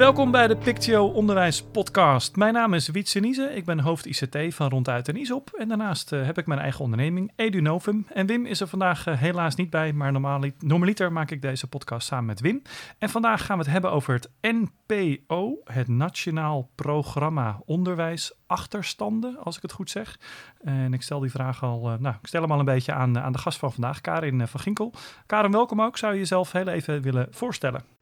Welkom 0.00 0.30
bij 0.30 0.46
de 0.46 0.56
Pictio 0.56 1.06
Onderwijs 1.06 1.62
Podcast. 1.62 2.36
Mijn 2.36 2.54
naam 2.54 2.74
is 2.74 2.88
Wietse 2.88 3.20
Niese, 3.20 3.54
ik 3.54 3.64
ben 3.64 3.80
hoofd 3.80 4.06
ICT 4.06 4.54
van 4.54 4.68
Ronduit 4.68 5.08
en 5.08 5.16
ISOP. 5.16 5.50
En 5.58 5.68
daarnaast 5.68 6.12
uh, 6.12 6.26
heb 6.26 6.38
ik 6.38 6.46
mijn 6.46 6.60
eigen 6.60 6.84
onderneming, 6.84 7.32
EduNovum. 7.36 8.06
En 8.12 8.26
Wim 8.26 8.46
is 8.46 8.60
er 8.60 8.66
vandaag 8.66 9.06
uh, 9.06 9.18
helaas 9.18 9.54
niet 9.54 9.70
bij, 9.70 9.92
maar 9.92 10.12
normaliter 10.58 11.12
maak 11.12 11.30
ik 11.30 11.42
deze 11.42 11.66
podcast 11.66 12.06
samen 12.06 12.26
met 12.26 12.40
Wim. 12.40 12.62
En 12.98 13.08
vandaag 13.08 13.46
gaan 13.46 13.56
we 13.58 13.62
het 13.62 13.72
hebben 13.72 13.92
over 13.92 14.14
het 14.14 14.30
NPO, 14.40 15.58
het 15.64 15.88
Nationaal 15.88 16.70
Programma 16.74 17.60
Onderwijs 17.64 18.32
Achterstanden, 18.46 19.38
als 19.38 19.56
ik 19.56 19.62
het 19.62 19.72
goed 19.72 19.90
zeg. 19.90 20.18
En 20.60 20.94
ik 20.94 21.02
stel 21.02 21.20
die 21.20 21.30
vraag 21.30 21.62
al, 21.62 21.92
uh, 21.92 21.98
nou, 21.98 22.14
ik 22.20 22.26
stel 22.26 22.42
hem 22.42 22.52
al 22.52 22.58
een 22.58 22.64
beetje 22.64 22.92
aan, 22.92 23.18
aan 23.18 23.32
de 23.32 23.38
gast 23.38 23.58
van 23.58 23.72
vandaag, 23.72 24.00
Karin 24.00 24.48
van 24.48 24.60
Ginkel. 24.60 24.92
Karin, 25.26 25.52
welkom 25.52 25.82
ook. 25.82 25.98
Zou 25.98 26.12
je 26.12 26.18
jezelf 26.18 26.52
heel 26.52 26.68
even 26.68 27.02
willen 27.02 27.26
voorstellen? 27.30 27.99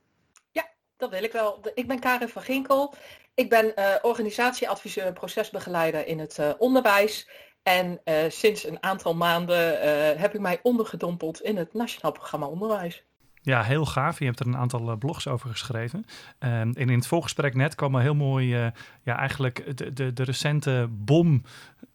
Dat 0.98 1.10
wil 1.10 1.22
ik 1.22 1.32
wel. 1.32 1.60
Ik 1.74 1.86
ben 1.86 1.98
Karin 1.98 2.28
van 2.28 2.42
Ginkel. 2.42 2.94
Ik 3.34 3.48
ben 3.48 3.72
uh, 3.76 3.94
organisatieadviseur 4.02 5.04
en 5.04 5.12
procesbegeleider 5.12 6.06
in 6.06 6.18
het 6.18 6.38
uh, 6.38 6.50
onderwijs. 6.58 7.28
En 7.62 8.00
uh, 8.04 8.14
sinds 8.28 8.64
een 8.64 8.82
aantal 8.82 9.14
maanden 9.14 9.80
heb 10.18 10.34
ik 10.34 10.40
mij 10.40 10.60
ondergedompeld 10.62 11.40
in 11.40 11.56
het 11.56 11.74
Nationaal 11.74 12.12
Programma 12.12 12.46
Onderwijs. 12.46 13.07
Ja, 13.48 13.62
heel 13.62 13.86
gaaf. 13.86 14.18
Je 14.18 14.24
hebt 14.24 14.40
er 14.40 14.46
een 14.46 14.56
aantal 14.56 14.96
blogs 14.96 15.28
over 15.28 15.50
geschreven. 15.50 15.98
Um, 15.98 16.50
en 16.50 16.74
in 16.74 16.88
het 16.88 17.06
voorgesprek 17.06 17.54
net 17.54 17.74
kwam 17.74 17.96
heel 17.96 18.14
mooi, 18.14 18.64
uh, 18.64 18.70
ja, 19.02 19.16
eigenlijk 19.16 19.76
de, 19.76 19.92
de, 19.92 20.12
de 20.12 20.22
recente 20.22 20.88
bom 20.90 21.42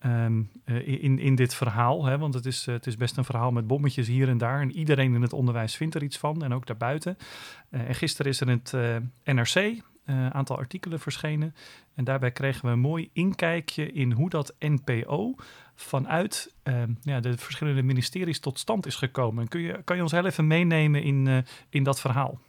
um, 0.05 0.49
uh, 0.65 1.03
in, 1.03 1.19
in 1.19 1.35
dit 1.35 1.55
verhaal. 1.55 2.05
Hè? 2.05 2.17
Want 2.17 2.33
het 2.33 2.45
is, 2.45 2.65
het 2.65 2.87
is 2.87 2.97
best 2.97 3.17
een 3.17 3.25
verhaal 3.25 3.51
met 3.51 3.67
bommetjes 3.67 4.07
hier 4.07 4.29
en 4.29 4.37
daar. 4.37 4.61
En 4.61 4.71
iedereen 4.71 5.13
in 5.13 5.21
het 5.21 5.33
onderwijs 5.33 5.75
vindt 5.75 5.95
er 5.95 6.03
iets 6.03 6.17
van. 6.17 6.43
En 6.43 6.53
ook 6.53 6.65
daarbuiten. 6.65 7.17
en 7.69 7.95
gisteren 7.95 8.31
is 8.31 8.41
er 8.41 8.49
in 8.49 8.61
het 8.63 8.73
NRC 9.23 9.83
een 10.05 10.33
aantal 10.33 10.57
artikelen 10.57 10.99
verschenen. 10.99 11.55
En 11.95 12.03
daarbij 12.03 12.31
kregen 12.31 12.65
we 12.65 12.71
een 12.71 12.79
mooi 12.79 13.09
inkijkje 13.13 13.91
in 13.91 14.11
hoe 14.11 14.29
dat 14.29 14.55
NPO 14.59 15.35
vanuit 15.75 16.53
uh, 16.63 16.83
ja, 17.01 17.19
de 17.19 17.37
verschillende 17.37 17.81
ministeries 17.81 18.39
tot 18.39 18.59
stand 18.59 18.85
is 18.85 18.95
gekomen. 18.95 19.47
Kun 19.47 19.61
je, 19.61 19.81
kan 19.83 19.95
je 19.95 20.01
ons 20.01 20.11
heel 20.11 20.25
even 20.25 20.47
meenemen 20.47 21.03
in, 21.03 21.25
uh, 21.25 21.37
in 21.69 21.83
dat 21.83 21.99
verhaal? 21.99 22.39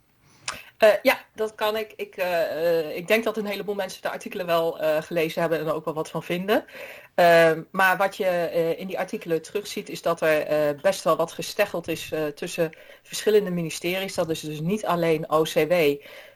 Uh, 0.79 0.91
ja, 1.03 1.19
dat 1.35 1.55
kan 1.55 1.77
ik. 1.77 1.93
Ik, 1.97 2.17
uh, 2.17 2.97
ik 2.97 3.09
denk 3.09 3.25
dat 3.25 3.37
een 3.37 3.47
heleboel 3.47 3.75
mensen 3.75 4.03
de 4.03 4.11
artikelen 4.11 4.47
wel 4.47 4.79
gelezen 5.01 5.41
hebben 5.41 5.59
en 5.59 5.67
er 5.67 5.75
ook 5.75 5.85
wel 5.85 5.95
wat 5.95 6.11
van 6.11 6.23
vinden. 6.23 6.65
Ehm, 7.15 7.63
maar 7.71 7.97
wat 7.97 8.17
je 8.17 8.75
in 8.79 8.87
die 8.87 8.99
artikelen 8.99 9.43
terugziet 9.43 9.89
is 9.89 10.03
dat 10.03 10.21
er 10.21 10.77
best 10.83 11.05
wel 11.05 11.17
wat 11.17 11.33
gesteggeld 11.33 11.89
is 11.89 12.13
tussen 12.35 12.71
verschillende 13.03 13.51
ministeries. 13.51 14.15
Dat 14.15 14.31
is 14.31 14.41
dus 14.41 14.61
niet 14.61 14.87
alleen 14.87 15.31
OCW, 15.31 15.73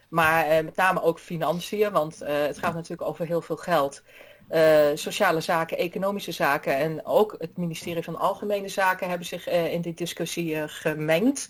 maar 0.09 0.65
met 0.65 0.77
name 0.77 1.03
ook 1.03 1.19
financiën, 1.19 1.93
want 1.93 2.19
het 2.19 2.59
gaat 2.59 2.75
natuurlijk 2.75 3.09
over 3.09 3.27
heel 3.27 3.43
veel 3.43 3.57
geld. 3.57 4.03
Uh, 4.51 4.87
sociale 4.95 5.41
zaken, 5.41 5.79
economische 5.79 6.33
zaken 6.33 6.77
en 6.77 7.07
ook 7.07 7.35
het 7.39 7.57
ministerie 7.57 8.03
van 8.03 8.19
Algemene 8.19 8.69
Zaken 8.69 9.09
hebben 9.09 9.27
zich 9.27 9.49
in 9.49 9.81
die 9.81 9.95
discussie 9.95 10.69
gemengd. 10.69 11.49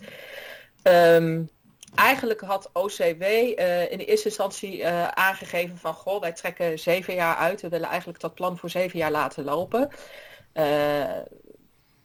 Um, 0.82 1.48
eigenlijk 1.94 2.40
had 2.40 2.70
OCW 2.72 3.22
in 3.22 3.98
de 3.98 4.04
eerste 4.04 4.28
instantie 4.28 4.88
aangegeven 5.14 5.78
van 5.78 5.94
goh, 5.94 6.20
wij 6.20 6.32
trekken 6.32 6.78
zeven 6.78 7.14
jaar 7.14 7.36
uit. 7.36 7.60
We 7.60 7.68
willen 7.68 7.88
eigenlijk 7.88 8.20
dat 8.20 8.34
plan 8.34 8.58
voor 8.58 8.70
zeven 8.70 8.98
jaar 8.98 9.10
laten 9.10 9.44
lopen. 9.44 9.90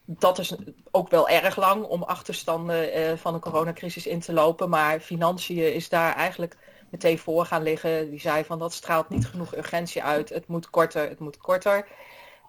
Dat 0.06 0.40
is 0.40 0.56
ook 0.91 1.09
wel 1.09 1.30
erg 1.30 1.56
lang 1.56 1.86
om 1.86 2.03
achterstanden 2.03 3.18
van 3.18 3.34
een 3.34 3.40
coronacrisis 3.40 4.08
in 4.08 4.19
te 4.19 4.34
lopen. 4.34 4.69
Maar 4.69 5.00
financiën 5.00 5.74
is 5.74 5.90
daar 5.90 6.16
eigenlijk 6.16 6.58
meteen 6.90 7.19
voor 7.19 7.46
gaan 7.46 7.64
liggen. 7.64 8.09
Die 8.09 8.19
zei 8.19 8.44
van 8.44 8.59
dat 8.59 8.74
straalt 8.74 9.09
niet 9.09 9.28
genoeg 9.28 9.56
urgentie 9.56 10.03
uit. 10.03 10.30
Het 10.30 10.47
moet 10.47 10.69
korter, 10.69 11.09
het 11.09 11.19
moet 11.19 11.38
korter. 11.38 11.88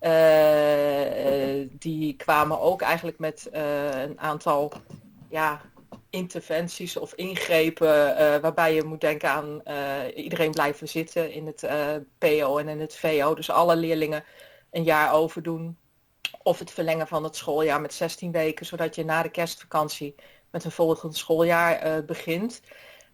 Uh, 0.01 1.69
die 1.71 2.17
kwamen 2.17 2.61
ook 2.61 2.83
eigenlijk 2.83 3.19
met 3.19 3.49
een 3.53 4.21
aantal 4.21 4.73
ja, 5.31 5.61
interventies 6.11 6.97
of 6.97 7.15
ingrepen 7.15 7.87
waarbij 8.41 8.75
je 8.75 8.85
moet 8.85 9.01
denken 9.01 9.31
aan 9.31 9.63
iedereen 10.15 10.51
blijven 10.51 10.89
zitten 10.89 11.33
in 11.33 11.47
het 11.47 11.69
PO 12.19 12.59
en 12.59 12.69
in 12.69 12.81
het 12.81 12.97
VO. 12.97 13.35
Dus 13.35 13.51
alle 13.51 13.77
leerlingen 13.77 14.25
een 14.71 14.85
jaar 14.85 15.13
overdoen. 15.13 15.79
Of 16.47 16.59
het 16.59 16.71
verlengen 16.71 17.07
van 17.07 17.25
het 17.25 17.37
schooljaar 17.37 17.81
met 17.81 17.95
16 17.95 18.33
weken, 18.33 18.67
zodat 18.67 18.95
je 18.95 19.05
na 19.05 19.23
de 19.23 19.31
kerstvakantie 19.31 20.15
met 20.51 20.65
een 20.65 20.71
volgend 20.71 21.17
schooljaar 21.17 22.05
begint. 22.05 22.61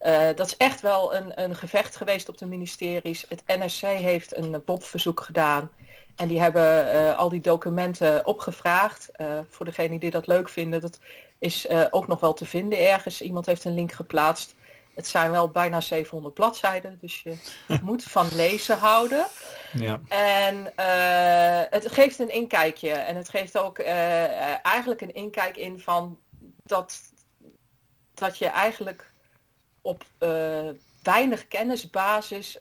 Uh, 0.01 0.29
dat 0.35 0.47
is 0.47 0.57
echt 0.57 0.81
wel 0.81 1.15
een, 1.15 1.43
een 1.43 1.57
gevecht 1.57 1.97
geweest 1.97 2.29
op 2.29 2.39
de 2.39 2.47
ministeries. 2.47 3.25
Het 3.29 3.43
NRC 3.47 3.99
heeft 3.99 4.37
een 4.37 4.63
BOP-verzoek 4.65 5.21
gedaan. 5.21 5.71
En 6.17 6.29
die 6.29 6.41
hebben 6.41 6.95
uh, 6.95 7.19
al 7.19 7.29
die 7.29 7.41
documenten 7.41 8.27
opgevraagd. 8.27 9.11
Voor 9.49 9.65
degenen 9.65 9.99
die 9.99 10.11
dat 10.11 10.27
leuk 10.27 10.49
vinden, 10.49 10.81
dat 10.81 10.99
is 11.39 11.69
ook 11.91 12.07
nog 12.07 12.21
wel 12.21 12.33
te 12.33 12.47
vinden 12.47 12.79
ergens. 12.79 13.23
Iemand 13.23 13.47
heeft 13.47 13.65
een 13.65 13.75
link 13.75 13.93
geplaatst. 13.93 14.55
Het 15.01 15.09
zijn 15.09 15.31
wel 15.31 15.49
bijna 15.49 15.81
700 15.81 16.35
bladzijden, 16.35 16.99
dus 17.01 17.23
je 17.23 17.37
moet 17.83 18.05
van 18.05 18.29
lezen 18.35 18.79
houden. 18.79 19.27
Ja. 19.73 20.01
En 20.09 20.73
het 21.71 21.93
geeft 21.93 22.19
een 22.19 22.33
inkijkje. 22.33 22.91
En 22.91 23.17
het 23.17 23.29
geeft 23.29 23.59
ook 23.59 23.79
eigenlijk 24.63 25.01
een 25.01 25.15
inkijk 25.15 25.57
in 25.57 25.81
van 25.81 26.19
dat, 26.65 27.01
dat 28.15 28.39
je 28.39 28.47
eigenlijk 28.47 29.13
op 29.81 30.05
uh, 30.19 30.69
weinig 31.03 31.49
kennisbasis 31.49 32.57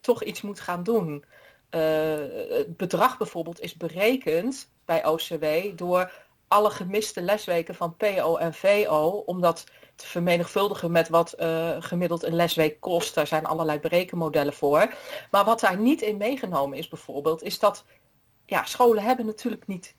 toch 0.00 0.22
iets 0.22 0.42
moet 0.42 0.60
gaan 0.60 0.82
doen. 0.82 1.24
Het 1.70 2.76
bedrag 2.76 3.18
bijvoorbeeld 3.18 3.60
is 3.60 3.74
berekend 3.74 4.68
bij 4.84 5.06
OCW 5.06 5.44
door 5.76 6.12
alle 6.48 6.70
gemiste 6.70 7.22
lesweken 7.22 7.74
van 7.74 7.96
PO 7.96 8.36
en 8.36 8.54
VO, 8.54 9.22
om 9.26 9.40
dat 9.40 9.64
te 9.96 10.06
vermenigvuldigen 10.06 10.90
met 10.90 11.08
wat 11.08 11.34
gemiddeld 11.78 12.22
een 12.22 12.34
lesweek 12.34 12.80
kost. 12.80 13.14
Daar 13.14 13.26
zijn 13.26 13.46
allerlei 13.46 13.78
berekenmodellen 13.78 14.52
voor. 14.52 14.94
Maar 15.30 15.44
wat 15.44 15.60
daar 15.60 15.78
niet 15.78 16.02
in 16.02 16.16
meegenomen 16.16 16.78
is 16.78 16.88
bijvoorbeeld, 16.88 17.42
is 17.42 17.58
dat 17.58 17.84
ja, 18.46 18.64
scholen 18.64 19.02
hebben 19.02 19.26
natuurlijk 19.26 19.66
niet 19.66 19.94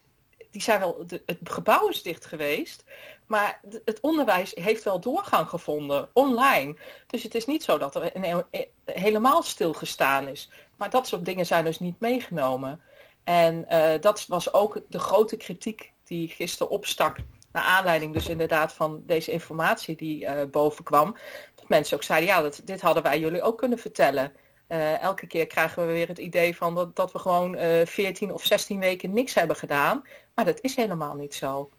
die 0.55 0.63
zijn 0.63 0.79
wel, 0.79 1.03
de, 1.07 1.21
het 1.25 1.39
gebouw 1.43 1.87
is 1.87 2.01
dicht 2.01 2.25
geweest, 2.25 2.83
maar 3.25 3.59
het 3.85 3.99
onderwijs 3.99 4.51
heeft 4.53 4.83
wel 4.83 4.99
doorgang 4.99 5.49
gevonden, 5.49 6.09
online. 6.13 6.75
Dus 7.07 7.23
het 7.23 7.35
is 7.35 7.45
niet 7.45 7.63
zo 7.63 7.77
dat 7.77 7.95
er 7.95 8.15
een, 8.15 8.45
een, 8.51 8.65
helemaal 8.85 9.43
stilgestaan 9.43 10.27
is. 10.27 10.49
Maar 10.77 10.89
dat 10.89 11.07
soort 11.07 11.25
dingen 11.25 11.45
zijn 11.45 11.65
dus 11.65 11.79
niet 11.79 11.99
meegenomen. 11.99 12.81
En 13.23 13.65
uh, 13.69 13.91
dat 14.01 14.25
was 14.27 14.53
ook 14.53 14.81
de 14.89 14.99
grote 14.99 15.37
kritiek 15.37 15.91
die 16.03 16.27
gisteren 16.27 16.71
opstak. 16.71 17.17
Naar 17.55 17.63
aanleiding 17.63 18.13
dus 18.13 18.29
inderdaad 18.29 18.73
van 18.73 19.03
deze 19.05 19.31
informatie 19.31 19.95
die 19.95 20.23
uh, 20.23 20.31
boven 20.51 20.83
kwam. 20.83 21.15
Dat 21.55 21.69
mensen 21.69 21.95
ook 21.95 22.03
zeiden, 22.03 22.29
ja, 22.29 22.41
dat, 22.41 22.61
dit 22.65 22.81
hadden 22.81 23.03
wij 23.03 23.19
jullie 23.19 23.41
ook 23.41 23.57
kunnen 23.57 23.77
vertellen. 23.77 24.31
Uh, 24.69 25.01
elke 25.01 25.27
keer 25.27 25.47
krijgen 25.47 25.87
we 25.87 25.93
weer 25.93 26.07
het 26.07 26.17
idee 26.17 26.55
van 26.55 26.75
dat, 26.75 26.95
dat 26.95 27.11
we 27.11 27.19
gewoon 27.19 27.55
uh, 27.55 27.85
14 27.85 28.33
of 28.33 28.43
16 28.43 28.79
weken 28.79 29.13
niks 29.13 29.33
hebben 29.33 29.55
gedaan. 29.55 30.03
Maar 30.33 30.45
dat 30.45 30.61
is 30.61 30.75
helemaal 30.75 31.15
niet 31.15 31.33
zo. 31.33 31.69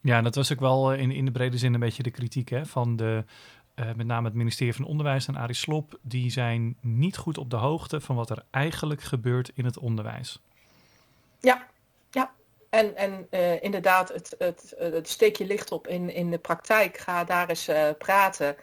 Ja, 0.00 0.22
dat 0.22 0.34
was 0.34 0.52
ook 0.52 0.60
wel 0.60 0.94
in, 0.94 1.10
in 1.10 1.24
de 1.24 1.30
brede 1.30 1.58
zin 1.58 1.74
een 1.74 1.80
beetje 1.80 2.02
de 2.02 2.10
kritiek 2.10 2.48
hè, 2.48 2.66
van 2.66 2.96
de, 2.96 3.24
uh, 3.76 3.86
met 3.96 4.06
name 4.06 4.26
het 4.26 4.36
ministerie 4.36 4.74
van 4.74 4.84
Onderwijs 4.84 5.26
en 5.26 5.36
Arie 5.36 5.54
Slop. 5.54 5.98
Die 6.02 6.30
zijn 6.30 6.76
niet 6.80 7.16
goed 7.16 7.38
op 7.38 7.50
de 7.50 7.56
hoogte 7.56 8.00
van 8.00 8.16
wat 8.16 8.30
er 8.30 8.44
eigenlijk 8.50 9.02
gebeurt 9.02 9.50
in 9.54 9.64
het 9.64 9.78
onderwijs. 9.78 10.40
Ja. 11.40 11.66
En, 12.70 12.96
en 12.96 13.26
uh, 13.30 13.62
inderdaad, 13.62 14.08
het, 14.08 14.34
het, 14.38 14.74
het 14.78 15.08
steekje 15.08 15.46
licht 15.46 15.72
op 15.72 15.86
in, 15.86 16.10
in 16.10 16.30
de 16.30 16.38
praktijk. 16.38 16.98
Ga 16.98 17.24
daar 17.24 17.48
eens 17.48 17.68
uh, 17.68 17.88
praten. 17.98 18.56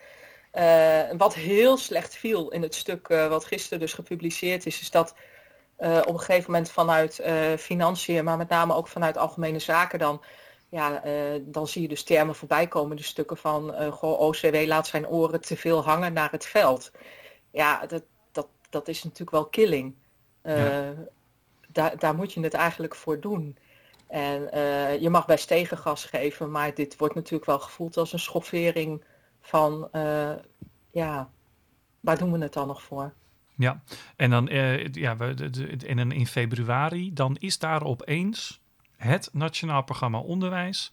Uh, 0.54 1.02
wat 1.18 1.34
heel 1.34 1.78
slecht 1.78 2.16
viel 2.16 2.50
in 2.50 2.62
het 2.62 2.76
stuk 2.76 3.08
wat 3.08 3.46
gisteren 3.46 3.80
dus 3.80 3.94
gepubliceerd 3.94 4.66
is, 4.66 4.82
is 4.82 4.92
dat 4.92 5.16
op 5.78 6.14
een 6.14 6.20
gegeven 6.20 6.52
moment 6.52 6.72
vanuit 6.72 7.22
financiën, 7.58 8.24
maar 8.24 8.38
met 8.38 8.50
name 8.50 8.74
ook 8.74 8.88
vanuit 8.88 9.18
algemene 9.18 9.60
zaken 9.60 10.00
dan, 10.00 10.22
ja, 10.70 11.02
dan 11.42 11.68
zie 11.68 11.82
je 11.82 11.88
dus 11.88 12.04
termen 12.04 12.36
voorbij 12.36 12.68
komen, 12.68 12.98
de 12.98 13.04
stukken 13.04 13.38
van, 13.38 13.92
goh, 13.92 14.20
OCW 14.20 14.56
laat 14.66 14.88
zijn 14.88 15.08
oren 15.08 15.42
te 15.42 15.58
veel 15.58 15.84
hangen 15.84 16.14
naar 16.14 16.32
het 16.32 16.46
veld. 16.46 16.92
Ja, 17.52 17.86
dat, 17.86 18.04
dat, 18.32 18.48
dat 18.70 18.88
is 18.88 19.04
natuurlijk 19.04 19.32
wel 19.32 19.46
killing. 19.46 19.96
Ja. 20.44 20.94
daar, 21.68 21.98
daar 21.98 22.16
moet 22.16 22.34
je 22.34 22.42
het 22.42 22.54
eigenlijk 22.54 22.96
voor 22.96 23.20
doen. 23.20 23.58
En 24.08 24.50
uh, 24.54 25.02
je 25.02 25.10
mag 25.10 25.26
best 25.26 25.48
tegengas 25.48 26.06
geven, 26.06 26.52
maar 26.52 26.74
dit 26.74 26.98
wordt 26.98 27.16
natuurlijk 27.16 27.46
wel 27.46 27.60
gevoeld 27.60 27.98
als 27.98 28.14
een 28.14 28.20
schoffering 28.20 29.04
van, 29.42 29.90
uh, 29.92 30.32
ja, 30.92 31.30
waar 32.00 32.18
doen 32.18 32.32
we 32.32 32.40
het 32.40 32.54
dan 32.54 32.68
nog 32.68 32.84
voor? 32.84 33.14
Ja, 33.56 33.82
en 34.16 34.30
dan 34.30 34.52
uh, 34.52 34.88
ja, 34.88 35.18
we, 35.18 35.50
in, 36.14 36.28
februari, 36.28 37.14
dan 37.14 37.36
is 37.36 37.60
daar 37.60 37.84
opeens 37.84 38.62
het 38.98 39.30
Nationaal 39.34 39.84
Programma 39.84 40.20
Onderwijs. 40.20 40.92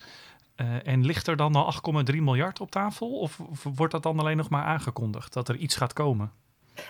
En 0.84 1.04
ligt 1.04 1.26
er 1.26 1.36
dan 1.36 1.54
al 1.54 1.72
8,3 2.10 2.16
miljard 2.16 2.60
op 2.60 2.70
tafel? 2.70 3.18
Of, 3.18 3.40
wordt 3.62 3.92
dat 3.92 4.02
dan 4.02 4.18
alleen 4.18 4.36
nog 4.36 4.48
maar 4.48 4.64
aangekondigd 4.64 5.32
dat 5.32 5.48
er 5.48 5.56
iets 5.56 5.76
gaat 5.76 5.92
komen? 5.92 6.32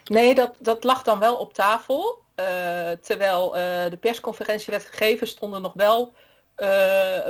Nee, 0.05 0.35
dat, 0.35 0.55
dat 0.59 0.85
lag 0.85 1.03
dan 1.03 1.19
wel 1.19 1.37
op 1.37 1.55
tafel. 1.55 2.23
Uh, 2.41 2.91
terwijl 2.91 3.47
uh, 3.47 3.63
de 3.91 3.97
persconferentie 4.01 4.73
werd 4.73 4.85
gegeven, 4.85 5.27
stonden 5.27 5.63
nog 5.63 5.73
wel, 5.73 6.15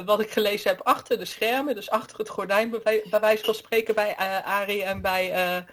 wat 0.05 0.21
ik 0.21 0.31
gelezen 0.31 0.71
heb, 0.71 0.81
achter 0.81 1.19
de 1.19 1.25
schermen. 1.25 1.75
Dus 1.75 1.91
achter 1.91 2.19
het 2.19 2.29
gordijn, 2.29 2.71
bij, 2.71 3.05
bij 3.11 3.21
wijze 3.21 3.45
van 3.45 3.55
spreken, 3.55 3.95
bij 3.95 4.17
Arie 4.45 4.83
en 4.83 5.01
bij 5.01 5.65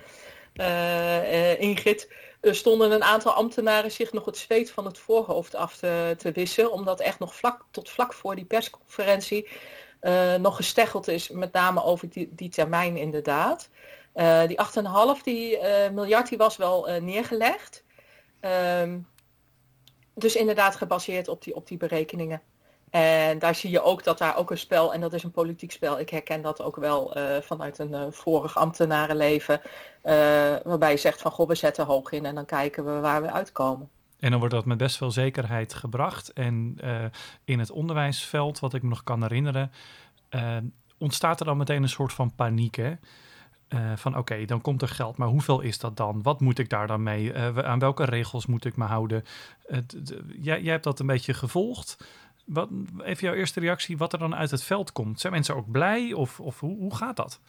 Ingrid. 1.57 2.13
stonden 2.41 2.91
een 2.91 3.03
aantal 3.03 3.31
ambtenaren 3.31 3.91
zich 3.91 4.13
nog 4.13 4.25
het 4.25 4.37
zweet 4.37 4.71
van 4.71 4.85
het 4.85 4.97
voorhoofd 4.97 5.55
af 5.55 5.77
te, 5.77 6.15
te 6.17 6.31
wissen. 6.31 6.71
Omdat 6.71 6.99
echt 6.99 7.19
nog 7.19 7.35
vlak, 7.35 7.65
tot 7.71 7.89
vlak 7.89 8.13
voor 8.13 8.35
die 8.35 8.45
persconferentie 8.45 9.49
nog 10.39 10.55
gesteggeld 10.55 11.07
is, 11.07 11.29
met 11.29 11.53
name 11.53 11.83
over 11.83 12.09
die, 12.09 12.29
die 12.31 12.49
termijn 12.49 12.97
inderdaad. 12.97 13.69
Uh, 14.15 14.47
die 14.47 14.57
8,5 15.17 15.23
die, 15.23 15.57
uh, 15.57 15.89
miljard 15.93 16.29
die 16.29 16.37
was 16.37 16.57
wel 16.57 16.87
neergelegd. 17.01 17.83
Um, 18.81 19.07
dus 20.13 20.35
inderdaad 20.35 20.75
gebaseerd 20.75 21.27
op 21.27 21.43
die, 21.43 21.55
op 21.55 21.67
die 21.67 21.77
berekeningen. 21.77 22.41
En 22.89 23.39
daar 23.39 23.55
zie 23.55 23.69
je 23.69 23.81
ook 23.81 24.03
dat 24.03 24.17
daar 24.17 24.37
ook 24.37 24.51
een 24.51 24.57
spel, 24.57 24.93
en 24.93 25.01
dat 25.01 25.13
is 25.13 25.23
een 25.23 25.31
politiek 25.31 25.71
spel, 25.71 25.99
ik 25.99 26.09
herken 26.09 26.41
dat 26.41 26.61
ook 26.61 26.75
wel 26.75 27.15
vanuit 27.41 27.79
een 27.79 28.13
vorig 28.13 28.57
ambtenarenleven, 28.57 29.61
waarbij 30.63 30.91
je 30.91 30.97
zegt 30.97 31.21
van 31.21 31.31
goh, 31.31 31.47
we 31.47 31.55
zetten 31.55 31.85
hoog 31.85 32.11
in 32.11 32.25
en 32.25 32.35
dan 32.35 32.45
kijken 32.45 32.85
we 32.85 32.99
waar 32.99 33.21
we 33.21 33.31
uitkomen. 33.31 33.89
En 34.19 34.29
dan 34.29 34.39
wordt 34.39 34.55
dat 34.55 34.65
met 34.65 34.77
best 34.77 34.97
veel 34.97 35.11
zekerheid 35.11 35.73
gebracht. 35.73 36.33
En 36.33 36.77
in 37.45 37.59
het 37.59 37.71
onderwijsveld, 37.71 38.59
wat 38.59 38.73
ik 38.73 38.83
me 38.83 38.89
nog 38.89 39.03
kan 39.03 39.21
herinneren, 39.21 39.71
ontstaat 40.97 41.39
er 41.39 41.45
dan 41.45 41.57
meteen 41.57 41.83
een 41.83 41.89
soort 41.89 42.13
van 42.13 42.35
paniek. 42.35 42.75
Hè? 42.75 42.93
Uh, 43.73 43.91
van 43.95 44.17
oké, 44.17 44.45
dan 44.45 44.61
komt 44.61 44.81
er 44.81 44.87
geld, 44.87 45.17
maar 45.17 45.27
hoeveel 45.27 45.61
is 45.61 45.79
dat 45.79 45.97
dan? 45.97 46.21
Wat 46.21 46.39
moet 46.39 46.59
ik 46.59 46.69
daar 46.69 46.87
dan 46.87 47.03
mee? 47.03 47.35
aan 47.63 47.79
welke 47.79 48.05
regels 48.05 48.45
moet 48.45 48.65
ik 48.65 48.75
me 48.75 48.85
houden? 48.85 49.25
jij, 50.41 50.61
jij 50.61 50.71
hebt 50.71 50.83
dat 50.83 50.99
een 50.99 51.05
beetje 51.05 51.33
gevolgd. 51.33 51.97
Wat, 52.45 52.69
even 53.03 53.27
jouw 53.27 53.35
eerste 53.35 53.59
reactie, 53.59 53.97
wat 53.97 54.13
er 54.13 54.19
dan 54.19 54.35
uit 54.35 54.51
het 54.51 54.63
veld 54.63 54.91
komt. 54.91 55.19
Zijn 55.19 55.33
mensen 55.33 55.55
ook 55.55 55.71
blij 55.71 56.13
of, 56.13 56.39
of 56.39 56.59
hoe, 56.59 56.77
hoe 56.77 56.95
gaat 56.95 57.15
dat? 57.15 57.39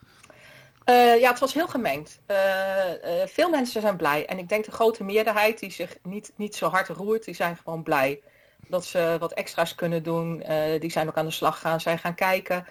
Uh, 0.84 1.20
ja, 1.20 1.30
het 1.30 1.38
was 1.38 1.54
heel 1.54 1.68
gemengd. 1.68 2.20
Uh, 2.26 2.36
uh, 2.36 3.26
veel 3.26 3.50
mensen 3.50 3.80
zijn 3.80 3.96
blij. 3.96 4.26
En 4.26 4.38
ik 4.38 4.48
denk 4.48 4.64
de 4.64 4.70
grote 4.70 5.04
meerderheid 5.04 5.58
die 5.58 5.70
zich 5.70 5.96
niet, 6.02 6.32
niet 6.36 6.56
zo 6.56 6.68
hard 6.68 6.88
roert, 6.88 7.24
die 7.24 7.34
zijn 7.34 7.56
gewoon 7.56 7.82
blij. 7.82 8.20
Dat 8.68 8.84
ze 8.84 9.16
wat 9.20 9.32
extra's 9.32 9.74
kunnen 9.74 10.02
doen. 10.02 10.44
die 10.78 10.90
zijn 10.90 11.08
ook 11.08 11.16
aan 11.16 11.24
de 11.24 11.30
slag 11.30 11.60
gaan, 11.60 11.80
zijn 11.80 11.98
gaan 11.98 12.14
kijken. 12.14 12.66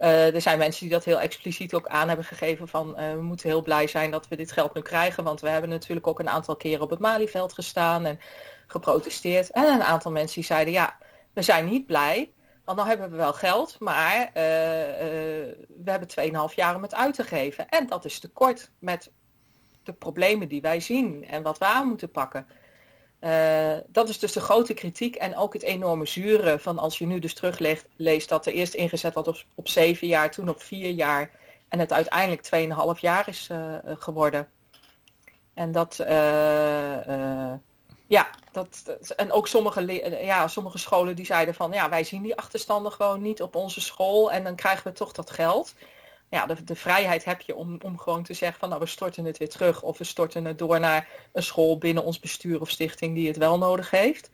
Er 0.00 0.40
zijn 0.40 0.58
mensen 0.58 0.80
die 0.80 0.90
dat 0.90 1.04
heel 1.04 1.20
expliciet 1.20 1.74
ook 1.74 1.86
aan 1.86 2.08
hebben 2.08 2.26
gegeven 2.26 2.68
van 2.68 2.94
we 2.94 3.22
moeten 3.22 3.48
heel 3.48 3.62
blij 3.62 3.86
zijn 3.86 4.10
dat 4.10 4.28
we 4.28 4.36
dit 4.36 4.52
geld 4.52 4.74
nu 4.74 4.82
krijgen. 4.82 5.24
Want 5.24 5.40
we 5.40 5.48
hebben 5.48 5.70
natuurlijk 5.70 6.06
ook 6.06 6.18
een 6.18 6.28
aantal 6.28 6.56
keren 6.56 6.82
op 6.82 6.90
het 6.90 6.98
Malieveld 6.98 7.52
gestaan 7.52 8.04
en 8.04 8.18
geprotesteerd. 8.66 9.50
En 9.50 9.64
een 9.64 9.82
aantal 9.82 10.10
mensen 10.10 10.34
die 10.34 10.44
zeiden 10.44 10.72
ja, 10.72 10.96
we 11.32 11.42
zijn 11.42 11.64
niet 11.64 11.86
blij. 11.86 12.32
Want 12.64 12.78
dan 12.78 12.86
hebben 12.86 13.10
we 13.10 13.16
wel 13.16 13.32
geld, 13.32 13.76
maar 13.78 14.18
uh, 14.26 14.32
we 14.34 15.84
hebben 15.84 16.08
2,5 16.50 16.54
jaar 16.54 16.76
om 16.76 16.82
het 16.82 16.94
uit 16.94 17.14
te 17.14 17.24
geven. 17.24 17.68
En 17.68 17.86
dat 17.86 18.04
is 18.04 18.18
tekort 18.18 18.70
met 18.78 19.12
de 19.82 19.92
problemen 19.92 20.48
die 20.48 20.60
wij 20.60 20.80
zien 20.80 21.26
en 21.26 21.42
wat 21.42 21.58
we 21.58 21.64
aan 21.64 21.88
moeten 21.88 22.10
pakken. 22.10 22.46
Uh, 23.20 23.76
dat 23.86 24.08
is 24.08 24.18
dus 24.18 24.32
de 24.32 24.40
grote 24.40 24.74
kritiek 24.74 25.16
en 25.16 25.36
ook 25.36 25.52
het 25.52 25.62
enorme 25.62 26.06
zure 26.06 26.58
van 26.58 26.78
als 26.78 26.98
je 26.98 27.06
nu 27.06 27.18
dus 27.18 27.34
terugleest 27.34 28.28
dat 28.28 28.46
er 28.46 28.52
eerst 28.52 28.74
ingezet 28.74 29.14
wordt 29.14 29.46
op, 29.54 29.68
7 29.68 30.06
jaar, 30.06 30.30
toen 30.30 30.48
op 30.48 30.62
4 30.62 30.90
jaar 30.90 31.30
en 31.68 31.78
het 31.78 31.92
uiteindelijk 31.92 32.48
2,5 32.96 33.00
jaar 33.00 33.28
is 33.28 33.50
geworden. 33.84 34.48
En 35.54 35.72
dat, 35.72 35.96
ja, 38.06 38.30
dat, 38.52 38.96
en 39.16 39.32
ook 39.32 39.48
sommige, 39.48 40.24
ja, 40.24 40.48
sommige 40.48 40.78
scholen 40.78 41.16
die 41.16 41.26
zeiden 41.26 41.54
van 41.54 41.72
ja, 41.72 41.88
wij 41.88 42.04
zien 42.04 42.22
die 42.22 42.36
achterstanden 42.36 42.92
gewoon 42.92 43.22
niet 43.22 43.42
op 43.42 43.54
onze 43.54 43.80
school 43.80 44.32
en 44.32 44.44
dan 44.44 44.54
krijgen 44.54 44.90
we 44.90 44.92
toch 44.92 45.12
dat 45.12 45.30
geld. 45.30 45.74
Ja, 46.30 46.46
de, 46.46 46.64
de 46.64 46.74
vrijheid 46.76 47.24
heb 47.24 47.40
je 47.40 47.54
om, 47.54 47.78
om 47.82 47.98
gewoon 47.98 48.22
te 48.22 48.34
zeggen 48.34 48.58
van 48.58 48.68
nou 48.68 48.80
we 48.80 48.86
storten 48.86 49.24
het 49.24 49.38
weer 49.38 49.48
terug 49.48 49.82
of 49.82 49.98
we 49.98 50.04
storten 50.04 50.44
het 50.44 50.58
door 50.58 50.80
naar 50.80 51.08
een 51.32 51.42
school 51.42 51.78
binnen 51.78 52.04
ons 52.04 52.20
bestuur 52.20 52.60
of 52.60 52.70
stichting 52.70 53.14
die 53.14 53.26
het 53.26 53.36
wel 53.36 53.58
nodig 53.58 53.90
heeft. 53.90 54.30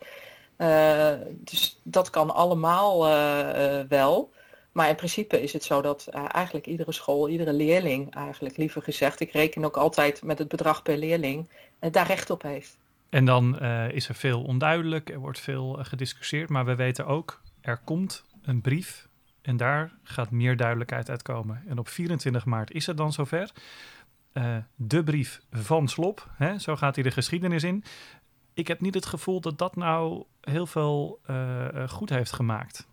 Uh, 0.59 1.13
dus 1.31 1.81
dat 1.83 2.11
kan 2.11 2.35
allemaal 2.35 3.09
uh, 3.09 3.79
uh, 3.79 3.89
wel. 3.89 4.33
Maar 4.73 4.89
in 4.89 4.95
principe 4.95 5.43
is 5.43 5.53
het 5.53 5.65
zo 5.65 5.83
dat 5.83 6.09
eigenlijk 6.09 6.67
iedere 6.67 6.93
school, 6.93 7.29
iedere 7.29 7.53
leerling 7.53 8.15
eigenlijk 8.15 8.57
liever 8.57 8.83
gezegd, 8.83 9.21
ik 9.21 9.33
reken 9.33 9.65
ook 9.65 9.77
altijd 9.77 10.23
met 10.23 10.39
het 10.39 10.49
bedrag 10.49 10.83
per 10.83 10.97
leerling, 10.97 11.49
daar 11.79 12.07
recht 12.07 12.31
op 12.31 12.43
heeft. 12.43 12.77
En 13.09 13.25
dan 13.25 13.61
is 13.91 14.09
er 14.09 14.15
veel 14.15 14.43
onduidelijk, 14.43 15.11
er 15.11 15.19
wordt 15.19 15.41
veel 15.41 15.79
gediscussieerd, 15.81 16.49
maar 16.49 16.65
we 16.65 16.75
weten 16.75 17.07
ook, 17.07 17.41
er 17.61 17.81
komt 17.85 18.25
een 18.43 18.61
brief 18.61 19.09
en 19.47 19.57
daar 19.57 19.93
gaat 20.03 20.31
meer 20.31 20.57
duidelijkheid 20.57 21.11
uitkomen. 21.11 21.63
En 21.69 21.79
op 21.79 21.89
24 21.89 22.45
maart 22.45 22.73
is 22.73 22.87
het 22.87 22.97
dan 22.97 23.13
zover. 23.13 23.51
Uh, 24.33 24.57
de 24.75 25.05
brief 25.05 25.41
van 25.51 25.89
Slop, 25.89 26.29
hè, 26.37 26.59
zo 26.59 26.77
gaat 26.77 26.95
hij 26.95 27.05
de 27.05 27.11
geschiedenis 27.11 27.63
in. 27.63 27.85
Ik 28.55 28.69
heb 28.69 28.81
niet 28.81 28.95
het 28.95 29.07
gevoel 29.07 29.41
dat 29.41 29.59
dat 29.59 29.77
nou 29.77 30.25
heel 30.41 30.67
veel 30.67 31.21
goed 31.89 32.09
heeft 32.11 32.33
gemaakt. 32.33 32.87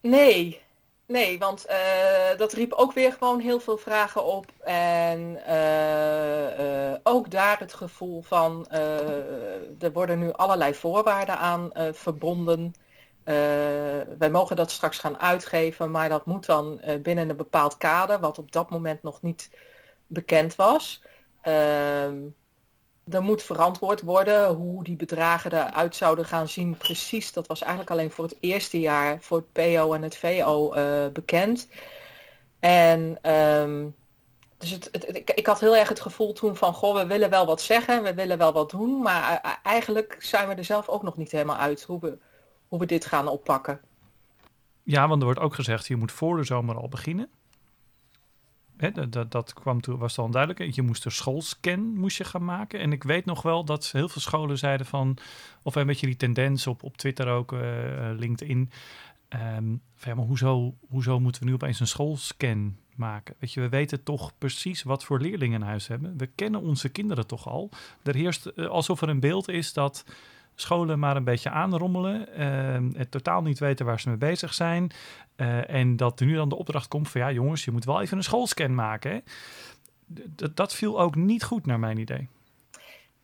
Nee, 0.00 0.60
Nee, 1.06 1.38
want 1.38 1.66
dat 2.36 2.52
riep 2.52 2.72
ook 2.72 2.92
weer 2.92 3.12
gewoon 3.12 3.40
heel 3.40 3.60
veel 3.60 3.76
vragen 3.76 4.24
op. 4.24 4.46
En 4.64 5.40
ook 7.02 7.30
daar 7.30 7.58
het 7.58 7.74
gevoel 7.74 8.22
van, 8.22 8.66
er 9.78 9.92
worden 9.92 10.18
nu 10.18 10.32
allerlei 10.32 10.74
voorwaarden 10.74 11.38
aan 11.38 11.70
verbonden. 11.92 12.74
Wij 14.18 14.30
mogen 14.30 14.56
dat 14.56 14.70
straks 14.70 14.98
gaan 14.98 15.20
uitgeven, 15.20 15.90
maar 15.90 16.08
dat 16.08 16.26
moet 16.26 16.46
dan 16.46 16.80
binnen 17.02 17.28
een 17.28 17.36
bepaald 17.36 17.76
kader, 17.76 18.20
wat 18.20 18.38
op 18.38 18.52
dat 18.52 18.70
moment 18.70 19.02
nog 19.02 19.22
niet 19.22 19.50
bekend 20.06 20.56
was. 20.56 21.02
Ehm, 21.42 22.16
er 23.10 23.22
moet 23.22 23.42
verantwoord 23.42 24.00
worden 24.00 24.48
hoe 24.48 24.84
die 24.84 24.96
bedragen 24.96 25.52
eruit 25.52 25.96
zouden 25.96 26.24
gaan 26.24 26.48
zien 26.48 26.76
precies. 26.76 27.32
Dat 27.32 27.46
was 27.46 27.60
eigenlijk 27.60 27.90
alleen 27.90 28.10
voor 28.10 28.24
het 28.24 28.36
eerste 28.40 28.80
jaar 28.80 29.18
voor 29.20 29.36
het 29.36 29.52
PO 29.52 29.92
en 29.92 30.02
het 30.02 30.16
VO 30.16 30.72
eh, 30.72 31.06
bekend. 31.12 31.68
En 32.60 33.30
um, 33.32 33.94
dus 34.58 34.70
het, 34.70 35.16
ik, 35.16 35.30
ik, 35.30 35.46
had 35.46 35.60
heel 35.60 35.76
erg 35.76 35.88
het 35.88 36.00
gevoel 36.00 36.32
toen 36.32 36.56
van, 36.56 36.74
goh, 36.74 36.94
we 36.96 37.06
willen 37.06 37.30
wel 37.30 37.46
wat 37.46 37.60
zeggen, 37.60 38.02
we 38.02 38.14
willen 38.14 38.38
wel 38.38 38.52
wat 38.52 38.70
doen, 38.70 39.02
maar 39.02 39.58
eigenlijk 39.62 40.16
zijn 40.18 40.48
we 40.48 40.54
er 40.54 40.64
zelf 40.64 40.88
ook 40.88 41.02
nog 41.02 41.16
niet 41.16 41.30
helemaal 41.30 41.56
uit 41.56 41.82
hoe 41.82 42.00
we, 42.00 42.18
hoe 42.68 42.78
we 42.78 42.86
dit 42.86 43.06
gaan 43.06 43.28
oppakken. 43.28 43.80
Ja, 44.82 45.08
want 45.08 45.20
er 45.20 45.24
wordt 45.24 45.40
ook 45.40 45.54
gezegd, 45.54 45.86
je 45.86 45.96
moet 45.96 46.12
voor 46.12 46.36
de 46.36 46.44
zomer 46.44 46.76
al 46.76 46.88
beginnen. 46.88 47.28
Hè, 48.76 49.08
dat, 49.08 49.30
dat, 49.30 49.52
kwam 49.52 49.80
toen, 49.80 49.98
was 49.98 50.14
dan 50.14 50.30
duidelijk. 50.30 50.74
Je 50.74 50.82
moest 50.82 51.04
een 51.04 51.10
schoolscan 51.10 51.80
moest 51.80 52.16
je 52.16 52.24
gaan 52.24 52.44
maken. 52.44 52.80
En 52.80 52.92
ik 52.92 53.02
weet 53.02 53.24
nog 53.24 53.42
wel 53.42 53.64
dat 53.64 53.92
heel 53.92 54.08
veel 54.08 54.20
scholen 54.20 54.58
zeiden 54.58 54.86
van... 54.86 55.16
of 55.62 55.74
een 55.74 55.86
beetje 55.86 56.06
die 56.06 56.16
tendens 56.16 56.66
op, 56.66 56.82
op 56.82 56.96
Twitter 56.96 57.28
ook, 57.28 57.52
uh, 57.52 57.60
LinkedIn... 58.16 58.70
Um, 59.34 59.82
van, 59.94 60.10
ja, 60.10 60.14
maar 60.14 60.26
hoezo, 60.26 60.74
hoezo 60.88 61.20
moeten 61.20 61.42
we 61.42 61.48
nu 61.48 61.54
opeens 61.54 61.80
een 61.80 61.86
schoolscan 61.86 62.76
maken? 62.96 63.34
Weet 63.38 63.52
je, 63.52 63.60
we 63.60 63.68
weten 63.68 64.02
toch 64.02 64.38
precies 64.38 64.82
wat 64.82 65.04
voor 65.04 65.20
leerlingen 65.20 65.60
in 65.60 65.66
huis 65.66 65.86
hebben. 65.86 66.16
We 66.16 66.26
kennen 66.26 66.60
onze 66.60 66.88
kinderen 66.88 67.26
toch 67.26 67.48
al. 67.48 67.70
Er 68.02 68.14
heerst 68.14 68.50
uh, 68.54 68.66
alsof 68.66 69.00
er 69.02 69.08
een 69.08 69.20
beeld 69.20 69.48
is 69.48 69.72
dat 69.72 70.04
scholen 70.60 70.98
maar 70.98 71.16
een 71.16 71.24
beetje 71.24 71.50
aanrommelen, 71.50 72.26
uh, 72.38 72.98
het 72.98 73.10
totaal 73.10 73.42
niet 73.42 73.58
weten 73.58 73.86
waar 73.86 74.00
ze 74.00 74.08
mee 74.08 74.18
bezig 74.18 74.54
zijn. 74.54 74.90
Uh, 75.36 75.70
en 75.70 75.96
dat 75.96 76.20
er 76.20 76.26
nu 76.26 76.34
dan 76.34 76.48
de 76.48 76.56
opdracht 76.56 76.88
komt 76.88 77.08
van 77.08 77.20
ja 77.20 77.32
jongens, 77.32 77.64
je 77.64 77.70
moet 77.70 77.84
wel 77.84 78.00
even 78.00 78.16
een 78.16 78.22
schoolscan 78.22 78.74
maken. 78.74 79.24
Dat, 80.06 80.56
dat 80.56 80.74
viel 80.74 81.00
ook 81.00 81.14
niet 81.14 81.44
goed 81.44 81.66
naar 81.66 81.78
mijn 81.78 81.98
idee. 81.98 82.28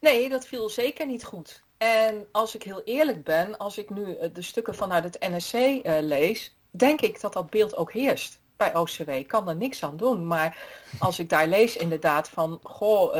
Nee, 0.00 0.28
dat 0.28 0.46
viel 0.46 0.68
zeker 0.68 1.06
niet 1.06 1.24
goed. 1.24 1.62
En 1.76 2.26
als 2.32 2.54
ik 2.54 2.62
heel 2.62 2.82
eerlijk 2.84 3.24
ben, 3.24 3.58
als 3.58 3.78
ik 3.78 3.90
nu 3.90 4.14
eh, 4.14 4.28
de 4.32 4.42
stukken 4.42 4.74
vanuit 4.74 5.04
het 5.04 5.16
NSC 5.20 5.54
uh, 5.54 5.80
lees, 6.00 6.56
denk 6.70 7.00
ik 7.00 7.20
dat 7.20 7.32
dat 7.32 7.50
beeld 7.50 7.76
ook 7.76 7.92
heerst 7.92 8.40
bij 8.56 8.74
OCW. 8.76 9.08
Ik 9.08 9.28
kan 9.28 9.48
er 9.48 9.56
niks 9.56 9.82
aan 9.82 9.96
doen. 9.96 10.26
Maar 10.26 10.58
als 10.98 11.18
ik 11.18 11.28
daar 11.28 11.46
lees 11.46 11.76
inderdaad 11.76 12.28
van, 12.28 12.60
goh, 12.62 13.12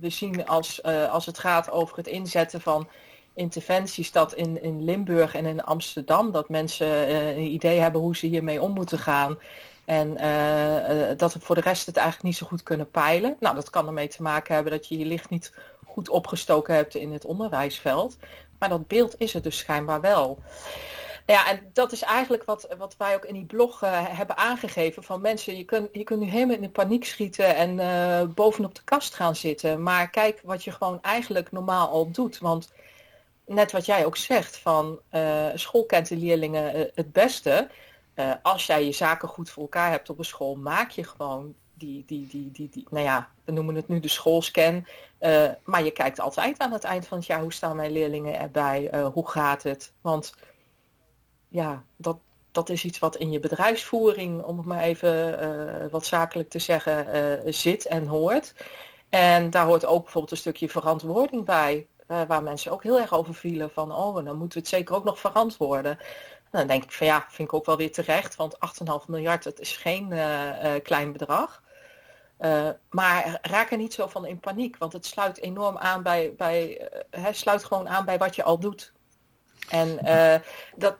we 0.00 0.10
zien 0.10 0.46
als, 0.46 0.82
als 0.82 1.26
het 1.26 1.38
gaat 1.38 1.70
over 1.70 1.96
het 1.96 2.06
inzetten 2.06 2.60
van 2.60 2.88
interventies 3.34 4.12
dat 4.12 4.34
in, 4.34 4.62
in 4.62 4.84
Limburg 4.84 5.34
en 5.34 5.46
in 5.46 5.64
Amsterdam 5.64 6.32
dat 6.32 6.48
mensen 6.48 7.14
een 7.16 7.52
idee 7.52 7.78
hebben 7.78 8.00
hoe 8.00 8.16
ze 8.16 8.26
hiermee 8.26 8.62
om 8.62 8.72
moeten 8.72 8.98
gaan. 8.98 9.38
En 9.84 10.08
dat 11.16 11.32
we 11.32 11.40
voor 11.40 11.54
de 11.54 11.60
rest 11.60 11.86
het 11.86 11.96
eigenlijk 11.96 12.26
niet 12.26 12.36
zo 12.36 12.46
goed 12.46 12.62
kunnen 12.62 12.90
peilen. 12.90 13.36
Nou, 13.40 13.54
dat 13.54 13.70
kan 13.70 13.86
ermee 13.86 14.08
te 14.08 14.22
maken 14.22 14.54
hebben 14.54 14.72
dat 14.72 14.88
je 14.88 14.98
je 14.98 15.04
licht 15.04 15.30
niet 15.30 15.54
goed 15.84 16.08
opgestoken 16.08 16.74
hebt 16.74 16.94
in 16.94 17.12
het 17.12 17.24
onderwijsveld. 17.24 18.16
Maar 18.58 18.68
dat 18.68 18.86
beeld 18.86 19.14
is 19.18 19.34
er 19.34 19.42
dus 19.42 19.58
schijnbaar 19.58 20.00
wel. 20.00 20.38
Ja, 21.26 21.48
en 21.48 21.70
dat 21.72 21.92
is 21.92 22.02
eigenlijk 22.02 22.44
wat, 22.44 22.68
wat 22.78 22.94
wij 22.98 23.14
ook 23.14 23.24
in 23.24 23.34
die 23.34 23.44
blog 23.44 23.80
hebben 23.90 24.36
aangegeven. 24.36 25.02
Van 25.02 25.20
mensen, 25.20 25.56
je 25.56 25.64
kunt, 25.64 25.88
je 25.92 26.04
kunt 26.04 26.20
nu 26.20 26.26
helemaal 26.26 26.56
in 26.56 26.62
de 26.62 26.68
paniek 26.68 27.04
schieten 27.04 27.56
en 27.56 28.34
bovenop 28.34 28.74
de 28.74 28.84
kast 28.84 29.14
gaan 29.14 29.36
zitten. 29.36 29.82
Maar 29.82 30.10
kijk 30.10 30.40
wat 30.44 30.64
je 30.64 30.70
gewoon 30.70 30.98
eigenlijk 31.02 31.52
normaal 31.52 31.88
al 31.88 32.10
doet. 32.10 32.38
Want 32.38 32.72
net 33.52 33.72
wat 33.72 33.86
jij 33.86 34.06
ook 34.06 34.16
zegt, 34.16 34.56
van 34.56 35.00
uh, 35.10 35.46
school 35.54 35.84
kent 35.84 36.08
de 36.08 36.16
leerlingen 36.16 36.90
het 36.94 37.12
beste. 37.12 37.68
als 38.42 38.66
jij 38.66 38.84
je 38.84 38.92
zaken 38.92 39.28
goed 39.28 39.50
voor 39.50 39.62
elkaar 39.62 39.90
hebt 39.90 40.10
op 40.10 40.18
een 40.18 40.24
school, 40.24 40.54
maak 40.54 40.90
je 40.90 41.04
gewoon 41.04 41.54
die, 41.74 42.04
die, 42.06 42.26
die, 42.26 42.50
die, 42.50 42.68
die 42.68 42.86
nou 42.90 43.04
ja, 43.04 43.28
we 43.44 43.52
noemen 43.52 43.74
het 43.74 43.88
nu 43.88 44.00
de 44.00 44.08
schoolscan. 44.08 44.86
maar 45.64 45.84
je 45.84 45.90
kijkt 45.90 46.20
altijd 46.20 46.58
aan 46.58 46.72
het 46.72 46.84
eind 46.84 47.06
van 47.06 47.18
het 47.18 47.26
jaar, 47.26 47.40
hoe 47.40 47.52
staan 47.52 47.76
mijn 47.76 47.92
leerlingen 47.92 48.38
erbij? 48.38 48.90
hoe 49.12 49.28
gaat 49.28 49.62
het? 49.62 49.92
Want 50.00 50.34
ja, 51.48 51.84
dat, 51.96 52.18
dat 52.52 52.68
is 52.68 52.84
iets 52.84 52.98
wat 52.98 53.16
in 53.16 53.30
je 53.30 53.40
bedrijfsvoering, 53.40 54.42
om 54.42 54.56
het 54.56 54.66
maar 54.66 54.82
even 54.82 55.90
wat 55.90 56.06
zakelijk 56.06 56.50
te 56.50 56.58
zeggen, 56.58 57.54
zit 57.54 57.86
en 57.86 58.06
hoort. 58.06 58.54
En 59.12 59.50
daar 59.50 59.66
hoort 59.66 59.84
ook 59.84 60.02
bijvoorbeeld 60.02 60.32
een 60.32 60.38
stukje 60.38 60.68
verantwoording 60.68 61.44
bij, 61.44 61.86
waar 62.26 62.42
mensen 62.42 62.72
ook 62.72 62.82
heel 62.82 62.98
erg 62.98 63.12
over 63.12 63.34
vielen 63.34 63.70
van, 63.70 63.92
oh, 63.92 64.14
dan 64.14 64.36
moeten 64.36 64.58
we 64.58 64.64
het 64.64 64.68
zeker 64.68 64.94
ook 64.94 65.04
nog 65.04 65.18
verantwoorden. 65.18 65.98
En 66.50 66.58
dan 66.58 66.66
denk 66.66 66.82
ik 66.84 66.92
van 66.92 67.06
ja, 67.06 67.24
vind 67.28 67.48
ik 67.48 67.54
ook 67.54 67.66
wel 67.66 67.76
weer 67.76 67.92
terecht, 67.92 68.36
want 68.36 68.56
8,5 68.56 69.06
miljard, 69.06 69.44
dat 69.44 69.60
is 69.60 69.76
geen 69.76 70.14
klein 70.82 71.12
bedrag. 71.12 71.62
maar 72.90 73.38
raak 73.42 73.70
er 73.70 73.76
niet 73.76 73.94
zo 73.94 74.06
van 74.06 74.26
in 74.26 74.40
paniek, 74.40 74.76
want 74.76 74.92
het 74.92 75.06
sluit 75.06 75.38
enorm 75.38 75.78
aan 75.78 76.02
bij, 76.02 76.34
bij 76.36 76.90
uh, 77.10 77.26
sluit 77.30 77.64
gewoon 77.64 77.88
aan 77.88 78.04
bij 78.04 78.18
wat 78.18 78.36
je 78.36 78.42
al 78.42 78.58
doet. 78.58 78.92
En 79.68 79.98
uh, 80.04 80.34
dat, 80.76 80.96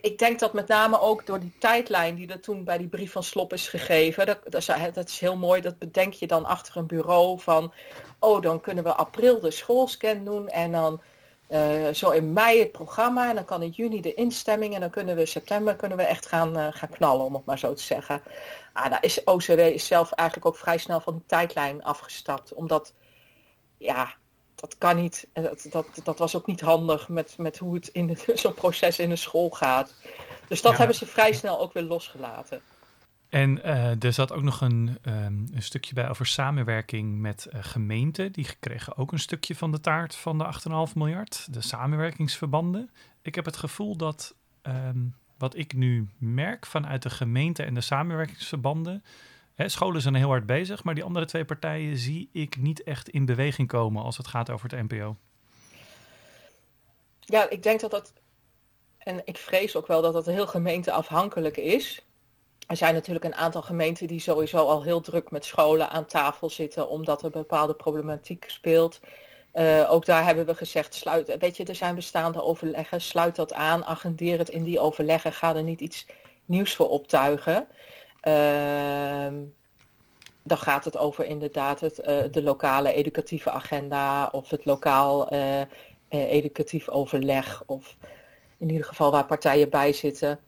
ik 0.00 0.18
denk 0.18 0.38
dat 0.38 0.52
met 0.52 0.68
name 0.68 1.00
ook 1.00 1.26
door 1.26 1.40
die 1.40 1.54
tijdlijn 1.58 2.14
die 2.14 2.28
er 2.28 2.40
toen 2.40 2.64
bij 2.64 2.78
die 2.78 2.88
brief 2.88 3.12
van 3.12 3.22
Slop 3.22 3.52
is 3.52 3.68
gegeven, 3.68 4.26
dat, 4.26 4.38
dat, 4.44 4.68
is, 4.94 5.04
is 5.04 5.20
heel 5.20 5.36
mooi, 5.36 5.60
dat 5.60 5.78
bedenk 5.78 6.12
je 6.12 6.26
dan 6.26 6.44
achter 6.44 6.76
een 6.76 6.86
bureau 6.86 7.40
van, 7.40 7.72
oh 8.18 8.42
dan 8.42 8.60
kunnen 8.60 8.84
we 8.84 8.92
april 8.92 9.40
de 9.40 9.50
schoolscan 9.50 10.24
doen 10.24 10.48
en 10.48 10.72
dan 10.72 11.00
zo 11.92 12.10
in 12.10 12.32
mei 12.32 12.58
het 12.58 12.72
programma 12.72 13.28
en 13.28 13.34
dan 13.34 13.44
kan 13.44 13.62
in 13.62 13.70
juni 13.70 14.00
de 14.00 14.14
instemming 14.14 14.74
en 14.74 14.80
dan 14.80 14.90
kunnen 14.90 15.16
we 15.16 15.26
september 15.26 15.76
kunnen 15.76 15.98
we 15.98 16.04
echt 16.04 16.26
gaan, 16.26 16.72
gaan 16.72 16.88
knallen, 16.88 17.24
om 17.24 17.34
het 17.34 17.44
maar 17.44 17.58
zo 17.58 17.74
te 17.74 17.82
zeggen. 17.82 18.22
Ah, 18.72 18.90
daar 18.90 19.04
is 19.04 19.24
OCW 19.24 19.58
is 19.58 19.86
zelf 19.86 20.12
eigenlijk 20.12 20.48
ook 20.48 20.56
vrij 20.56 20.78
snel 20.78 21.00
van 21.00 21.12
die 21.14 21.26
tijdlijn 21.26 21.84
afgestapt, 21.84 22.54
omdat 22.54 22.94
ja, 23.78 24.14
dat 24.62 24.78
kan 24.78 24.96
niet. 24.96 25.26
En 25.32 25.42
dat, 25.42 25.66
dat, 25.70 25.86
dat 26.04 26.18
was 26.18 26.36
ook 26.36 26.46
niet 26.46 26.60
handig 26.60 27.08
met, 27.08 27.34
met 27.38 27.58
hoe 27.58 27.74
het 27.74 27.88
in 27.88 28.18
zo'n 28.34 28.54
proces 28.54 28.98
in 28.98 29.10
een 29.10 29.18
school 29.18 29.50
gaat. 29.50 29.94
Dus 30.48 30.62
dat 30.62 30.76
hebben 30.76 30.96
ze 30.96 31.06
vrij 31.06 31.32
snel 31.32 31.60
ook 31.60 31.72
weer 31.72 31.82
losgelaten. 31.82 32.60
En 33.28 33.58
uh, 33.58 34.02
er 34.02 34.12
zat 34.12 34.32
ook 34.32 34.42
nog 34.42 34.60
een, 34.60 34.98
um, 35.02 35.46
een, 35.54 35.62
stukje 35.62 35.94
bij 35.94 36.08
over 36.08 36.26
samenwerking 36.26 37.20
met 37.20 37.48
uh, 37.52 37.58
gemeenten. 37.64 38.32
Die 38.32 38.46
kregen 38.60 38.96
ook 38.96 39.12
een 39.12 39.18
stukje 39.18 39.54
van 39.54 39.72
de 39.72 39.80
taart 39.80 40.14
van 40.14 40.38
de 40.38 40.44
8,5 40.88 40.92
miljard. 40.94 41.54
De 41.54 41.60
samenwerkingsverbanden. 41.60 42.90
Ik 43.22 43.34
heb 43.34 43.44
het 43.44 43.56
gevoel 43.56 43.96
dat 43.96 44.34
um, 44.62 45.14
wat 45.38 45.56
ik 45.56 45.74
nu 45.74 46.08
merk 46.18 46.66
vanuit 46.66 47.02
de 47.02 47.10
gemeente 47.10 47.62
en 47.62 47.74
de 47.74 47.80
samenwerkingsverbanden 47.80 49.04
scholen 49.68 50.00
zijn 50.00 50.14
heel 50.14 50.28
hard 50.28 50.46
bezig, 50.46 50.84
maar 50.84 50.94
die 50.94 51.04
andere 51.04 51.26
twee 51.26 51.44
partijen 51.44 51.96
zie 51.96 52.28
ik 52.32 52.56
niet 52.56 52.82
echt 52.82 53.08
in 53.08 53.24
beweging 53.24 53.68
komen 53.68 54.02
als 54.02 54.16
het 54.16 54.26
gaat 54.26 54.50
over 54.50 54.70
het 54.70 54.90
NPO. 54.90 55.16
Ja, 57.20 57.50
ik 57.50 57.62
denk 57.62 57.80
dat 57.80 57.90
dat, 57.90 58.12
en 58.98 59.20
ik 59.24 59.36
vrees 59.36 59.76
ook 59.76 59.86
wel 59.86 60.02
dat 60.02 60.12
dat 60.12 60.26
heel 60.26 60.46
gemeenteafhankelijk 60.46 61.56
is. 61.56 62.06
Er 62.66 62.76
zijn 62.76 62.94
natuurlijk 62.94 63.24
een 63.24 63.34
aantal 63.34 63.62
gemeenten 63.62 64.06
die 64.06 64.20
sowieso 64.20 64.56
al 64.56 64.82
heel 64.82 65.00
druk 65.00 65.30
met 65.30 65.44
scholen 65.44 65.90
aan 65.90 66.06
tafel 66.06 66.50
zitten, 66.50 66.88
omdat 66.88 67.22
er 67.22 67.30
bepaalde 67.30 67.74
problematiek 67.74 68.44
speelt. 68.46 69.00
Uh, 69.54 69.90
ook 69.90 70.04
daar 70.04 70.24
hebben 70.24 70.46
we 70.46 70.54
gezegd, 70.54 70.94
sluit, 70.94 71.36
weet 71.38 71.56
je, 71.56 71.64
er 71.64 71.74
zijn 71.74 71.94
bestaande 71.94 72.42
overleggen, 72.42 73.00
sluit 73.00 73.36
dat 73.36 73.52
aan, 73.52 73.84
agendeer 73.84 74.38
het 74.38 74.48
in 74.48 74.62
die 74.62 74.80
overleggen, 74.80 75.32
ga 75.32 75.54
er 75.54 75.62
niet 75.62 75.80
iets 75.80 76.06
nieuws 76.44 76.74
voor 76.74 76.88
optuigen. 76.88 77.66
Ehm, 78.22 79.34
dan 80.42 80.58
gaat 80.58 80.84
het 80.84 80.96
over 80.98 81.24
inderdaad 81.24 81.80
het, 81.80 81.98
uh, 81.98 82.22
de 82.30 82.42
lokale 82.42 82.92
educatieve 82.92 83.50
agenda 83.50 84.28
of 84.32 84.50
het 84.50 84.64
lokaal 84.64 85.34
uh, 85.34 85.60
educatief 86.08 86.88
overleg 86.88 87.62
of 87.66 87.96
in 88.58 88.70
ieder 88.70 88.86
geval 88.86 89.10
waar 89.10 89.26
partijen 89.26 89.70
bij 89.70 89.92
zitten. 89.92 90.40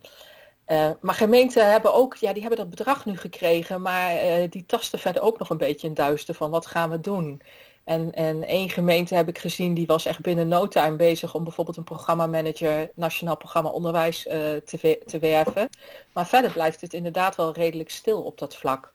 Maar 1.01 1.15
gemeenten 1.15 1.71
hebben 1.71 1.95
ook, 1.95 2.15
ja, 2.15 2.33
die 2.33 2.41
hebben 2.41 2.61
dat 2.61 2.71
bedrag 2.71 3.05
nu 3.07 3.17
gekregen, 3.17 3.83
maar 3.83 4.17
die 4.51 4.67
tasten 4.67 4.99
verder 4.99 5.23
ook 5.23 5.39
nog 5.39 5.51
een 5.51 5.57
beetje 5.57 5.87
in 5.87 5.95
duister 5.95 6.35
van 6.35 6.51
wat 6.51 6.67
gaan 6.67 6.91
we 6.91 7.01
doen. 7.01 7.43
En, 7.85 8.13
en 8.13 8.45
één 8.47 8.71
gemeente 8.71 9.15
heb 9.15 9.29
ik 9.29 9.39
gezien, 9.39 9.75
die 9.75 9.87
was 9.87 10.07
echt 10.07 10.21
binnen 10.21 10.49
no 10.49 10.69
time 10.69 10.97
bezig 10.97 11.35
om 11.35 11.45
bijvoorbeeld 11.45 11.77
een 11.77 11.85
programmamanager, 11.85 12.91
Nationaal 12.95 13.37
Programma 13.37 13.71
Onderwijs, 13.71 14.27
uh, 14.27 14.33
te, 14.33 15.03
te 15.07 15.19
werven. 15.19 15.69
Maar 16.13 16.27
verder 16.27 16.53
blijft 16.53 16.81
het 16.81 16.95
inderdaad 16.95 17.37
wel 17.37 17.53
redelijk 17.53 17.91
stil 17.91 18.23
op 18.23 18.39
dat 18.39 18.57
vlak. 18.57 18.93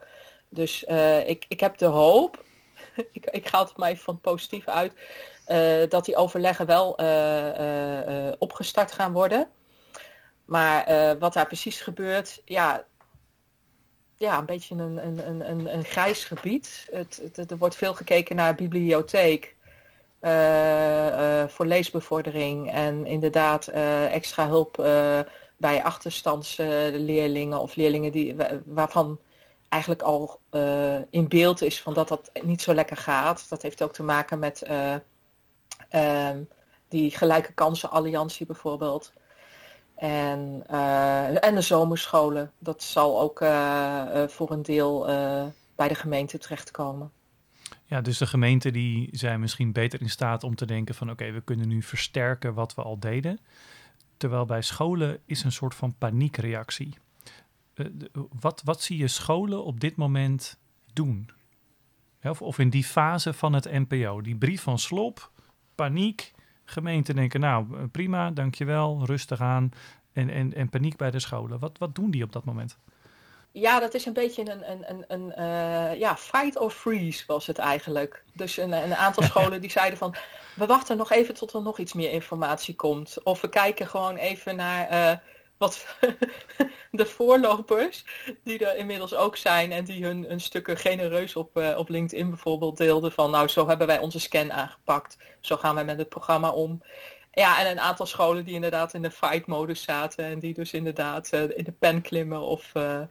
Dus 0.49 0.85
uh, 0.87 1.29
ik, 1.29 1.45
ik 1.47 1.59
heb 1.59 1.77
de 1.77 1.85
hoop, 1.85 2.43
ik, 3.11 3.25
ik 3.25 3.47
ga 3.47 3.59
het 3.59 3.77
maar 3.77 3.89
even 3.89 4.03
van 4.03 4.19
positief 4.19 4.67
uit, 4.67 4.93
uh, 5.47 5.89
dat 5.89 6.05
die 6.05 6.15
overleggen 6.15 6.65
wel 6.65 6.91
opgestart 8.37 8.91
gaan 8.91 9.11
worden. 9.11 9.47
Maar 10.45 11.17
wat 11.19 11.33
daar 11.33 11.47
precies 11.47 11.81
gebeurt, 11.81 12.41
ja, 12.45 12.85
ja, 14.19 14.37
een 14.37 14.45
beetje 14.45 14.75
een, 14.75 15.05
een, 15.05 15.49
een, 15.49 15.73
een 15.73 15.83
grijs 15.83 16.23
gebied. 16.23 16.87
Het, 16.91 17.21
het, 17.33 17.51
er 17.51 17.57
wordt 17.57 17.75
veel 17.75 17.93
gekeken 17.93 18.35
naar 18.35 18.55
bibliotheek. 18.55 19.57
Uh, 20.21 21.07
uh, 21.07 21.47
voor 21.47 21.65
leesbevordering 21.65 22.71
en 22.71 23.05
inderdaad 23.05 23.69
uh, 23.69 24.13
extra 24.13 24.47
hulp 24.47 24.75
bij 25.57 25.83
achterstandsleerlingen 25.83 27.59
of 27.59 27.75
leerlingen 27.75 28.11
die, 28.11 28.35
waarvan 28.65 29.19
eigenlijk 29.69 30.01
al 30.01 30.39
in 31.09 31.27
beeld 31.27 31.61
is 31.61 31.81
van 31.81 31.93
dat 31.93 32.07
dat 32.07 32.31
niet 32.41 32.61
zo 32.61 32.73
lekker 32.73 32.97
gaat. 32.97 33.45
Dat 33.49 33.61
heeft 33.61 33.83
ook 33.83 33.93
te 33.93 34.03
maken 34.03 34.39
met 34.39 34.61
ehm, 35.89 36.43
die 36.87 37.11
gelijke 37.11 37.53
kansen 37.53 37.91
alliantie 37.91 38.45
bijvoorbeeld. 38.45 39.13
En, 39.99 40.63
uh, 40.71 41.43
en 41.43 41.55
de 41.55 41.61
zomerscholen, 41.61 42.51
dat 42.59 42.83
zal 42.83 43.21
ook 43.21 43.41
uh, 43.41 44.27
voor 44.27 44.51
een 44.51 44.61
deel 44.61 45.05
bij 45.75 45.87
de 45.87 45.95
gemeente 45.95 46.37
terechtkomen. 46.37 47.11
Ja, 47.85 48.01
dus 48.01 48.17
de 48.17 48.27
gemeenten 48.27 48.73
die 48.73 49.09
zijn 49.11 49.39
misschien 49.39 49.71
beter 49.71 50.01
in 50.01 50.09
staat 50.09 50.43
om 50.43 50.55
te 50.55 50.65
denken 50.65 50.95
van 50.95 51.09
oké, 51.09 51.31
we 51.31 51.41
kunnen 51.41 51.67
nu 51.67 51.81
versterken 51.81 52.53
wat 52.53 52.75
we 52.75 52.81
al 52.81 52.99
deden. 52.99 53.39
Terwijl 54.17 54.45
bij 54.45 54.61
scholen 54.61 55.19
is 55.25 55.43
een 55.43 55.51
soort 55.51 55.75
van 55.75 55.95
paniekreactie. 55.97 56.97
wat, 58.39 58.61
wat 58.63 58.81
zie 58.81 58.97
je 58.97 59.07
scholen 59.07 59.63
op 59.63 59.79
dit 59.79 59.95
moment 59.95 60.59
doen? 60.93 61.29
Of, 62.23 62.41
of 62.41 62.59
in 62.59 62.69
die 62.69 62.83
fase 62.83 63.33
van 63.33 63.53
het 63.53 63.71
NPO, 63.71 64.21
die 64.21 64.35
brief 64.35 64.61
van 64.61 64.79
slop, 64.79 65.31
paniek, 65.75 66.33
gemeenten 66.69 67.15
denken, 67.15 67.39
nou 67.39 67.65
eh, 67.73 67.83
prima, 67.91 68.31
dankjewel, 68.31 69.01
rustig 69.05 69.41
aan 69.41 69.71
en, 70.13 70.29
en, 70.29 70.53
en 70.53 70.69
paniek 70.69 70.97
bij 70.97 71.11
de 71.11 71.19
scholen. 71.19 71.59
Wat, 71.59 71.77
wat 71.77 71.95
doen 71.95 72.11
die 72.11 72.23
op 72.23 72.31
dat 72.31 72.45
moment? 72.45 72.77
Ja, 73.51 73.79
dat 73.79 73.93
is 73.93 74.05
een 74.05 74.13
beetje 74.13 74.51
een, 74.51 74.71
een, 74.71 74.85
een, 74.89 75.05
een 75.07 75.33
uh, 75.37 75.99
ja, 75.99 76.17
fight 76.17 76.59
or 76.59 76.71
freeze 76.71 77.23
was 77.27 77.47
het 77.47 77.57
eigenlijk. 77.57 78.23
Dus 78.33 78.57
een, 78.57 78.71
een 78.71 78.95
aantal 78.95 79.23
scholen 79.31 79.61
die 79.61 79.71
zeiden 79.71 79.97
van, 79.97 80.15
we 80.55 80.65
wachten 80.65 80.97
nog 80.97 81.11
even 81.11 81.33
tot 81.33 81.53
er 81.53 81.61
nog 81.61 81.77
iets 81.77 81.93
meer 81.93 82.11
informatie 82.11 82.75
komt. 82.75 83.23
Of 83.23 83.41
we 83.41 83.49
kijken 83.49 83.87
gewoon 83.87 84.15
even 84.15 84.55
naar 84.55 84.91
uh, 84.91 85.17
wat 85.59 85.85
de 86.91 87.05
voorlopers, 87.05 88.05
die 88.43 88.65
er 88.65 88.77
inmiddels 88.77 89.15
ook 89.15 89.37
zijn 89.37 89.71
en 89.71 89.83
die 89.83 90.05
hun, 90.05 90.23
hun 90.23 90.41
stukken 90.41 90.77
genereus 90.77 91.35
op, 91.35 91.57
uh, 91.57 91.77
op 91.77 91.89
LinkedIn 91.89 92.29
bijvoorbeeld 92.29 92.77
deelden 92.77 93.11
van 93.11 93.31
nou 93.31 93.47
zo 93.47 93.67
hebben 93.67 93.87
wij 93.87 93.99
onze 93.99 94.19
scan 94.19 94.51
aangepakt, 94.51 95.17
zo 95.39 95.57
gaan 95.57 95.75
wij 95.75 95.85
met 95.85 95.97
het 95.97 96.09
programma 96.09 96.49
om. 96.49 96.81
Ja, 97.31 97.59
en 97.59 97.71
een 97.71 97.79
aantal 97.79 98.05
scholen 98.05 98.45
die 98.45 98.53
inderdaad 98.53 98.93
in 98.93 99.01
de 99.01 99.11
fight-modus 99.11 99.81
zaten 99.81 100.25
en 100.25 100.39
die 100.39 100.53
dus 100.53 100.73
inderdaad 100.73 101.33
uh, 101.33 101.41
in 101.41 101.63
de 101.63 101.71
pen 101.71 102.01
klimmen 102.01 102.41
of 102.41 102.71
uh, 102.73 103.01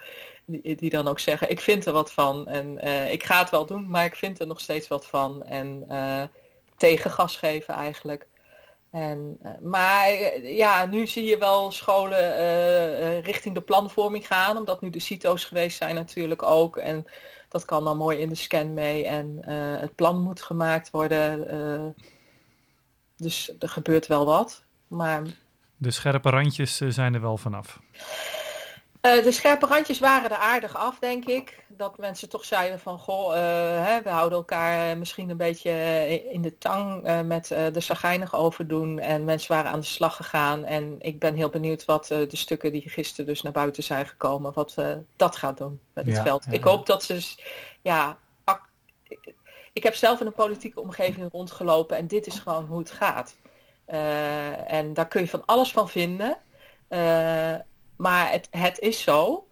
die, 0.45 0.76
die, 0.76 0.90
dan 0.90 1.09
ook 1.09 1.19
zeggen 1.19 1.50
ik 1.50 1.61
vind 1.61 1.87
er 1.87 1.93
wat 1.93 2.12
van 2.12 2.47
en 2.47 2.78
ik 3.12 3.23
ga 3.23 3.38
het 3.38 3.50
wel 3.50 3.67
doen, 3.67 3.88
maar 3.88 4.05
ik 4.05 4.17
vind 4.17 4.40
er 4.40 4.47
nog 4.47 4.61
steeds 4.61 4.88
wat 4.88 5.07
van 5.07 5.45
en 5.45 5.87
tegengas 6.76 7.37
geven 7.37 7.75
eigenlijk. 7.75 8.26
En, 8.90 9.38
maar 9.62 10.11
ja, 10.42 10.87
nu 10.87 11.07
zie 11.07 11.25
je 11.25 11.38
wel 11.38 11.71
scholen 11.71 13.21
richting 13.21 13.54
de 13.54 13.61
planvorming 13.61 14.26
gaan, 14.26 14.57
omdat 14.57 14.80
nu 14.80 14.90
de 14.90 15.00
CITO's 15.00 15.45
geweest 15.45 15.76
zijn 15.76 15.95
natuurlijk 15.95 16.42
ook. 16.42 16.76
En 16.76 17.07
dat 17.49 17.64
kan 17.64 17.85
dan 17.85 17.97
mooi 17.97 18.18
in 18.18 18.28
de 18.28 18.35
scan 18.35 18.75
mee 18.75 19.07
en 19.07 19.38
het 19.80 19.95
plan 19.95 20.23
moet 20.23 20.42
gemaakt 20.42 20.90
worden. 20.90 21.95
dus 23.16 23.52
er 23.59 23.68
gebeurt 23.68 24.07
wel 24.07 24.25
wat. 24.25 24.64
Maar... 24.87 25.23
De 25.76 25.90
scherpe 25.90 26.30
randjes 26.30 26.76
zijn 26.76 27.14
er 27.14 27.21
wel 27.21 27.37
vanaf. 27.37 27.80
Uh, 29.02 29.23
de 29.23 29.33
scherpe 29.33 29.67
randjes 29.67 29.99
waren 29.99 30.31
er 30.31 30.37
aardig 30.37 30.76
af, 30.76 30.99
denk 30.99 31.25
ik. 31.25 31.64
Dat 31.69 31.99
mensen 31.99 32.28
toch 32.28 32.45
zeiden 32.45 32.81
van, 32.81 32.99
goh, 32.99 33.35
uh, 33.35 33.40
hè, 33.87 34.02
we 34.02 34.09
houden 34.09 34.38
elkaar 34.38 34.99
misschien 34.99 35.31
een 35.31 35.37
beetje 35.37 35.71
in 36.31 36.43
de 36.43 36.59
tang 36.59 37.07
uh, 37.07 37.21
met 37.21 37.47
de 37.47 37.81
sagijnig 37.81 38.35
overdoen. 38.35 38.99
En 38.99 39.25
mensen 39.25 39.52
waren 39.55 39.71
aan 39.71 39.81
de 39.81 39.87
slag 39.87 40.17
gegaan. 40.17 40.64
En 40.64 40.97
ik 40.99 41.19
ben 41.19 41.35
heel 41.35 41.49
benieuwd 41.49 41.85
wat 41.85 42.07
de 42.07 42.37
stukken 42.37 42.73
die 42.73 42.88
gisteren 42.88 43.26
dus 43.26 43.43
naar 43.43 43.52
buiten 43.52 43.83
zijn 43.83 44.07
gekomen, 44.07 44.52
wat 44.52 44.75
dat 45.17 45.37
gaat 45.37 45.59
doen 45.59 45.81
met 45.93 46.07
het 46.07 46.19
veld. 46.19 46.47
Ik 46.50 46.64
hoop 46.64 46.87
dat 46.87 47.02
ze, 47.02 47.35
ja, 47.83 48.19
ik 49.73 49.83
heb 49.83 49.95
zelf 49.95 50.21
in 50.21 50.26
een 50.26 50.33
politieke 50.33 50.81
omgeving 50.81 51.28
rondgelopen 51.33 51.97
en 51.97 52.07
dit 52.07 52.26
is 52.26 52.38
gewoon 52.38 52.67
hoe 52.67 52.78
het 52.78 52.90
gaat. 52.90 53.37
en 54.67 54.95
daar 54.95 55.09
kun 55.09 55.21
je 55.21 55.28
van 55.28 55.45
alles 55.45 55.73
van 55.73 55.88
vinden. 55.88 56.38
Maar 57.99 58.31
het, 58.31 58.49
het 58.50 58.78
is 58.78 59.02
zo. 59.02 59.47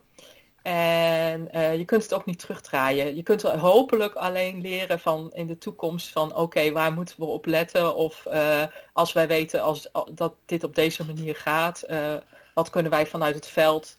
En 0.62 1.49
uh, 1.55 1.76
je 1.76 1.85
kunt 1.85 2.03
het 2.03 2.15
ook 2.15 2.25
niet 2.25 2.38
terugdraaien. 2.38 3.17
Je 3.17 3.23
kunt 3.23 3.43
er 3.43 3.59
hopelijk 3.59 4.15
alleen 4.15 4.61
leren 4.61 5.00
van 5.00 5.33
in 5.33 5.47
de 5.47 5.59
toekomst 5.59 6.09
van 6.09 6.35
oké, 6.35 6.73
waar 6.73 6.93
moeten 6.93 7.15
we 7.19 7.25
op 7.25 7.47
letten? 7.47 7.95
Of 7.95 8.26
uh, 8.33 8.62
als 8.93 9.12
wij 9.12 9.29
weten 9.29 9.62
als, 9.62 9.91
dat 10.11 10.35
dit 10.47 10.65
op 10.65 10.75
deze 10.75 11.07
manier 11.07 11.37
gaat, 11.37 11.85
uh, 11.88 12.15
wat 12.55 12.71
kunnen 12.71 12.91
wij 12.91 13.07
vanuit 13.07 13.35
het 13.35 13.47
veld, 13.47 13.99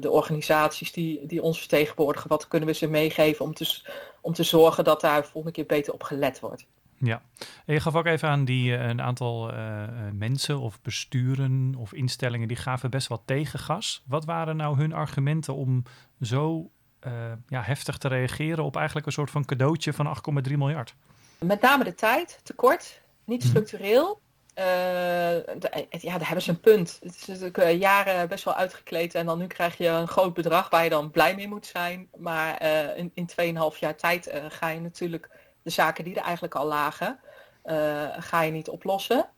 de 0.00 0.10
organisaties 0.10 0.92
die, 0.92 1.26
die 1.26 1.42
ons 1.42 1.58
vertegenwoordigen, 1.58 2.28
wat 2.28 2.48
kunnen 2.48 2.68
we 2.68 2.74
ze 2.74 2.86
meegeven 2.86 3.44
om 3.44 3.54
te, 3.54 3.82
om 4.20 4.32
te 4.32 4.42
zorgen 4.42 4.84
dat 4.84 5.00
daar 5.00 5.24
volgende 5.24 5.56
keer 5.56 5.66
beter 5.66 5.92
op 5.92 6.02
gelet 6.02 6.40
wordt? 6.40 6.66
Ja, 7.04 7.22
en 7.66 7.74
je 7.74 7.80
gaf 7.80 7.94
ook 7.94 8.06
even 8.06 8.28
aan 8.28 8.44
die 8.44 8.70
uh, 8.70 8.88
een 8.88 9.00
aantal 9.00 9.54
uh, 9.54 9.84
mensen 10.12 10.58
of 10.58 10.80
besturen 10.82 11.74
of 11.78 11.92
instellingen 11.92 12.48
die 12.48 12.56
gaven 12.56 12.90
best 12.90 13.08
wat 13.08 13.22
tegengas. 13.24 14.02
Wat 14.06 14.24
waren 14.24 14.56
nou 14.56 14.76
hun 14.76 14.92
argumenten 14.92 15.54
om 15.54 15.82
zo 16.20 16.70
uh, 17.06 17.12
ja, 17.48 17.62
heftig 17.62 17.98
te 17.98 18.08
reageren 18.08 18.64
op 18.64 18.76
eigenlijk 18.76 19.06
een 19.06 19.12
soort 19.12 19.30
van 19.30 19.44
cadeautje 19.44 19.92
van 19.92 20.16
8,3 20.48 20.52
miljard? 20.56 20.94
Met 21.38 21.60
name 21.60 21.84
de 21.84 21.94
tijd, 21.94 22.40
tekort, 22.42 23.00
niet 23.24 23.40
mhm. 23.40 23.48
structureel. 23.48 24.22
De, 24.54 25.86
ja, 25.90 26.18
daar 26.18 26.26
hebben 26.26 26.42
ze 26.42 26.50
een 26.50 26.60
punt. 26.60 26.98
Het 27.02 27.16
is 27.16 27.26
natuurlijk 27.26 27.78
jaren 27.78 28.28
best 28.28 28.44
wel 28.44 28.54
uitgekleed 28.54 29.14
en 29.14 29.26
dan 29.26 29.38
nu 29.38 29.46
krijg 29.46 29.76
je 29.76 29.88
een 29.88 30.08
groot 30.08 30.34
bedrag 30.34 30.70
waar 30.70 30.84
je 30.84 30.90
dan 30.90 31.10
blij 31.10 31.34
mee 31.34 31.48
moet 31.48 31.66
zijn. 31.66 32.08
Maar 32.16 32.62
in, 32.96 33.10
in 33.14 33.28
2,5 33.72 33.78
jaar 33.78 33.96
tijd 33.96 34.30
ga 34.48 34.68
je 34.68 34.80
natuurlijk 34.80 35.30
de 35.64 35.70
zaken 35.70 36.04
die 36.04 36.14
er 36.14 36.22
eigenlijk 36.22 36.54
al 36.54 36.66
lagen, 36.66 37.20
uh, 37.64 38.08
ga 38.18 38.42
je 38.42 38.52
niet 38.52 38.68
oplossen. 38.68 39.28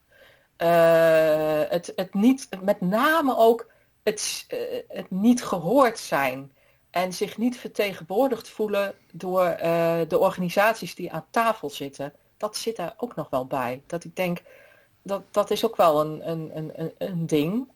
Uh, 0.58 1.60
het, 1.68 1.92
het 1.96 2.14
niet, 2.14 2.48
met 2.62 2.80
name 2.80 3.36
ook 3.36 3.70
het, 4.02 4.46
uh, 4.48 4.58
het 4.88 5.10
niet 5.10 5.44
gehoord 5.44 5.98
zijn 5.98 6.52
en 6.90 7.12
zich 7.12 7.38
niet 7.38 7.58
vertegenwoordigd 7.58 8.48
voelen 8.48 8.94
door 9.12 9.56
de 10.08 10.18
organisaties 10.18 10.94
die 10.94 11.12
aan 11.12 11.26
tafel 11.30 11.70
zitten. 11.70 12.12
Dat 12.36 12.56
zit 12.56 12.76
daar 12.76 12.94
ook 12.96 13.14
nog 13.16 13.30
wel 13.30 13.46
bij. 13.46 13.82
Dat 13.86 14.04
ik 14.04 14.16
denk, 14.16 14.42
dat, 15.02 15.22
dat 15.30 15.50
is 15.50 15.64
ook 15.64 15.76
wel 15.76 16.00
een, 16.00 16.30
een, 16.30 16.70
een, 16.74 16.92
een 16.98 17.26
ding. 17.26 17.68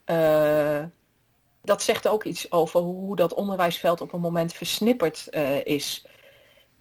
dat 1.63 1.83
zegt 1.83 2.09
ook 2.09 2.25
iets 2.25 2.53
over 2.53 2.81
hoe 2.81 3.17
dat 3.17 3.35
onderwijsveld 3.35 4.01
op 4.01 4.13
een 4.13 4.21
moment 4.21 4.53
versnipperd 4.53 5.29
is 5.65 6.05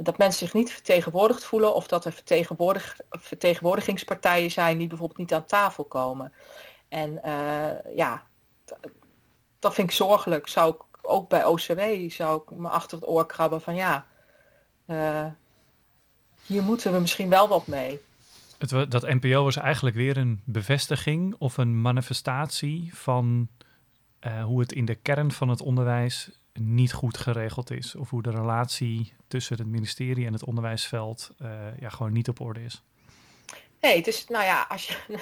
dat 0.02 0.18
mensen 0.18 0.46
zich 0.46 0.54
niet 0.54 0.72
vertegenwoordigd 0.72 1.44
voelen 1.44 1.76
of 1.76 1.88
dat 1.88 2.06
er 2.06 2.12
vertegenwoordig, 2.12 3.00
vertegenwoordigingspartijen 3.10 4.52
zijn 4.52 4.78
die 4.78 4.88
bijvoorbeeld 4.88 5.20
niet 5.20 5.34
aan 5.34 5.46
tafel 5.46 5.84
komen. 5.84 6.34
En 6.88 7.22
uh, 7.26 7.96
ja, 7.96 8.24
dat 9.60 9.74
vind 9.74 9.90
ik 9.90 9.96
zorgelijk. 9.96 10.48
Zou 10.48 10.74
ik 10.76 10.82
ook 11.02 11.30
bij 11.30 11.46
OCW 11.46 11.82
zou 12.12 12.42
ik 12.42 12.58
me 12.58 12.70
achter 12.70 12.98
het 12.98 13.08
oor 13.08 13.26
krabben 13.26 13.62
van 13.62 13.76
ja, 13.76 14.06
uh, 14.86 15.26
hier 16.46 16.64
moeten 16.64 16.94
we 16.94 17.00
misschien 17.00 17.30
wel 17.30 17.48
wat 17.48 17.68
mee. 17.68 18.00
Het, 18.58 18.92
dat 18.92 19.02
NPO 19.02 19.44
was 19.44 19.56
eigenlijk 19.56 19.96
weer 19.96 20.18
een 20.18 20.42
bevestiging 20.46 21.36
of 21.38 21.58
een 21.58 21.82
manifestatie 21.82 22.90
van 22.94 23.48
uh, 24.22 24.44
hoe 24.44 24.60
het 24.60 24.72
in 24.72 24.86
de 24.86 24.96
kern 24.96 25.32
van 25.32 25.50
het 25.50 25.62
onderwijs 25.62 26.39
niet 26.54 26.94
goed 26.94 27.18
geregeld 27.18 27.72
is. 27.72 27.96
Of 27.96 28.10
hoe 28.10 28.22
de 28.22 28.32
relatie 28.32 29.14
tussen 29.28 29.58
het 29.58 29.68
ministerie 29.68 30.26
en 30.26 30.34
het 30.34 30.44
onderwijsveld 30.44 31.32
uh, 31.42 31.50
ja, 31.80 31.90
gewoon 31.90 32.14
niet 32.14 32.30
op 32.30 32.40
orde 32.40 32.64
is. 32.64 32.84
Nee, 33.82 34.02
is, 34.02 34.28
nou 34.28 34.44
ja, 34.44 34.66
als 34.70 34.88
je, 34.88 35.20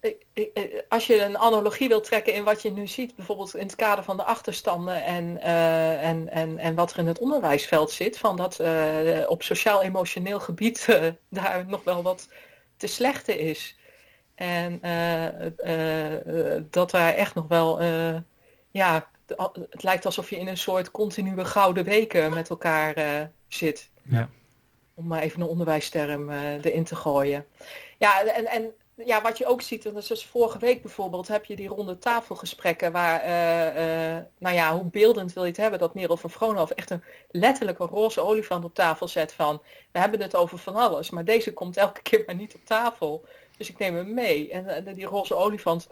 als 0.88 1.06
je 1.06 1.22
een 1.22 1.38
analogie 1.38 1.88
wil 1.88 2.00
trekken 2.00 2.34
in 2.34 2.44
wat 2.44 2.62
je 2.62 2.70
nu 2.70 2.86
ziet, 2.86 3.16
bijvoorbeeld 3.16 3.54
in 3.54 3.66
het 3.66 3.76
kader 3.76 4.04
van 4.04 4.16
de 4.16 4.24
achterstanden 4.24 5.04
en, 5.04 5.24
uh, 5.24 6.08
en, 6.08 6.28
en, 6.28 6.58
en 6.58 6.74
wat 6.74 6.92
er 6.92 6.98
in 6.98 7.06
het 7.06 7.18
onderwijsveld 7.18 7.90
zit, 7.90 8.18
van 8.18 8.36
dat 8.36 8.60
uh, 8.60 9.30
op 9.30 9.42
sociaal-emotioneel 9.42 10.40
gebied 10.40 10.98
daar 11.28 11.66
nog 11.66 11.84
wel 11.84 12.02
wat 12.02 12.28
te 12.76 12.86
slechte 12.86 13.38
is. 13.38 13.76
En 14.34 14.80
dat 16.70 16.90
daar 16.90 17.14
echt 17.14 17.34
nog 17.34 17.48
wel 17.48 17.82
ja, 18.70 19.08
het 19.70 19.82
lijkt 19.82 20.04
alsof 20.04 20.30
je 20.30 20.38
in 20.38 20.48
een 20.48 20.56
soort 20.56 20.90
continue 20.90 21.44
gouden 21.44 21.84
weken 21.84 22.34
met 22.34 22.50
elkaar 22.50 22.98
uh, 22.98 23.22
zit. 23.48 23.90
Ja. 24.02 24.28
Om 24.94 25.06
maar 25.06 25.22
even 25.22 25.40
een 25.40 25.46
onderwijsterm 25.46 26.30
uh, 26.30 26.64
erin 26.64 26.84
te 26.84 26.96
gooien. 26.96 27.46
Ja, 27.98 28.24
en, 28.24 28.46
en 28.46 28.72
ja, 29.04 29.22
wat 29.22 29.38
je 29.38 29.46
ook 29.46 29.62
ziet, 29.62 29.86
en 29.86 29.94
dat 29.94 30.10
is 30.10 30.26
vorige 30.26 30.58
week 30.58 30.82
bijvoorbeeld, 30.82 31.28
heb 31.28 31.44
je 31.44 31.56
die 31.56 31.68
ronde 31.68 31.98
tafelgesprekken 31.98 32.92
waar, 32.92 33.20
uh, 33.20 34.24
nou 34.38 34.54
ja, 34.54 34.74
hoe 34.74 34.84
beeldend 34.84 35.32
wil 35.32 35.42
je 35.42 35.48
het 35.48 35.58
hebben, 35.58 35.78
dat 35.78 35.94
Merel 35.94 36.16
van 36.16 36.30
Vroonhoven 36.30 36.76
echt 36.76 36.90
een 36.90 37.04
letterlijke 37.30 37.84
roze 37.84 38.20
olifant 38.20 38.64
op 38.64 38.74
tafel 38.74 39.08
zet 39.08 39.32
van, 39.32 39.62
we 39.92 39.98
hebben 39.98 40.20
het 40.20 40.36
over 40.36 40.58
van 40.58 40.74
alles, 40.74 41.10
maar 41.10 41.24
deze 41.24 41.52
komt 41.52 41.76
elke 41.76 42.02
keer 42.02 42.22
maar 42.26 42.34
niet 42.34 42.54
op 42.54 42.64
tafel. 42.64 43.24
Dus 43.58 43.70
ik 43.70 43.78
neem 43.78 43.94
hem 43.94 44.14
mee. 44.14 44.50
En 44.50 44.94
die 44.94 45.06
roze 45.06 45.34
olifant 45.34 45.88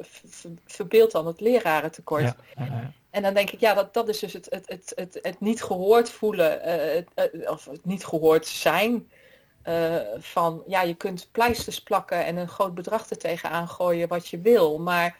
verbeeldt 0.66 1.12
dan 1.12 1.26
het 1.26 1.40
lerarentekort. 1.40 2.22
Ja, 2.22 2.36
ja, 2.56 2.64
ja. 2.64 2.92
En 3.10 3.22
dan 3.22 3.34
denk 3.34 3.50
ik, 3.50 3.60
ja, 3.60 3.74
dat, 3.74 3.94
dat 3.94 4.08
is 4.08 4.18
dus 4.18 4.32
het, 4.32 4.46
het, 4.50 4.68
het, 4.68 4.92
het, 4.94 5.18
het 5.22 5.40
niet 5.40 5.62
gehoord 5.62 6.10
voelen, 6.10 6.58
uh, 6.58 7.02
het, 7.14 7.48
of 7.48 7.64
het 7.64 7.84
niet 7.84 8.04
gehoord 8.04 8.46
zijn. 8.46 9.10
Van, 10.18 10.62
ja, 10.66 10.82
je 10.82 10.94
kunt 10.94 11.28
pleisters 11.32 11.82
plakken 11.82 12.24
en 12.24 12.36
een 12.36 12.48
groot 12.48 12.74
bedrag 12.74 13.10
er 13.10 13.18
tegenaan 13.18 13.68
gooien 13.68 14.08
wat 14.08 14.28
je 14.28 14.40
wil. 14.40 14.78
Maar 14.78 15.18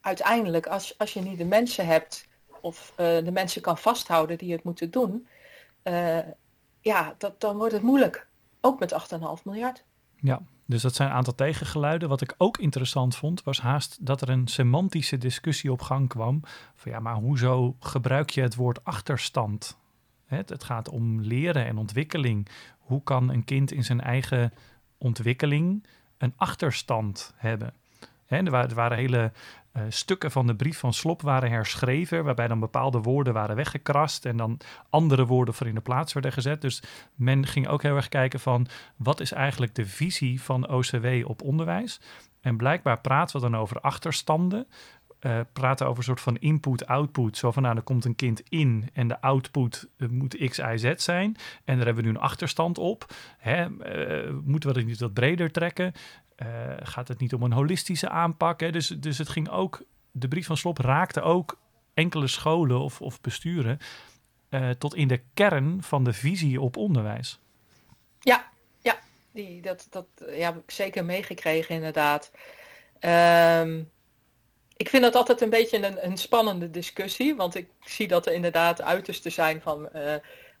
uiteindelijk, 0.00 0.66
als, 0.66 0.98
als 0.98 1.12
je 1.12 1.20
niet 1.20 1.38
de 1.38 1.44
mensen 1.44 1.86
hebt 1.86 2.26
of 2.60 2.92
de 2.96 3.32
mensen 3.32 3.62
kan 3.62 3.78
vasthouden 3.78 4.38
die 4.38 4.52
het 4.52 4.62
moeten 4.62 4.90
doen, 4.90 5.26
ja, 6.80 7.14
dat, 7.18 7.40
dan 7.40 7.56
wordt 7.56 7.72
het 7.72 7.82
moeilijk. 7.82 8.26
Ook 8.60 8.78
met 8.78 8.92
8,5 8.92 9.42
miljard. 9.44 9.84
Ja, 10.20 10.42
dus 10.66 10.82
dat 10.82 10.94
zijn 10.94 11.08
een 11.08 11.14
aantal 11.14 11.34
tegengeluiden. 11.34 12.08
Wat 12.08 12.20
ik 12.20 12.34
ook 12.38 12.58
interessant 12.58 13.16
vond, 13.16 13.42
was 13.42 13.60
haast 13.60 14.06
dat 14.06 14.20
er 14.20 14.28
een 14.28 14.46
semantische 14.46 15.18
discussie 15.18 15.72
op 15.72 15.82
gang 15.82 16.08
kwam. 16.08 16.40
Van 16.74 16.92
ja, 16.92 17.00
maar 17.00 17.14
hoezo 17.14 17.76
gebruik 17.80 18.30
je 18.30 18.40
het 18.40 18.54
woord 18.54 18.84
achterstand? 18.84 19.78
Het, 20.26 20.48
het 20.48 20.64
gaat 20.64 20.88
om 20.88 21.20
leren 21.20 21.66
en 21.66 21.78
ontwikkeling. 21.78 22.48
Hoe 22.78 23.02
kan 23.02 23.30
een 23.30 23.44
kind 23.44 23.72
in 23.72 23.84
zijn 23.84 24.00
eigen 24.00 24.52
ontwikkeling 24.98 25.86
een 26.18 26.32
achterstand 26.36 27.34
hebben? 27.36 27.74
waren, 28.28 28.68
er 28.68 28.74
waren 28.74 28.96
hele 28.96 29.32
uh, 29.76 29.82
stukken 29.88 30.30
van 30.30 30.46
de 30.46 30.54
brief 30.54 30.78
van 30.78 30.92
Slop 30.92 31.22
waren 31.22 31.50
herschreven, 31.50 32.24
waarbij 32.24 32.48
dan 32.48 32.60
bepaalde 32.60 33.00
woorden 33.00 33.32
waren 33.32 33.56
weggekrast 33.56 34.24
en 34.24 34.36
dan 34.36 34.58
andere 34.90 35.26
woorden 35.26 35.54
voor 35.54 35.66
in 35.66 35.74
de 35.74 35.80
plaats 35.80 36.12
werden 36.12 36.32
gezet. 36.32 36.60
Dus 36.60 36.82
men 37.14 37.46
ging 37.46 37.68
ook 37.68 37.82
heel 37.82 37.96
erg 37.96 38.08
kijken 38.08 38.40
van 38.40 38.66
wat 38.96 39.20
is 39.20 39.32
eigenlijk 39.32 39.74
de 39.74 39.86
visie 39.86 40.42
van 40.42 40.68
OCW 40.68 41.06
op 41.24 41.42
onderwijs. 41.42 42.00
En 42.40 42.56
blijkbaar 42.56 43.00
praten 43.00 43.36
we 43.36 43.50
dan 43.50 43.60
over 43.60 43.80
achterstanden. 43.80 44.66
Uh, 45.20 45.40
praten 45.52 45.86
over 45.86 45.98
een 45.98 46.04
soort 46.04 46.20
van 46.20 46.36
input-output. 46.36 47.36
Zo 47.36 47.50
van, 47.50 47.62
nou, 47.62 47.76
er 47.76 47.82
komt 47.82 48.04
een 48.04 48.16
kind 48.16 48.42
in 48.48 48.90
en 48.92 49.08
de 49.08 49.20
output 49.20 49.88
uh, 49.96 50.08
moet 50.08 50.36
x, 50.48 50.58
y, 50.58 50.76
z 50.76 50.94
zijn. 50.96 51.36
En 51.64 51.76
daar 51.76 51.86
hebben 51.86 52.04
we 52.04 52.10
nu 52.10 52.16
een 52.16 52.22
achterstand 52.22 52.78
op. 52.78 53.14
Hè, 53.38 53.68
moeten 54.44 54.68
we 54.68 54.74
dat 54.74 54.84
niet 54.84 55.00
wat 55.00 55.14
breder 55.14 55.50
trekken? 55.50 55.92
Uh, 56.42 56.48
gaat 56.82 57.08
het 57.08 57.18
niet 57.18 57.34
om 57.34 57.42
een 57.42 57.52
holistische 57.52 58.08
aanpak. 58.08 58.60
Hè? 58.60 58.70
Dus, 58.70 58.88
dus 58.88 59.18
het 59.18 59.28
ging 59.28 59.48
ook, 59.48 59.82
de 60.10 60.28
brief 60.28 60.46
van 60.46 60.56
Slop 60.56 60.78
raakte 60.78 61.20
ook 61.20 61.58
enkele 61.94 62.26
scholen 62.26 62.80
of, 62.80 63.00
of 63.00 63.20
besturen 63.20 63.78
uh, 64.50 64.70
tot 64.70 64.94
in 64.94 65.08
de 65.08 65.20
kern 65.34 65.82
van 65.82 66.04
de 66.04 66.12
visie 66.12 66.60
op 66.60 66.76
onderwijs. 66.76 67.40
Ja, 68.20 68.50
ja, 68.78 68.98
die, 69.32 69.62
dat, 69.62 69.86
dat 69.90 70.06
ja, 70.18 70.52
heb 70.52 70.56
ik 70.56 70.70
zeker 70.70 71.04
meegekregen 71.04 71.74
inderdaad. 71.74 72.30
Ehm, 72.98 73.82
ik 74.76 74.88
vind 74.88 75.02
dat 75.02 75.14
altijd 75.14 75.40
een 75.40 75.50
beetje 75.50 75.86
een, 75.86 76.04
een, 76.06 76.16
spannende 76.16 76.70
discussie, 76.70 77.36
want 77.36 77.54
ik 77.54 77.68
zie 77.80 78.08
dat 78.08 78.26
er 78.26 78.32
inderdaad 78.32 78.82
uitersten 78.82 79.32
zijn 79.32 79.60
van 79.60 79.88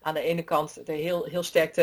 aan 0.00 0.14
de 0.14 0.20
ene 0.20 0.42
kant 0.42 0.86
de 0.86 0.92
heel, 0.92 1.24
heel 1.24 1.42
sterk 1.42 1.74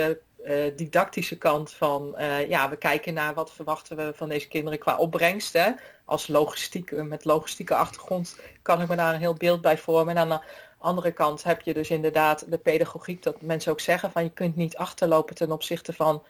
didactische 0.75 1.38
kant 1.38 1.71
van, 1.71 2.15
uh, 2.17 2.49
ja, 2.49 2.69
we 2.69 2.75
kijken 2.75 3.13
naar 3.13 3.34
wat 3.34 3.51
verwachten 3.51 3.97
we 3.97 4.12
van 4.15 4.29
deze 4.29 4.47
kinderen 4.47 4.79
qua 4.79 4.97
opbrengst. 4.97 5.53
Hè? 5.53 5.71
Als 6.06 6.27
logistiek, 6.27 6.91
met 6.91 7.25
logistieke 7.25 7.75
achtergrond 7.75 8.39
kan 8.62 8.82
ik 8.82 8.88
me 8.88 8.95
daar 8.95 9.13
een 9.13 9.19
heel 9.19 9.34
beeld 9.34 9.62
bij 9.62 9.77
vormen. 9.77 10.15
En 10.15 10.21
aan 10.21 10.29
de 10.29 10.45
andere 10.77 11.12
kant 11.12 11.43
heb 11.43 11.62
je 11.62 11.73
dus 11.73 11.89
inderdaad 11.89 12.51
de 12.51 12.58
pedagogiek, 12.58 13.23
dat 13.23 13.41
mensen 13.41 13.71
ook 13.71 13.79
zeggen 13.79 14.12
van 14.12 14.23
je 14.23 14.29
kunt 14.29 14.56
niet 14.56 14.77
achterlopen 14.77 15.36
ten 15.36 15.51
opzichte 15.51 15.93
van 15.93 16.23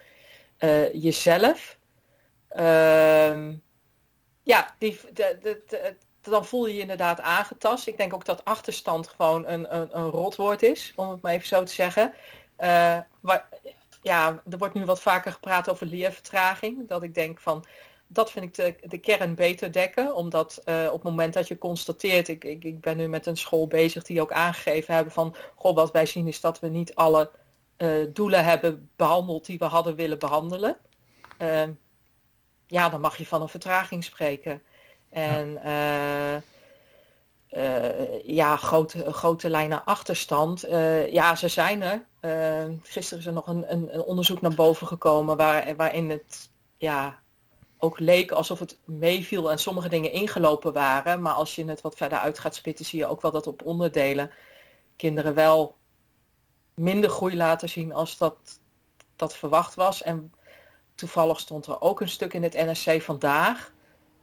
uh, 0.60 0.94
jezelf. 0.94 1.78
Uh, 2.56 3.50
ja, 4.44 4.76
die, 4.78 5.00
de, 5.14 5.38
de, 5.42 5.62
de, 5.68 5.96
dan 6.22 6.46
voel 6.46 6.68
je 6.68 6.74
je 6.74 6.82
inderdaad 6.82 7.20
aangetast. 7.20 7.88
Ik 7.88 7.98
denk 7.98 8.14
ook 8.14 8.26
dat 8.26 8.46
achterstand 8.46 9.08
gewoon 9.08 9.48
een, 9.48 9.76
een, 9.76 9.98
een 9.98 10.10
rotwoord 10.10 10.64
is, 10.64 10.94
om 10.96 11.10
het 11.10 11.22
maar 11.22 11.34
even 11.34 11.48
zo 11.48 11.64
te 11.64 11.74
zeggen. 11.74 12.14
Uh, 12.60 12.98
waar, 13.20 13.50
ja, 14.04 14.42
er 14.50 14.58
wordt 14.58 14.74
nu 14.74 14.86
wat 14.86 15.02
vaker 15.02 15.32
gepraat 15.32 15.70
over 15.70 15.86
leervertraging. 15.88 16.88
Dat 16.88 17.04
ik 17.04 17.14
denk 17.14 17.40
van, 17.40 17.66
dat 18.08 18.32
vind 18.32 18.46
ik 18.46 18.54
de, 18.54 18.88
de 18.88 18.98
kern 18.98 19.36
beter 19.36 19.72
dekken. 19.72 20.16
Omdat 20.16 20.62
uh, 20.66 20.86
op 20.86 20.94
het 20.94 21.04
moment 21.04 21.34
dat 21.34 21.48
je 21.48 21.58
constateert, 21.58 22.28
ik, 22.28 22.44
ik, 22.44 22.64
ik 22.64 22.82
ben 22.82 22.98
nu 22.98 23.08
met 23.08 23.26
een 23.26 23.38
school 23.38 23.68
bezig 23.68 24.04
die 24.04 24.22
ook 24.22 24.32
aangegeven 24.32 24.94
hebben 24.94 25.14
van, 25.14 25.36
goh, 25.56 25.76
wat 25.76 25.92
wij 25.92 26.06
zien 26.06 26.28
is 26.28 26.42
dat 26.42 26.60
we 26.60 26.68
niet 26.68 26.96
alle 26.96 27.32
uh, 27.78 28.08
doelen 28.14 28.44
hebben 28.44 28.90
behandeld 28.96 29.46
die 29.46 29.58
we 29.58 29.66
hadden 29.66 29.96
willen 29.96 30.20
behandelen. 30.20 30.78
Uh, 31.42 31.64
ja, 32.68 32.90
dan 32.90 33.02
mag 33.02 33.18
je 33.18 33.26
van 33.26 33.42
een 33.42 33.50
vertraging 33.50 34.04
spreken. 34.04 34.62
En 35.10 35.60
ja, 35.64 36.42
ja 38.24 38.56
grote, 38.56 39.14
grote 39.14 39.50
lijnen 39.50 39.86
achterstand. 39.86 40.66
ja, 41.10 41.36
ze 41.36 41.48
zijn 41.48 41.82
er. 41.82 42.06
Gisteren 42.84 43.20
is 43.20 43.26
er 43.26 43.34
nog 43.34 43.48
een, 43.48 43.72
een, 43.72 43.94
een, 43.94 44.02
onderzoek 44.02 44.42
naar 44.42 44.56
boven 44.56 44.88
gekomen 44.88 45.38
waar, 45.38 45.76
waarin 45.76 46.10
het 46.10 46.50
ja, 46.78 47.20
ook 47.78 48.00
leek 48.00 48.32
alsof 48.32 48.60
het 48.60 48.80
meeviel 48.86 49.52
en 49.52 49.60
sommige 49.60 49.90
dingen 49.90 50.12
ingelopen 50.12 50.74
waren. 50.74 51.22
Maar 51.22 51.34
als 51.34 51.56
je 51.56 51.66
het 51.66 51.82
wat 51.82 51.96
verder 51.96 52.18
uit 52.18 52.40
gaat 52.40 52.56
spitten, 52.56 52.86
zie 52.86 53.00
je 53.00 53.08
ook 53.08 53.22
wel 53.22 53.32
dat 53.32 53.48
op 53.48 53.66
onderdelen 53.66 54.32
kinderen 54.96 55.34
wel 55.34 55.76
minder 56.74 57.10
groei 57.10 57.36
laten 57.36 57.70
zien 57.70 57.94
als 57.94 58.18
dat, 58.18 58.36
dat 59.16 59.36
verwacht 59.36 59.76
was. 59.76 60.02
En 60.02 60.34
toevallig 60.96 61.40
stond 61.40 61.66
er 61.66 61.82
ook 61.82 62.02
een 62.02 62.10
stuk 62.10 62.34
in 62.34 62.44
het 62.44 62.54
NSC 62.54 63.02
vandaag, 63.02 63.72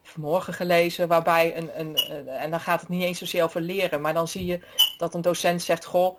vanmorgen 0.02 0.54
gelezen, 0.54 1.08
waarbij 1.08 1.56
een, 1.56 1.80
een, 1.80 1.96
en 2.28 2.50
dan 2.50 2.60
gaat 2.60 2.80
het 2.80 2.88
niet 2.88 3.02
eens 3.02 3.18
zozeer 3.18 3.44
over 3.44 3.60
leren, 3.60 4.00
maar 4.00 4.14
dan 4.14 4.28
zie 4.28 4.44
je 4.44 4.60
dat 4.98 5.14
een 5.14 5.20
docent 5.20 5.62
zegt, 5.62 5.84
goh, 5.84 6.18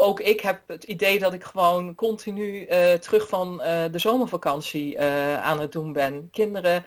ook 0.00 0.20
ik 0.20 0.40
heb 0.40 0.60
het 0.66 0.84
idee 0.84 1.18
dat 1.18 1.32
ik 1.32 1.44
gewoon 1.44 1.94
continu 1.94 2.66
uh, 2.66 2.92
terug 2.92 3.28
van 3.28 3.52
uh, 3.52 3.84
de 3.90 3.98
zomervakantie 3.98 4.96
uh, 4.96 5.42
aan 5.42 5.60
het 5.60 5.72
doen 5.72 5.92
ben. 5.92 6.28
Kinderen 6.32 6.84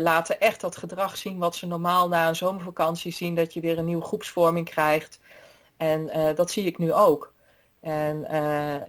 laten 0.00 0.40
echt 0.40 0.60
dat 0.60 0.76
gedrag 0.76 1.16
zien 1.16 1.38
wat 1.38 1.56
ze 1.56 1.66
normaal 1.66 2.08
na 2.08 2.28
een 2.28 2.36
zomervakantie 2.36 3.12
zien, 3.12 3.34
dat 3.34 3.52
je 3.52 3.60
weer 3.60 3.78
een 3.78 3.84
nieuwe 3.84 4.04
groepsvorming 4.04 4.68
krijgt. 4.68 5.20
En 5.76 6.10
dat 6.34 6.50
zie 6.50 6.64
ik 6.64 6.78
nu 6.78 6.92
ook. 6.92 7.32
En 7.80 8.26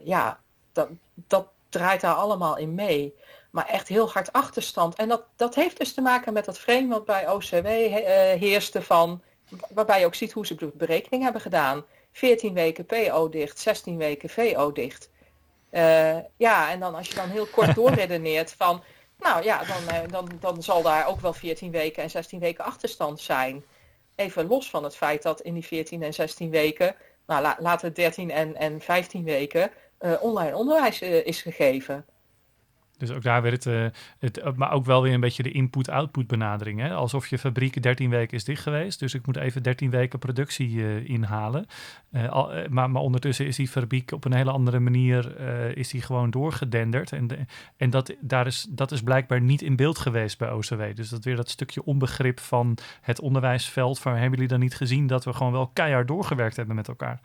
ja, 0.04 0.40
dat, 0.72 0.90
dat 1.14 1.48
draait 1.70 2.02
daar 2.02 2.14
allemaal 2.14 2.58
in 2.58 2.76
mee. 2.76 3.16
Maar 3.52 3.66
echt 3.66 3.88
heel 3.88 4.10
hard 4.10 4.32
achterstand. 4.32 4.96
En 4.96 5.08
dat, 5.08 5.24
dat 5.36 5.56
heeft 5.56 5.78
dus 5.78 5.94
te 5.94 6.02
maken 6.02 6.34
met 6.34 6.46
dat 6.46 6.60
frame 6.60 6.88
wat 6.88 7.06
bij 7.06 7.30
OCW 7.30 7.68
heerste 8.40 8.82
van, 8.82 9.22
waarbij 9.70 10.00
je 10.00 10.06
ook 10.06 10.16
ziet 10.16 10.32
hoe 10.32 10.46
ze 10.46 10.72
berekening 10.74 11.24
hebben 11.24 11.42
gedaan 11.42 11.86
14 12.12 12.54
weken 12.54 12.86
PO 12.86 13.30
dicht, 13.30 13.60
16 13.60 13.98
weken 13.98 14.30
VO 14.30 14.72
dicht. 14.72 15.10
Uh, 15.72 16.18
ja, 16.38 16.72
en 16.72 16.80
dan 16.80 16.96
als 16.96 17.08
je 17.08 17.16
dan 17.16 17.30
heel 17.30 17.46
kort 17.46 17.76
doorredeneert 17.82 18.54
van, 18.58 18.84
nou 19.18 19.44
ja, 19.44 19.64
dan, 19.64 19.96
uh, 19.96 20.12
dan, 20.12 20.30
dan 20.40 20.64
zal 20.64 20.82
daar 20.82 21.08
ook 21.08 21.20
wel 21.20 21.34
14 21.34 21.72
weken 21.72 22.04
en 22.04 22.10
16 22.10 22.40
weken 22.40 22.66
achterstand 22.66 23.20
zijn. 23.20 23.64
Even 24.16 24.48
los 24.48 24.70
van 24.70 24.84
het 24.84 24.96
feit 24.96 25.22
dat 25.24 25.42
in 25.42 25.54
die 25.54 25.66
14 25.66 26.04
en 26.04 26.14
16 26.14 26.50
weken, 26.50 26.96
nou 27.28 27.42
la, 27.42 27.58
laten 27.60 27.88
we 27.88 27.94
13 27.94 28.32
en, 28.32 28.56
en 28.56 28.82
15 28.82 29.24
weken, 29.24 29.72
uh, 30.00 30.24
online 30.24 30.56
onderwijs 30.56 31.02
is 31.02 31.42
gegeven. 31.42 32.06
Dus 33.02 33.12
ook 33.12 33.24
daar 33.24 33.42
werd 33.42 33.64
het, 33.64 33.74
uh, 33.74 33.86
het, 34.20 34.56
maar 34.56 34.72
ook 34.72 34.86
wel 34.86 35.02
weer 35.02 35.14
een 35.14 35.20
beetje 35.20 35.44
de 35.44 35.52
input-output 35.52 36.28
benadering. 36.28 36.80
Hè? 36.80 36.94
Alsof 36.94 37.28
je 37.28 37.38
fabriek 37.38 37.84
13 37.84 38.10
weken 38.10 38.38
is 38.38 38.44
dicht 38.44 38.64
geweest, 38.64 39.00
dus 39.00 39.14
ik 39.14 39.26
moet 39.26 39.38
even 39.38 39.64
13 39.64 39.90
weken 39.90 40.20
productie 40.20 40.70
uh, 40.70 41.10
inhalen. 41.10 41.66
Al, 42.30 42.52
maar, 42.70 42.90
maar 42.90 43.02
ondertussen 43.02 43.46
is 43.46 43.56
die 43.56 43.68
fabriek 43.68 44.12
op 44.12 44.26
een 44.26 44.34
hele 44.34 44.52
andere 44.52 44.80
manier 44.80 45.40
is 45.78 45.90
die 45.90 46.02
gewoon 46.02 46.30
doorgedenderd. 46.30 47.12
En, 47.12 47.48
en 47.78 47.90
dat, 47.90 48.16
daar 48.20 48.48
is, 48.48 48.68
dat 48.70 48.92
is 48.92 49.02
blijkbaar 49.02 49.42
niet 49.42 49.62
in 49.62 49.76
beeld 49.76 49.98
geweest 49.98 50.38
bij 50.38 50.52
OCW. 50.52 50.82
Dus 50.96 51.10
dat 51.10 51.24
weer 51.24 51.36
dat 51.36 51.50
stukje 51.50 51.84
onbegrip 51.84 52.40
van 52.40 52.78
het 53.02 53.20
onderwijsveld. 53.20 54.00
Van 54.00 54.12
hebben 54.12 54.32
jullie 54.32 54.48
dan 54.48 54.60
niet 54.60 54.76
gezien 54.76 55.08
dat 55.08 55.24
we 55.24 55.34
gewoon 55.34 55.52
wel 55.52 55.68
keihard 55.68 56.08
doorgewerkt 56.08 56.56
hebben 56.56 56.76
met 56.76 56.88
elkaar? 56.88 57.20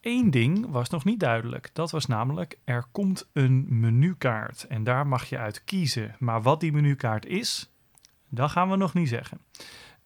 Eén 0.00 0.30
ding 0.30 0.70
was 0.70 0.90
nog 0.90 1.04
niet 1.04 1.20
duidelijk. 1.20 1.70
Dat 1.72 1.90
was 1.90 2.06
namelijk, 2.06 2.58
er 2.64 2.84
komt 2.92 3.28
een 3.32 3.66
menukaart 3.80 4.66
en 4.66 4.84
daar 4.84 5.06
mag 5.06 5.28
je 5.28 5.38
uit 5.38 5.64
kiezen. 5.64 6.16
Maar 6.18 6.42
wat 6.42 6.60
die 6.60 6.72
menukaart 6.72 7.26
is, 7.26 7.70
dat 8.28 8.50
gaan 8.50 8.70
we 8.70 8.76
nog 8.76 8.94
niet 8.94 9.08
zeggen. 9.08 9.40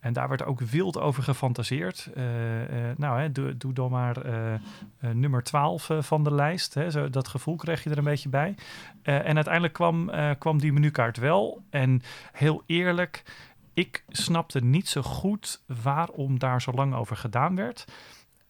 En 0.00 0.12
daar 0.12 0.28
werd 0.28 0.44
ook 0.44 0.61
wild 0.61 0.98
over 0.98 1.22
gefantaseerd. 1.22 2.11
Uh, 2.16 2.61
uh, 2.61 2.96
nou, 2.96 3.20
hè, 3.20 3.33
doe, 3.33 3.57
doe, 3.57 3.72
dan 3.72 3.90
maar 3.90 4.26
uh, 4.26 4.54
nummer 5.12 5.42
12 5.42 5.90
van 5.98 6.24
de 6.24 6.35
lijst. 6.35 6.74
Hè. 6.74 6.90
Zo, 6.90 7.11
dat 7.11 7.28
gevoel 7.28 7.57
kreeg 7.57 7.85
je 7.85 7.90
er 7.90 7.98
een 7.98 8.04
beetje 8.04 8.28
bij. 8.28 8.54
en 9.02 9.35
uiteindelijk 9.35 9.74
kwam, 9.74 10.11
kwam 10.38 10.59
die 10.59 10.72
menukaart 10.72 11.16
wel. 11.16 11.62
En 11.70 12.02
heel 12.33 12.62
eerlijk, 12.66 13.22
ik 13.74 14.04
snapte 14.09 14.64
niet 14.64 14.88
zo 14.88 15.02
goed 15.02 15.62
waarom 15.83 16.38
daar 16.38 16.62
zo 16.62 16.72
lang 16.72 16.94
over 16.94 17.16
gedaan 17.16 17.57
werd. 17.57 17.85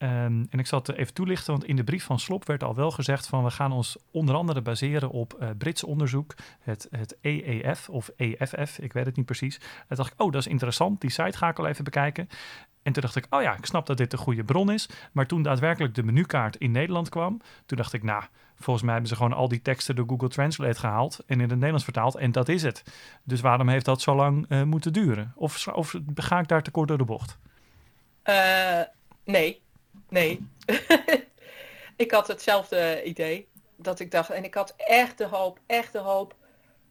Um, 0.05 0.47
en 0.49 0.59
ik 0.59 0.67
zal 0.67 0.79
het 0.79 0.93
even 0.93 1.13
toelichten, 1.13 1.51
want 1.51 1.65
in 1.65 1.75
de 1.75 1.83
brief 1.83 2.03
van 2.03 2.19
Slop 2.19 2.45
werd 2.45 2.63
al 2.63 2.75
wel 2.75 2.91
gezegd 2.91 3.27
van 3.27 3.43
we 3.43 3.49
gaan 3.49 3.71
ons 3.71 3.97
onder 4.11 4.35
andere 4.35 4.61
baseren 4.61 5.09
op 5.09 5.37
uh, 5.39 5.49
Brits 5.57 5.83
onderzoek, 5.83 6.35
het, 6.59 6.87
het 6.91 7.17
EEF 7.21 7.89
of 7.89 8.09
EFF, 8.15 8.79
ik 8.79 8.93
weet 8.93 9.05
het 9.05 9.15
niet 9.15 9.25
precies. 9.25 9.59
En 9.87 9.95
dacht 9.95 10.13
ik, 10.13 10.21
oh 10.21 10.31
dat 10.31 10.41
is 10.41 10.47
interessant, 10.47 11.01
die 11.01 11.09
site 11.09 11.37
ga 11.37 11.49
ik 11.49 11.59
al 11.59 11.67
even 11.67 11.83
bekijken. 11.83 12.29
En 12.83 12.93
toen 12.93 13.01
dacht 13.01 13.15
ik, 13.15 13.25
oh 13.29 13.41
ja, 13.41 13.57
ik 13.57 13.65
snap 13.65 13.85
dat 13.85 13.97
dit 13.97 14.13
een 14.13 14.19
goede 14.19 14.43
bron 14.43 14.71
is. 14.71 14.89
Maar 15.11 15.27
toen 15.27 15.41
daadwerkelijk 15.41 15.95
de 15.95 16.03
menukaart 16.03 16.55
in 16.55 16.71
Nederland 16.71 17.09
kwam, 17.09 17.41
toen 17.65 17.77
dacht 17.77 17.93
ik, 17.93 18.03
nou, 18.03 18.23
volgens 18.55 18.83
mij 18.85 18.93
hebben 18.93 19.11
ze 19.11 19.15
gewoon 19.15 19.33
al 19.33 19.47
die 19.47 19.61
teksten 19.61 19.95
door 19.95 20.07
Google 20.07 20.29
Translate 20.29 20.79
gehaald 20.79 21.19
en 21.25 21.35
in 21.35 21.39
het 21.39 21.49
Nederlands 21.49 21.83
vertaald 21.83 22.15
en 22.15 22.31
dat 22.31 22.49
is 22.49 22.63
het. 22.63 22.83
Dus 23.23 23.41
waarom 23.41 23.69
heeft 23.69 23.85
dat 23.85 24.01
zo 24.01 24.15
lang 24.15 24.45
uh, 24.49 24.63
moeten 24.63 24.93
duren? 24.93 25.33
Of, 25.35 25.67
of 25.67 25.95
ga 26.15 26.39
ik 26.39 26.47
daar 26.47 26.63
tekort 26.63 26.87
door 26.87 26.97
de 26.97 27.05
bocht? 27.05 27.37
Uh, 28.23 28.81
nee, 29.23 29.61
Nee. 30.09 30.47
ik 31.95 32.11
had 32.11 32.27
hetzelfde 32.27 33.03
idee. 33.03 33.47
Dat 33.75 33.99
ik 33.99 34.11
dacht, 34.11 34.29
en 34.29 34.43
ik 34.43 34.53
had 34.53 34.73
echt 34.77 35.17
de 35.17 35.25
hoop, 35.25 35.59
echt 35.67 35.91
de 35.91 35.99
hoop. 35.99 36.35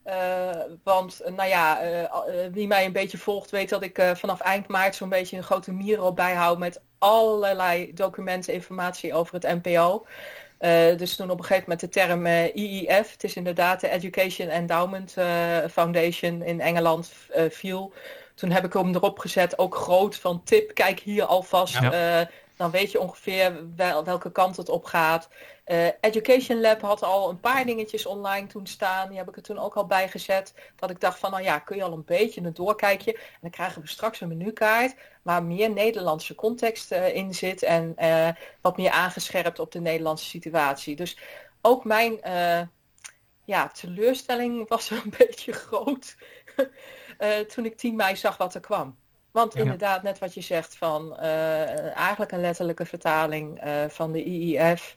Uh, 0.07 0.51
want, 0.83 1.21
nou 1.37 1.49
ja, 1.49 1.85
uh, 1.85 2.05
wie 2.53 2.67
mij 2.67 2.85
een 2.85 2.93
beetje 2.93 3.19
volgt 3.19 3.51
weet 3.51 3.69
dat 3.69 3.83
ik 3.83 3.99
uh, 3.99 4.15
vanaf 4.15 4.41
eind 4.41 4.69
maart 4.69 4.95
zo'n 4.95 5.09
beetje 5.09 5.37
een 5.37 5.43
grote 5.43 5.73
miro 5.73 6.13
bijhoud 6.13 6.59
met 6.59 6.81
allerlei 6.99 7.95
documenten, 7.95 8.55
informatie 8.55 9.15
over 9.15 9.35
het 9.35 9.63
NPO. 9.63 10.07
dus 10.97 11.17
toen 11.17 11.31
op 11.31 11.39
een 11.39 11.45
gegeven 11.45 11.69
moment 11.69 11.81
de 11.81 11.89
term 11.89 12.27
IIF, 12.27 13.13
het 13.13 13.25
is 13.25 13.37
inderdaad 13.37 13.81
de 13.81 13.89
Education 13.89 14.49
Endowment 14.49 15.17
Foundation 15.71 16.43
in 16.43 16.61
Engeland, 16.61 17.13
viel. 17.49 17.93
Toen 18.35 18.51
heb 18.51 18.65
ik 18.65 18.73
hem 18.73 18.95
erop 18.95 19.19
gezet, 19.19 19.59
ook 19.59 19.75
groot 19.75 20.17
van 20.17 20.43
tip, 20.45 20.75
kijk 20.75 21.01
hier 21.01 21.25
alvast. 21.25 21.79
Ja. 21.81 22.29
Dan 22.57 22.71
weet 22.71 22.91
je 22.91 23.01
ongeveer 23.01 23.75
wel, 23.77 24.05
welke 24.05 24.33
kant 24.33 24.57
het 24.57 24.69
op 24.69 24.85
gaat. 24.85 25.29
Uh, 25.67 25.87
Education 26.01 26.61
Lab 26.61 26.81
had 26.81 27.03
al 27.03 27.31
een 27.31 27.41
paar 27.41 27.65
dingetjes 27.65 28.07
online 28.07 28.47
toen 28.47 28.67
staan. 28.67 29.09
Die 29.09 29.19
heb 29.19 29.29
ik 29.29 29.37
er 29.37 29.43
toen 29.43 29.59
ook 29.59 29.75
al 29.75 29.87
bij 29.87 30.09
gezet. 30.09 30.55
Dat 30.77 30.91
ik 30.91 31.01
dacht 31.01 31.19
van, 31.19 31.31
nou 31.31 31.43
ja, 31.43 31.59
kun 31.59 31.77
je 31.77 31.83
al 31.83 31.93
een 31.93 32.05
beetje 32.05 32.41
een 32.41 32.55
doorkijkje. 32.55 33.13
En 33.15 33.39
dan 33.41 33.51
krijgen 33.51 33.83
we 33.83 33.89
straks 33.89 34.21
een 34.21 34.29
menukaart 34.29 34.95
waar 35.23 35.43
meer 35.43 35.71
Nederlandse 35.71 36.35
context 36.35 36.93
uh, 36.93 37.15
in 37.15 37.35
zit. 37.35 37.63
En 37.63 37.95
uh, 37.99 38.29
wat 38.61 38.77
meer 38.77 38.91
aangescherpt 38.91 39.59
op 39.59 39.73
de 39.73 39.81
Nederlandse 39.81 40.25
situatie. 40.25 40.97
Dus 40.97 41.19
ook 41.61 41.85
mijn 41.85 42.19
ja, 43.45 43.69
teleurstelling 43.69 44.69
was 44.69 44.91
een 45.05 45.13
beetje 45.19 45.53
groot. 45.53 46.17
toen 47.55 47.65
ik 47.65 47.77
10 47.77 47.97
mei 47.97 48.17
zag 48.17 48.37
wat 48.37 48.55
er 48.55 48.61
kwam. 48.61 48.97
Want 49.35 49.55
inderdaad, 49.55 50.03
net 50.03 50.19
wat 50.19 50.35
je 50.35 50.41
zegt 50.41 50.77
van 50.77 51.17
uh, 51.21 51.97
eigenlijk 51.97 52.33
een 52.33 52.41
letterlijke 52.41 52.87
vertaling 52.87 53.65
uh, 53.65 53.85
van 53.89 54.13
de 54.13 54.25
IIF. 54.25 54.97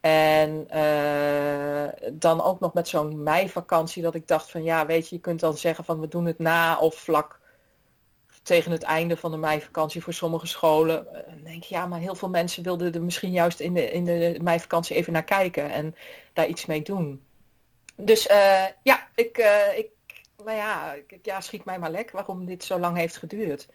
En 0.00 0.66
uh, 0.74 1.88
dan 2.12 2.42
ook 2.42 2.60
nog 2.60 2.72
met 2.72 2.88
zo'n 2.88 3.22
meivakantie 3.22 4.02
dat 4.02 4.14
ik 4.14 4.28
dacht 4.28 4.50
van 4.50 4.62
ja, 4.62 4.86
weet 4.86 5.08
je, 5.08 5.14
je 5.14 5.20
kunt 5.20 5.40
dan 5.40 5.56
zeggen 5.56 5.84
van 5.84 6.00
we 6.00 6.08
doen 6.08 6.24
het 6.24 6.38
na 6.38 6.78
of 6.78 6.94
vlak 6.94 7.40
tegen 8.42 8.72
het 8.72 8.82
einde 8.82 9.16
van 9.16 9.30
de 9.30 9.36
meivakantie 9.36 10.02
voor 10.02 10.12
sommige 10.12 10.46
scholen. 10.46 11.04
Dan 11.04 11.42
denk 11.44 11.62
je 11.62 11.74
ja, 11.74 11.86
maar 11.86 12.00
heel 12.00 12.14
veel 12.14 12.30
mensen 12.30 12.62
wilden 12.62 12.92
er 12.92 13.02
misschien 13.02 13.32
juist 13.32 13.60
in 13.60 13.74
de, 13.74 13.90
in 13.90 14.04
de 14.04 14.38
meivakantie 14.42 14.96
even 14.96 15.12
naar 15.12 15.24
kijken 15.24 15.70
en 15.70 15.96
daar 16.32 16.46
iets 16.46 16.66
mee 16.66 16.82
doen. 16.82 17.24
Dus 17.96 18.22
ja, 18.82 19.08
ik, 19.14 19.38
ik, 19.76 19.90
nou 20.36 20.56
ja, 20.56 20.94
ja, 21.22 21.40
schiet 21.40 21.64
mij 21.64 21.78
maar 21.78 21.90
lek 21.90 22.10
waarom 22.10 22.46
dit 22.46 22.64
zo 22.64 22.78
lang 22.78 22.96
heeft 22.96 23.16
geduurd. 23.16 23.68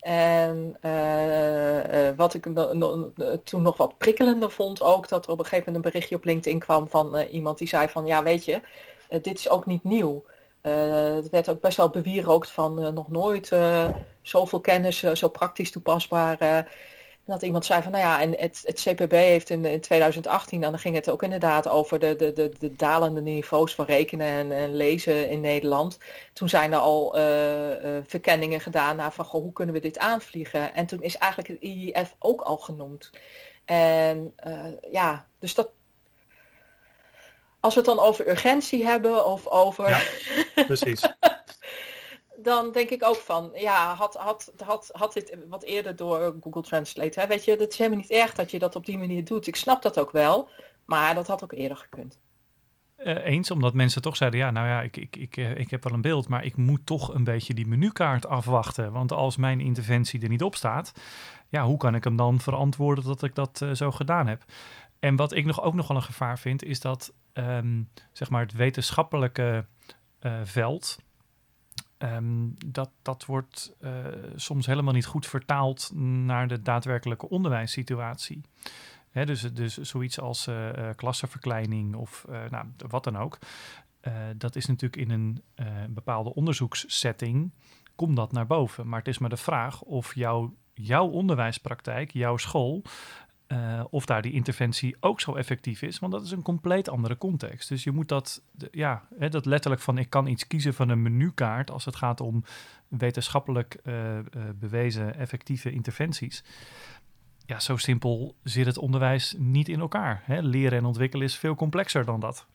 En 0.00 0.76
uh, 0.82 2.08
uh, 2.08 2.16
wat 2.16 2.34
ik 2.34 2.42
toen 3.44 3.62
nog 3.62 3.76
wat 3.76 3.98
prikkelender 3.98 4.50
vond 4.50 4.82
ook, 4.82 5.08
dat 5.08 5.26
er 5.26 5.32
op 5.32 5.38
een 5.38 5.44
gegeven 5.44 5.64
moment 5.66 5.84
een 5.84 5.90
berichtje 5.90 6.16
op 6.16 6.24
LinkedIn 6.24 6.58
kwam 6.58 6.88
van 6.88 7.16
iemand 7.16 7.58
die 7.58 7.68
zei 7.68 7.88
van, 7.88 8.06
ja 8.06 8.22
weet 8.22 8.44
je, 8.44 8.60
dit 9.08 9.38
is 9.38 9.48
ook 9.48 9.66
niet 9.66 9.84
nieuw. 9.84 10.24
het 10.60 11.30
werd 11.30 11.48
ook 11.48 11.60
best 11.60 11.76
wel 11.76 11.90
bewierookt 11.90 12.50
van 12.50 12.94
nog 12.94 13.08
nooit 13.08 13.52
zoveel 14.22 14.60
kennis, 14.60 14.98
zo 14.98 15.28
praktisch 15.28 15.70
toepasbaar 15.70 16.66
dat 17.30 17.42
iemand 17.42 17.64
zei 17.64 17.82
van, 17.82 17.92
nou 17.92 18.04
ja, 18.04 18.20
en 18.20 18.34
het, 18.38 18.62
het 18.64 18.80
CPB 18.80 19.12
heeft 19.12 19.50
in, 19.50 19.64
in 19.64 19.80
2018, 19.80 20.60
dan 20.60 20.78
ging 20.78 20.94
het 20.94 21.10
ook 21.10 21.22
inderdaad 21.22 21.68
over 21.68 21.98
de, 21.98 22.16
de, 22.16 22.32
de, 22.32 22.52
de 22.58 22.76
dalende 22.76 23.20
niveaus 23.20 23.74
van 23.74 23.84
rekenen 23.84 24.26
en, 24.26 24.52
en, 24.52 24.76
lezen 24.76 25.28
in 25.28 25.40
Nederland. 25.40 25.98
Toen 26.32 26.48
zijn 26.48 26.72
er 26.72 26.78
al 26.78 27.18
uh, 27.18 27.84
uh, 27.84 27.98
verkenningen 28.06 28.60
gedaan 28.60 28.96
naar 28.96 29.12
van, 29.12 29.24
goh, 29.24 29.42
hoe 29.42 29.52
kunnen 29.52 29.74
we 29.74 29.80
dit 29.80 29.98
aanvliegen? 29.98 30.74
En 30.74 30.86
toen 30.86 31.02
is 31.02 31.16
eigenlijk 31.16 31.52
het 31.52 31.62
IIF 31.62 32.14
ook 32.18 32.40
al 32.40 32.56
genoemd. 32.56 33.10
En 33.64 34.34
uh, 34.46 34.92
ja, 34.92 35.26
dus 35.38 35.54
dat, 35.54 35.70
als 37.60 37.74
we 37.74 37.80
het 37.80 37.88
dan 37.88 38.00
over 38.00 38.28
urgentie 38.28 38.84
hebben 38.84 39.26
of 39.26 39.46
over... 39.46 39.88
Ja, 39.88 40.64
precies. 40.64 41.02
dan 42.42 42.72
denk 42.72 42.90
ik 42.90 43.04
ook 43.04 43.16
van, 43.16 43.50
ja, 43.54 43.94
had, 43.94 44.14
had, 44.14 44.52
had, 44.64 44.90
had 44.92 45.12
dit 45.12 45.36
wat 45.48 45.62
eerder 45.62 45.96
door 45.96 46.36
Google 46.40 46.62
Translate. 46.62 47.20
Hè? 47.20 47.26
Weet 47.26 47.44
je, 47.44 47.56
dat 47.56 47.72
is 47.72 47.78
helemaal 47.78 47.98
niet 47.98 48.10
erg 48.10 48.34
dat 48.34 48.50
je 48.50 48.58
dat 48.58 48.76
op 48.76 48.86
die 48.86 48.98
manier 48.98 49.24
doet. 49.24 49.46
Ik 49.46 49.56
snap 49.56 49.82
dat 49.82 49.98
ook 49.98 50.10
wel, 50.10 50.48
maar 50.84 51.14
dat 51.14 51.26
had 51.26 51.44
ook 51.44 51.52
eerder 51.52 51.76
gekund. 51.76 52.18
Uh, 52.98 53.24
eens, 53.24 53.50
omdat 53.50 53.74
mensen 53.74 54.02
toch 54.02 54.16
zeiden, 54.16 54.40
ja, 54.40 54.50
nou 54.50 54.66
ja, 54.66 54.82
ik, 54.82 54.96
ik, 54.96 55.16
ik, 55.16 55.36
ik 55.36 55.70
heb 55.70 55.84
wel 55.84 55.92
een 55.92 56.00
beeld, 56.00 56.28
maar 56.28 56.44
ik 56.44 56.56
moet 56.56 56.86
toch 56.86 57.14
een 57.14 57.24
beetje 57.24 57.54
die 57.54 57.66
menukaart 57.66 58.26
afwachten. 58.26 58.92
Want 58.92 59.12
als 59.12 59.36
mijn 59.36 59.60
interventie 59.60 60.22
er 60.22 60.28
niet 60.28 60.42
op 60.42 60.54
staat, 60.56 60.92
ja, 61.48 61.64
hoe 61.64 61.76
kan 61.76 61.94
ik 61.94 62.04
hem 62.04 62.16
dan 62.16 62.40
verantwoorden 62.40 63.04
dat 63.04 63.22
ik 63.22 63.34
dat 63.34 63.60
uh, 63.62 63.74
zo 63.74 63.90
gedaan 63.90 64.26
heb? 64.26 64.44
En 64.98 65.16
wat 65.16 65.32
ik 65.32 65.44
nog 65.44 65.62
ook 65.62 65.74
nogal 65.74 65.96
een 65.96 66.02
gevaar 66.02 66.38
vind, 66.38 66.64
is 66.64 66.80
dat 66.80 67.12
um, 67.34 67.88
zeg 68.12 68.30
maar 68.30 68.42
het 68.42 68.52
wetenschappelijke 68.52 69.66
veld, 70.42 70.98
Um, 72.02 72.54
dat, 72.66 72.90
dat 73.02 73.24
wordt 73.24 73.76
uh, 73.80 73.90
soms 74.34 74.66
helemaal 74.66 74.94
niet 74.94 75.06
goed 75.06 75.26
vertaald 75.26 75.90
naar 75.94 76.48
de 76.48 76.62
daadwerkelijke 76.62 77.28
onderwijssituatie. 77.28 78.40
Hè, 79.10 79.26
dus, 79.26 79.40
dus 79.40 79.76
zoiets 79.76 80.20
als 80.20 80.46
uh, 80.46 80.72
uh, 80.72 80.88
klassenverkleining 80.96 81.94
of 81.94 82.26
nou, 82.50 82.66
wat 82.88 83.04
dan 83.04 83.18
ook. 83.18 83.38
dat 84.36 84.56
is 84.56 84.66
natuurlijk 84.66 85.02
in 85.02 85.10
een 85.10 85.42
bepaalde 85.94 86.34
onderzoekssetting, 86.34 87.52
komt 87.94 88.16
dat 88.16 88.32
naar 88.32 88.46
boven. 88.46 88.88
Maar 88.88 88.98
het 88.98 89.08
is 89.08 89.18
maar 89.18 89.30
de 89.30 89.36
vraag 89.36 89.82
of 89.82 90.14
jouw, 90.14 90.54
jouw 90.74 91.06
onderwijspraktijk, 91.06 92.10
jouw 92.10 92.36
school, 92.36 92.82
uh, 93.52 93.84
of 93.90 94.06
daar 94.06 94.22
die 94.22 94.32
interventie 94.32 94.96
ook 95.00 95.20
zo 95.20 95.34
effectief 95.34 95.82
is. 95.82 95.98
Want 95.98 96.12
dat 96.12 96.22
is 96.22 96.30
een 96.30 96.42
compleet 96.42 96.88
andere 96.88 97.18
context. 97.18 97.68
Dus 97.68 97.84
je 97.84 97.90
moet 97.90 98.08
dat, 98.08 98.42
ja, 98.70 99.02
hè, 99.18 99.28
dat 99.28 99.46
letterlijk 99.46 99.82
van 99.82 99.98
ik 99.98 100.10
kan 100.10 100.26
iets 100.26 100.46
kiezen 100.46 100.74
van 100.74 100.88
een 100.88 101.02
menukaart 101.02 101.70
als 101.70 101.84
het 101.84 101.96
gaat 101.96 102.20
om 102.20 102.44
wetenschappelijk 102.88 103.78
uh, 103.84 103.94
uh, 104.16 104.22
bewezen 104.54 105.16
effectieve 105.16 105.70
interventies. 105.70 106.44
Ja, 107.46 107.60
zo 107.60 107.76
simpel 107.76 108.34
zit 108.42 108.66
het 108.66 108.78
onderwijs 108.78 109.34
niet 109.38 109.68
in 109.68 109.80
elkaar. 109.80 110.22
Hè? 110.24 110.40
Leren 110.40 110.78
en 110.78 110.84
ontwikkelen 110.84 111.26
is 111.26 111.38
veel 111.38 111.54
complexer 111.54 112.04
dan 112.04 112.20
dat. 112.20 112.46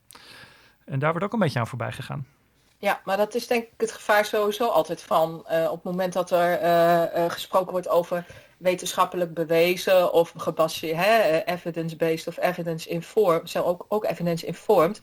En 0.85 0.99
daar 0.99 1.11
wordt 1.11 1.25
ook 1.25 1.33
een 1.33 1.39
beetje 1.39 1.59
aan 1.59 1.67
voorbij 1.67 1.91
gegaan. 1.91 2.27
Ja, 2.77 3.01
maar 3.05 3.17
dat 3.17 3.35
is 3.35 3.47
denk 3.47 3.63
ik 3.63 3.73
het 3.77 3.91
gevaar 3.91 4.25
sowieso 4.25 4.67
altijd 4.67 5.01
van. 5.01 5.39
op 5.39 5.75
het 5.75 5.83
moment 5.83 6.13
dat 6.13 6.31
er 6.31 7.31
gesproken 7.31 7.71
wordt 7.71 7.87
over 7.87 8.25
wetenschappelijk 8.57 9.33
bewezen 9.33 10.13
of 10.13 10.33
gebaseerd, 10.37 11.47
evidence-based 11.47 12.27
of 12.27 12.37
evidence-informed, 12.37 13.49
zo 13.49 13.63
ook, 13.63 13.85
ook 13.87 14.05
evidence-informed. 14.05 15.01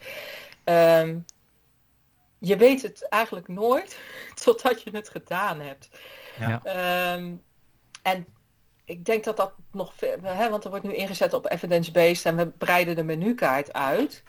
Um, 0.65 1.25
je 2.39 2.57
weet 2.57 2.83
het 2.83 3.09
eigenlijk 3.09 3.49
nooit 3.49 3.99
totdat 4.45 4.83
je 4.83 4.91
het 4.93 5.09
gedaan 5.09 5.61
hebt. 5.61 5.89
Ja. 6.39 6.63
Um, 7.15 7.43
en 8.03 8.27
ik 8.85 9.05
denk 9.05 9.25
dat 9.25 9.37
dat 9.37 9.53
nog 9.73 9.93
veel, 9.97 10.17
hè, 10.23 10.51
want 10.51 10.65
er 10.65 10.71
wordt 10.71 10.85
nu 10.85 10.95
ingezet 10.95 11.33
op 11.33 11.51
evidence-based 11.51 12.25
en 12.25 12.37
we 12.37 12.47
breiden 12.47 12.97
de 12.97 13.05
menukaart 13.05 13.73
uit. 13.73 14.23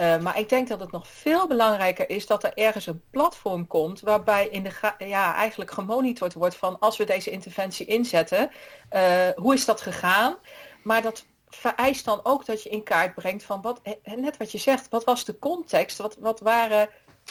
Uh, 0.00 0.18
maar 0.18 0.38
ik 0.38 0.48
denk 0.48 0.68
dat 0.68 0.80
het 0.80 0.90
nog 0.90 1.08
veel 1.08 1.46
belangrijker 1.46 2.10
is 2.10 2.26
dat 2.26 2.44
er 2.44 2.52
ergens 2.54 2.86
een 2.86 3.02
platform 3.10 3.66
komt 3.66 4.00
waarbij 4.00 4.48
in 4.48 4.62
de 4.62 4.92
ja, 4.98 5.34
eigenlijk 5.34 5.70
gemonitord 5.70 6.34
wordt 6.34 6.56
van 6.56 6.78
als 6.78 6.96
we 6.96 7.04
deze 7.04 7.30
interventie 7.30 7.86
inzetten, 7.86 8.50
uh, 8.92 9.28
hoe 9.34 9.54
is 9.54 9.64
dat 9.64 9.80
gegaan? 9.80 10.36
Maar 10.82 11.02
dat 11.02 11.24
vereist 11.48 12.04
dan 12.04 12.20
ook 12.22 12.46
dat 12.46 12.62
je 12.62 12.68
in 12.68 12.82
kaart 12.82 13.14
brengt 13.14 13.44
van 13.44 13.60
wat, 13.60 13.80
net 14.02 14.36
wat 14.36 14.52
je 14.52 14.58
zegt, 14.58 14.88
wat 14.88 15.04
was 15.04 15.24
de 15.24 15.38
context? 15.38 15.98
Wat, 15.98 16.16
wat 16.20 16.40
waren 16.40 16.88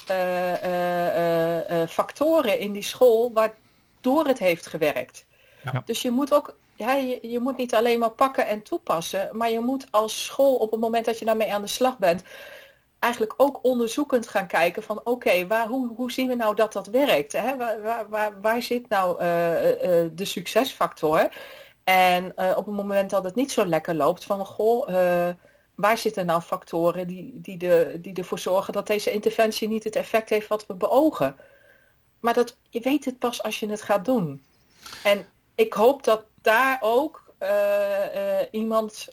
uh, 0.09 1.87
factoren 1.87 2.59
in 2.59 2.71
die 2.71 2.81
school 2.81 3.31
waardoor 3.33 4.25
het 4.25 4.39
heeft 4.39 4.67
gewerkt? 4.67 5.25
Ja. 5.63 5.81
Dus 5.85 6.01
je 6.01 6.11
moet 6.11 6.33
ook 6.33 6.57
ja, 6.77 6.93
je, 7.21 7.39
moet 7.39 7.57
niet 7.57 7.75
alleen 7.75 7.99
maar 7.99 8.11
pakken 8.11 8.47
en 8.47 8.61
toepassen, 8.61 9.29
maar 9.31 9.49
je 9.49 9.59
moet 9.59 9.87
als 9.91 10.25
school 10.25 10.55
op 10.55 10.71
het 10.71 10.79
moment 10.79 11.05
dat 11.05 11.19
je 11.19 11.25
daarmee 11.25 11.53
aan 11.53 11.61
de 11.61 11.67
slag 11.67 11.97
bent, 11.97 12.23
eigenlijk 12.99 13.33
ook 13.37 13.59
onderzoekend 13.61 14.27
gaan 14.27 14.47
kijken 14.47 14.83
van 14.83 15.01
oké, 15.03 15.65
hoe, 15.67 15.93
hoe 15.95 16.11
zien 16.11 16.27
we 16.27 16.35
nou 16.35 16.55
dat 16.55 16.73
dat 16.73 16.87
werkt? 16.87 17.31
Hè? 17.31 17.57
Waar, 17.57 18.09
waar, 18.09 18.41
waar, 18.41 18.61
zit 18.61 18.89
nou 18.89 19.21
uh, 19.21 19.71
uh, 19.71 20.09
de 20.13 20.25
succesfactor? 20.25 21.29
En 21.83 22.25
op 22.57 22.65
het 22.65 22.75
moment 22.75 23.09
dat 23.09 23.23
het 23.23 23.35
niet 23.35 23.51
zo 23.51 23.65
lekker 23.65 23.95
loopt, 23.95 24.23
van 24.23 24.45
goh, 24.45 24.87
waar 25.75 25.97
zitten 25.97 26.25
nou 26.25 26.41
factoren 26.41 27.07
die, 27.07 27.31
die, 27.41 27.57
de, 27.57 27.97
die 28.01 28.13
ervoor 28.13 28.39
zorgen 28.39 28.73
dat 28.73 28.87
deze 28.87 29.11
interventie 29.11 29.67
niet 29.67 29.83
het 29.83 29.95
effect 29.95 30.29
heeft 30.29 30.47
wat 30.47 30.65
we 30.65 30.73
beogen? 30.73 31.35
Maar 32.19 32.33
dat, 32.33 32.57
je 32.69 32.79
weet 32.79 33.05
het 33.05 33.19
pas 33.19 33.43
als 33.43 33.59
je 33.59 33.69
het 33.69 33.81
gaat 33.81 34.05
doen. 34.05 34.43
En 35.03 35.25
ik 35.55 35.73
hoop 35.73 36.03
dat 36.03 36.25
daar 36.47 36.77
ook 36.81 37.25
iemand 38.51 39.07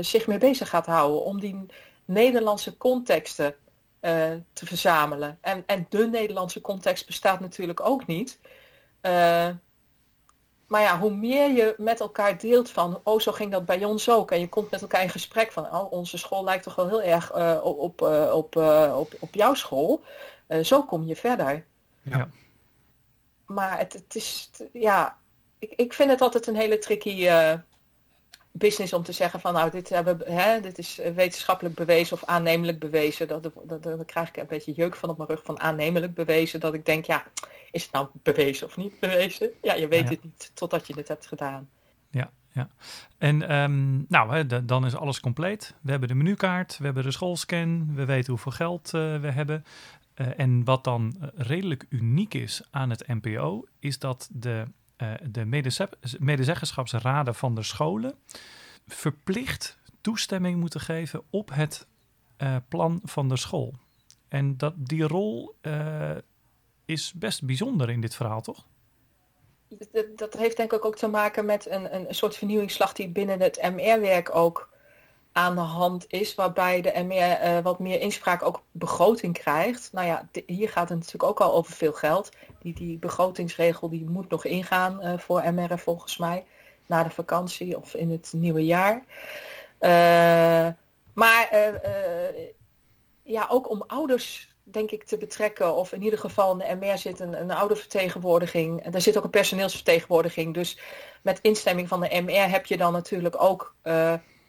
zich 0.00 0.26
mee 0.26 0.38
bezig 0.38 0.68
gaat 0.68 0.86
houden 0.86 1.24
om 1.24 1.40
die 1.40 1.66
Nederlandse 2.04 2.76
contexten 2.76 3.54
uh, 4.00 4.32
te 4.52 4.66
verzamelen. 4.66 5.38
En, 5.40 5.62
en 5.66 5.86
de 5.88 6.06
Nederlandse 6.06 6.60
context 6.60 7.06
bestaat 7.06 7.40
natuurlijk 7.40 7.80
ook 7.80 8.06
niet. 8.06 8.38
Uh, 9.02 9.48
maar 10.66 10.80
ja, 10.80 10.98
hoe 10.98 11.14
meer 11.14 11.50
je 11.50 11.74
met 11.76 12.00
elkaar 12.00 12.38
deelt 12.38 12.70
van, 12.70 13.00
oh 13.04 13.20
zo 13.20 13.32
ging 13.32 13.52
dat 13.52 13.64
bij 13.64 13.84
ons 13.84 14.10
ook. 14.10 14.30
En 14.30 14.40
je 14.40 14.48
komt 14.48 14.70
met 14.70 14.82
elkaar 14.82 15.02
in 15.02 15.08
gesprek 15.08 15.52
van, 15.52 15.74
oh 15.74 15.92
onze 15.92 16.18
school 16.18 16.44
lijkt 16.44 16.62
toch 16.62 16.74
wel 16.74 16.88
heel 16.88 17.02
erg 17.02 17.34
uh, 17.36 17.60
op, 17.62 18.02
op, 18.32 18.56
op, 18.94 19.14
op 19.18 19.34
jouw 19.34 19.54
school. 19.54 20.02
zo 20.62 20.82
kom 20.82 21.06
je 21.06 21.16
verder. 21.16 21.64
Ja. 22.02 22.28
Maar 23.46 23.78
het, 23.78 23.92
het 23.92 24.14
is, 24.14 24.50
ja, 24.72 25.18
ik, 25.58 25.72
ik 25.76 25.92
vind 25.92 26.10
het 26.10 26.20
altijd 26.20 26.46
een 26.46 26.56
hele 26.56 26.78
tricky 26.78 27.28
business 28.58 28.92
om 28.92 29.02
te 29.02 29.12
zeggen 29.12 29.40
van 29.40 29.52
nou 29.52 29.70
dit, 29.70 29.88
hebben, 29.88 30.20
hè, 30.24 30.60
dit 30.60 30.78
is 30.78 31.00
wetenschappelijk 31.14 31.74
bewezen 31.74 32.16
of 32.16 32.24
aannemelijk 32.24 32.78
bewezen. 32.78 33.28
Dat, 33.28 33.42
dat, 33.42 33.82
dat, 33.82 34.04
krijg 34.04 34.28
ik 34.28 34.36
een 34.36 34.46
beetje 34.46 34.72
jeuk 34.72 34.96
van 34.96 35.08
op 35.08 35.16
mijn 35.16 35.28
rug 35.28 35.42
van 35.44 35.60
aannemelijk 35.60 36.14
bewezen. 36.14 36.60
Dat 36.60 36.74
ik 36.74 36.86
denk 36.86 37.04
ja, 37.04 37.24
is 37.70 37.82
het 37.82 37.92
nou 37.92 38.08
bewezen 38.22 38.66
of 38.66 38.76
niet 38.76 39.00
bewezen? 39.00 39.50
Ja, 39.62 39.74
je 39.74 39.88
weet 39.88 40.08
het 40.08 40.22
niet 40.22 40.50
totdat 40.54 40.86
je 40.86 40.94
het 40.94 41.08
hebt 41.08 41.26
gedaan. 41.26 41.68
Ja, 42.10 42.30
ja. 42.52 42.68
En 43.18 43.56
um, 43.56 44.04
nou, 44.08 44.34
hè, 44.34 44.64
dan 44.64 44.86
is 44.86 44.96
alles 44.96 45.20
compleet. 45.20 45.74
We 45.80 45.90
hebben 45.90 46.08
de 46.08 46.14
menukaart, 46.14 46.78
we 46.78 46.84
hebben 46.84 47.02
de 47.02 47.10
schoolscan, 47.10 47.94
we 47.94 48.04
weten 48.04 48.30
hoeveel 48.30 48.52
geld 48.52 48.92
uh, 48.94 49.20
we 49.20 49.30
hebben. 49.30 49.64
Uh, 50.14 50.26
en 50.36 50.64
wat 50.64 50.84
dan 50.84 51.30
redelijk 51.34 51.86
uniek 51.88 52.34
is 52.34 52.62
aan 52.70 52.90
het 52.90 53.06
NPO, 53.06 53.64
is 53.78 53.98
dat 53.98 54.28
de 54.32 54.64
de 55.22 55.44
medezeggenschapsraden 56.18 57.34
van 57.34 57.54
de 57.54 57.62
scholen 57.62 58.14
verplicht 58.86 59.78
toestemming 60.00 60.60
moeten 60.60 60.80
geven 60.80 61.22
op 61.30 61.50
het 61.52 61.86
uh, 62.38 62.56
plan 62.68 63.00
van 63.04 63.28
de 63.28 63.36
school. 63.36 63.74
En 64.28 64.56
dat, 64.56 64.74
die 64.76 65.06
rol 65.06 65.54
uh, 65.62 66.16
is 66.84 67.12
best 67.12 67.44
bijzonder 67.44 67.90
in 67.90 68.00
dit 68.00 68.14
verhaal, 68.14 68.40
toch? 68.40 68.66
Dat 70.16 70.34
heeft 70.34 70.56
denk 70.56 70.72
ik 70.72 70.84
ook 70.84 70.96
te 70.96 71.08
maken 71.08 71.44
met 71.44 71.70
een, 71.70 71.94
een 71.94 72.14
soort 72.14 72.36
vernieuwingsslag 72.36 72.92
die 72.92 73.08
binnen 73.08 73.40
het 73.40 73.62
MR-werk 73.62 74.34
ook 74.34 74.68
aan 75.38 75.54
de 75.54 75.60
hand 75.60 76.04
is, 76.08 76.34
waarbij 76.34 76.80
de 76.80 76.92
MR 77.02 77.62
wat 77.62 77.78
meer 77.78 78.00
inspraak 78.00 78.42
ook 78.42 78.62
begroting 78.70 79.38
krijgt. 79.38 79.88
Nou 79.92 80.06
ja, 80.06 80.28
hier 80.46 80.68
gaat 80.68 80.88
het 80.88 80.98
natuurlijk 80.98 81.30
ook 81.30 81.40
al 81.40 81.52
over 81.52 81.72
veel 81.72 81.92
geld. 81.92 82.28
Die, 82.60 82.74
die 82.74 82.98
begrotingsregel 82.98 83.88
die 83.88 84.04
moet 84.04 84.30
nog 84.30 84.44
ingaan 84.44 85.20
voor 85.20 85.52
MR 85.54 85.78
volgens 85.78 86.16
mij, 86.16 86.44
na 86.86 87.02
de 87.02 87.10
vakantie 87.10 87.76
of 87.76 87.94
in 87.94 88.10
het 88.10 88.32
nieuwe 88.32 88.64
jaar. 88.64 89.04
maar 91.12 91.48
ja, 93.22 93.46
ook 93.50 93.70
om 93.70 93.84
ouders 93.86 94.56
denk 94.70 94.90
ik, 94.90 95.04
te 95.04 95.18
betrekken. 95.18 95.74
Of 95.74 95.92
in 95.92 96.02
ieder 96.02 96.18
geval 96.18 96.52
in 96.52 96.58
de 96.58 96.86
MR 96.86 96.98
zit 96.98 97.20
een, 97.20 97.40
een 97.40 97.50
oudervertegenwoordiging. 97.50 98.82
En 98.82 98.90
daar 98.90 99.00
zit 99.00 99.16
ook 99.16 99.24
een 99.24 99.30
personeelsvertegenwoordiging. 99.30 100.54
Dus 100.54 100.78
met 101.22 101.38
instemming 101.42 101.88
van 101.88 102.00
de 102.00 102.20
MR 102.20 102.50
heb 102.50 102.66
je 102.66 102.76
dan 102.76 102.92
natuurlijk 102.92 103.42
ook 103.42 103.74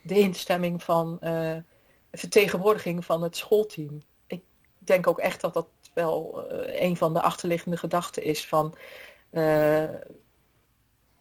de 0.09 0.19
instemming 0.19 0.83
van 0.83 1.17
uh, 1.23 1.55
vertegenwoordiging 2.11 3.05
van 3.05 3.23
het 3.23 3.35
schoolteam. 3.35 4.01
Ik 4.27 4.41
denk 4.77 5.07
ook 5.07 5.19
echt 5.19 5.41
dat 5.41 5.53
dat 5.53 5.67
wel 5.93 6.45
uh, 6.51 6.81
een 6.81 6.97
van 6.97 7.13
de 7.13 7.21
achterliggende 7.21 7.77
gedachten 7.77 8.23
is 8.23 8.47
van 8.47 8.75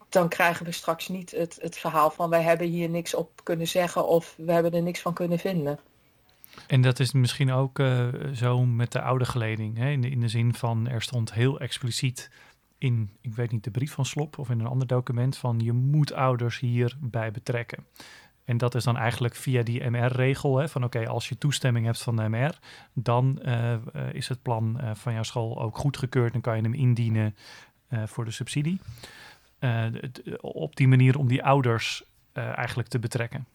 dan 0.09 0.29
krijgen 0.29 0.65
we 0.65 0.71
straks 0.71 1.07
niet 1.07 1.31
het, 1.31 1.57
het 1.61 1.77
verhaal 1.77 2.09
van 2.09 2.29
wij 2.29 2.41
hebben 2.41 2.67
hier 2.67 2.89
niks 2.89 3.13
op 3.13 3.43
kunnen 3.43 3.67
zeggen 3.67 4.07
of 4.07 4.33
we 4.37 4.51
hebben 4.51 4.71
er 4.71 4.81
niks 4.81 5.01
van 5.01 5.13
kunnen 5.13 5.39
vinden. 5.39 5.79
En 6.67 6.81
dat 6.81 6.99
is 6.99 7.11
misschien 7.11 7.51
ook 7.51 7.81
zo 8.33 8.65
met 8.65 8.91
de 8.91 9.01
oude 9.01 9.25
geleding. 9.25 9.77
Hè? 9.77 9.89
In, 9.89 10.01
de, 10.01 10.09
in 10.09 10.19
de 10.19 10.27
zin 10.27 10.53
van 10.53 10.87
er 10.87 11.01
stond 11.01 11.33
heel 11.33 11.59
expliciet 11.59 12.29
in, 12.79 13.09
ik 13.21 13.33
weet 13.33 13.51
niet, 13.51 13.63
de 13.63 13.71
brief 13.71 13.91
van 13.91 14.05
Slop 14.05 14.37
of 14.37 14.49
in 14.49 14.59
een 14.59 14.67
ander 14.67 14.87
document 14.87 15.37
van 15.37 15.59
je 15.59 15.73
moet 15.73 16.13
ouders 16.13 16.59
hierbij 16.59 17.31
betrekken. 17.31 17.85
En 18.49 18.57
dat 18.57 18.75
is 18.75 18.83
dan 18.83 18.97
eigenlijk 18.97 19.35
via 19.35 19.63
die 19.63 19.89
MR-regel 19.89 20.67
van 20.67 20.83
oké, 20.83 21.07
als 21.07 21.29
je 21.29 21.37
toestemming 21.37 21.85
hebt 21.85 22.01
van 22.01 22.15
de 22.15 22.29
MR, 22.29 22.59
dan 22.93 23.39
uh, 23.45 23.73
is 24.11 24.27
het 24.27 24.41
plan 24.41 24.79
uh, 24.81 24.91
van 24.93 25.13
jouw 25.13 25.23
school 25.23 25.61
ook 25.61 25.77
goedgekeurd 25.77 26.33
en 26.33 26.41
kan 26.41 26.55
je 26.55 26.61
hem 26.61 26.73
indienen 26.73 27.35
voor 28.05 28.25
de 28.25 28.31
subsidie. 28.31 28.81
op 30.41 30.75
die 30.75 30.87
manier 30.87 31.17
om 31.17 31.27
die 31.27 31.43
ouders 31.43 32.03
eigenlijk 32.33 32.89
te 32.89 32.99
betrekken. 32.99 33.47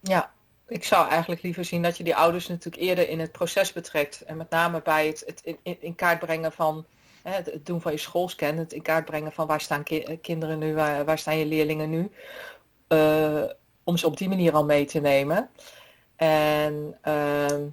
Ja, 0.00 0.32
ik 0.68 0.84
zou 0.84 1.08
eigenlijk 1.08 1.42
liever 1.42 1.64
zien 1.64 1.82
dat 1.82 1.96
je 1.96 2.04
die 2.04 2.16
ouders 2.16 2.48
natuurlijk 2.48 2.82
eerder 2.82 3.08
in 3.08 3.20
het 3.20 3.32
proces 3.32 3.72
betrekt. 3.72 4.20
En 4.20 4.36
met 4.36 4.50
name 4.50 4.82
bij 4.82 5.06
het, 5.06 5.22
het 5.26 5.58
in, 5.62 5.76
in, 5.80 5.94
kaart 5.94 6.18
brengen 6.18 6.52
van 6.52 6.86
hè, 7.22 7.30
het, 7.30 7.66
doen 7.66 7.80
van 7.80 7.92
je 7.92 7.98
schoolscan. 7.98 8.56
Het 8.56 8.72
in 8.72 8.82
kaart 8.82 9.04
brengen 9.04 9.32
van 9.32 9.46
waar 9.46 9.60
staan 9.60 9.82
ki 9.82 10.18
kinderen 10.22 10.58
nu, 10.58 10.74
waar, 10.74 11.18
staan 11.18 11.38
je 11.38 11.46
leerlingen 11.46 11.90
nu. 11.90 12.10
Om 13.88 13.96
ze 13.96 14.06
op 14.06 14.16
die 14.16 14.28
manier 14.28 14.52
al 14.52 14.64
mee 14.64 14.84
te 14.84 15.00
nemen. 15.00 15.48
En, 16.16 16.96
uh... 17.04 17.68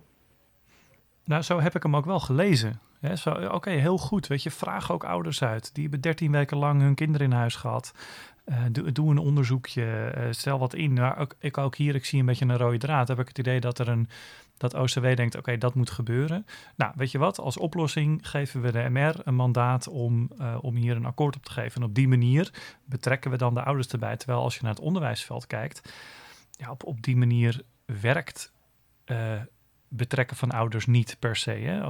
Nou, 1.24 1.42
zo 1.42 1.60
heb 1.60 1.76
ik 1.76 1.84
hem 1.84 1.96
ook 1.96 2.06
wel 2.06 2.20
gelezen. 2.20 2.80
Oké, 3.52 3.70
heel 3.70 3.98
goed. 3.98 4.28
Weet 4.28 4.44
je, 4.44 4.52
vraag 4.52 4.92
ook 4.92 5.04
ouders 5.04 5.44
uit. 5.44 5.74
Die 5.74 5.84
hebben 5.84 6.02
dertien 6.02 6.32
weken 6.32 6.58
lang 6.58 6.82
hun 6.82 6.96
kinderen 6.96 7.28
in 7.28 7.38
huis 7.38 7.56
gehad. 7.56 7.94
Uh, 8.46 8.64
doe, 8.72 9.10
een 9.10 9.18
onderzoekje, 9.18 10.14
uh, 10.18 10.24
stel 10.30 10.60
wat 10.60 10.74
in. 10.74 10.94
Maar 10.94 11.18
ook, 11.18 11.36
ik 11.40 11.58
ook 11.58 11.76
hier, 11.76 11.96
ik 11.96 12.06
zie 12.06 12.20
een 12.20 12.26
beetje 12.26 12.46
een 12.46 12.58
rode 12.58 12.78
draad. 12.78 13.08
Heb 13.08 13.20
ik 13.20 13.28
het 13.28 13.38
idee 13.38 13.60
dat 13.60 13.80
er 13.80 13.88
een 13.88 14.08
dat 14.58 14.74
OCW 14.74 15.16
denkt, 15.16 15.38
oké, 15.38 15.58
dat 15.58 15.76
moet 15.76 15.90
gebeuren. 15.90 16.46
Nou, 16.76 16.94
weet 16.96 17.12
je 17.12 17.18
wat? 17.18 17.40
Als 17.40 17.58
oplossing 17.58 18.30
geven 18.30 18.62
we 18.62 18.72
de 18.72 18.90
MR 18.90 19.16
een 19.24 19.36
mandaat 19.36 19.88
om, 19.88 20.32
uh, 20.40 20.58
om 20.62 20.76
hier 20.76 20.96
een 20.96 21.06
akkoord 21.06 21.36
op 21.36 21.44
te 21.44 21.52
geven. 21.52 21.82
En 21.82 21.88
op 21.88 21.96
die 21.96 22.08
manier 22.08 22.54
betrekken 22.86 23.32
we 23.32 23.38
dan 23.38 23.54
de 23.54 23.64
ouders 23.64 23.88
erbij. 23.88 24.18
Terwijl 24.18 24.42
als 24.42 24.56
je 24.56 24.62
naar 24.62 24.74
het 24.74 24.84
onderwijsveld 24.84 25.48
kijkt, 25.48 25.94
ja, 26.52 26.72
op, 26.72 26.84
op 26.84 27.02
die 27.02 27.18
manier 27.18 27.62
werkt 27.86 28.54
betrekken 29.88 30.38
van 30.38 30.52
ouders 30.52 30.86
niet 30.86 31.18
per 31.20 31.36
se. 31.36 31.52
Hè? 31.52 31.84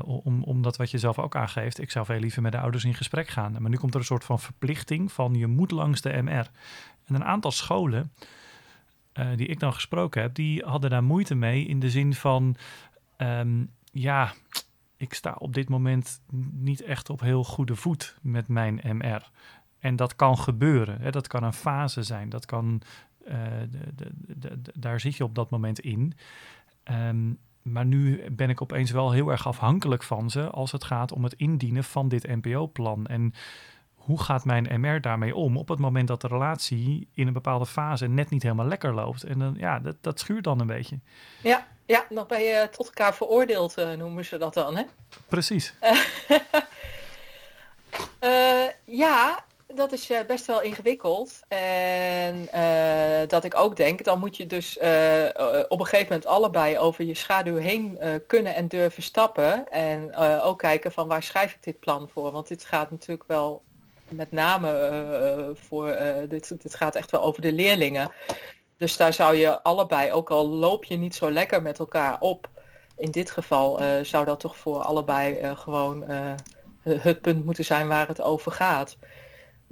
Om, 0.00 0.42
omdat 0.42 0.76
wat 0.76 0.90
je 0.90 0.98
zelf 0.98 1.18
ook 1.18 1.36
aangeeft, 1.36 1.80
ik 1.80 1.90
zou 1.90 2.06
veel 2.06 2.18
liever 2.18 2.42
met 2.42 2.52
de 2.52 2.58
ouders 2.58 2.84
in 2.84 2.94
gesprek 2.94 3.28
gaan. 3.28 3.56
Maar 3.60 3.70
nu 3.70 3.76
komt 3.76 3.94
er 3.94 4.00
een 4.00 4.06
soort 4.06 4.24
van 4.24 4.40
verplichting 4.40 5.12
van 5.12 5.34
je 5.34 5.46
moet 5.46 5.70
langs 5.70 6.00
de 6.00 6.22
MR. 6.22 6.50
En 7.04 7.14
een 7.14 7.24
aantal 7.24 7.50
scholen 7.50 8.12
uh, 9.14 9.36
die 9.36 9.46
ik 9.46 9.60
dan 9.60 9.72
gesproken 9.72 10.22
heb, 10.22 10.34
die 10.34 10.62
hadden 10.64 10.90
daar 10.90 11.04
moeite 11.04 11.34
mee 11.34 11.66
in 11.66 11.80
de 11.80 11.90
zin 11.90 12.14
van, 12.14 12.56
um, 13.16 13.70
ja, 13.92 14.32
ik 14.96 15.14
sta 15.14 15.34
op 15.38 15.54
dit 15.54 15.68
moment 15.68 16.20
niet 16.52 16.82
echt 16.82 17.10
op 17.10 17.20
heel 17.20 17.44
goede 17.44 17.76
voet 17.76 18.16
met 18.20 18.48
mijn 18.48 18.80
MR. 18.82 19.30
En 19.78 19.96
dat 19.96 20.16
kan 20.16 20.38
gebeuren. 20.38 21.00
Hè? 21.00 21.10
Dat 21.10 21.26
kan 21.26 21.42
een 21.42 21.52
fase 21.52 22.02
zijn. 22.02 22.28
Dat 22.28 22.46
kan, 22.46 22.82
uh, 23.28 23.34
de, 23.70 23.94
de, 23.94 24.10
de, 24.62 24.72
daar 24.74 25.00
zit 25.00 25.16
je 25.16 25.24
op 25.24 25.34
dat 25.34 25.50
moment 25.50 25.80
in. 25.80 26.12
Um, 26.90 27.38
maar 27.62 27.84
nu 27.84 28.30
ben 28.30 28.50
ik 28.50 28.62
opeens 28.62 28.90
wel 28.90 29.10
heel 29.10 29.30
erg 29.30 29.46
afhankelijk 29.46 30.02
van 30.02 30.30
ze 30.30 30.50
als 30.50 30.72
het 30.72 30.84
gaat 30.84 31.12
om 31.12 31.24
het 31.24 31.34
indienen 31.34 31.84
van 31.84 32.08
dit 32.08 32.26
NPO-plan. 32.26 33.06
En 33.06 33.34
hoe 33.94 34.22
gaat 34.22 34.44
mijn 34.44 34.80
MR 34.80 35.00
daarmee 35.00 35.34
om 35.34 35.56
op 35.56 35.68
het 35.68 35.78
moment 35.78 36.08
dat 36.08 36.20
de 36.20 36.28
relatie 36.28 37.08
in 37.14 37.26
een 37.26 37.32
bepaalde 37.32 37.66
fase 37.66 38.06
net 38.06 38.30
niet 38.30 38.42
helemaal 38.42 38.66
lekker 38.66 38.94
loopt? 38.94 39.22
En 39.22 39.38
dan, 39.38 39.54
ja, 39.58 39.78
dat, 39.78 39.96
dat 40.00 40.20
schuurt 40.20 40.44
dan 40.44 40.60
een 40.60 40.66
beetje. 40.66 40.98
Ja, 41.42 41.66
ja, 41.86 42.04
dan 42.08 42.24
ben 42.28 42.42
je 42.42 42.68
tot 42.70 42.86
elkaar 42.86 43.14
veroordeeld, 43.14 43.78
uh, 43.78 43.92
noemen 43.92 44.24
ze 44.24 44.38
dat 44.38 44.54
dan, 44.54 44.76
hè? 44.76 44.82
Precies. 45.28 45.74
uh, 48.20 48.66
ja, 49.04 49.44
dat 49.74 49.92
is 49.92 50.10
eh, 50.10 50.18
best 50.26 50.46
wel 50.46 50.62
ingewikkeld. 50.62 51.40
En 51.48 52.48
uh, 52.54 53.28
dat 53.28 53.44
ik 53.44 53.54
ook 53.54 53.76
denk, 53.76 54.04
dan 54.04 54.18
moet 54.18 54.36
je 54.36 54.46
dus 54.46 54.76
uh, 54.76 55.28
op 55.68 55.80
een 55.80 55.86
gegeven 55.86 56.06
moment 56.08 56.26
allebei 56.26 56.78
over 56.78 57.04
je 57.04 57.14
schaduw 57.14 57.56
heen 57.56 57.98
kunnen 58.26 58.54
en 58.54 58.68
durven 58.68 59.02
stappen. 59.02 59.68
En 59.70 60.16
ook 60.42 60.58
kijken 60.58 60.92
van 60.92 61.08
waar 61.08 61.22
schrijf 61.22 61.52
ik 61.52 61.62
dit 61.62 61.80
plan 61.80 62.08
voor. 62.12 62.32
Want 62.32 62.48
dit 62.48 62.64
gaat 62.64 62.90
natuurlijk 62.90 63.28
wel 63.28 63.62
met 64.08 64.32
name 64.32 65.50
voor, 65.54 65.96
dit, 66.28 66.62
dit 66.62 66.74
gaat 66.74 66.94
echt 66.94 67.10
wel 67.10 67.22
over 67.22 67.42
de 67.42 67.52
leerlingen. 67.52 68.12
Dus 68.76 68.96
daar 68.96 69.12
zou 69.12 69.36
je 69.36 69.62
allebei, 69.62 70.12
ook 70.12 70.30
al 70.30 70.48
loop 70.48 70.84
je 70.84 70.96
niet 70.96 71.14
zo 71.14 71.30
lekker 71.30 71.62
met 71.62 71.78
elkaar 71.78 72.20
op, 72.20 72.48
in 72.96 73.10
dit 73.10 73.30
geval 73.30 73.80
zou 74.02 74.24
dat 74.24 74.40
toch 74.40 74.56
voor 74.56 74.78
allebei 74.82 75.56
gewoon 75.56 76.04
het 76.82 77.20
punt 77.20 77.44
moeten 77.44 77.64
zijn 77.64 77.88
waar 77.88 78.08
het 78.08 78.20
over 78.20 78.52
gaat. 78.52 78.96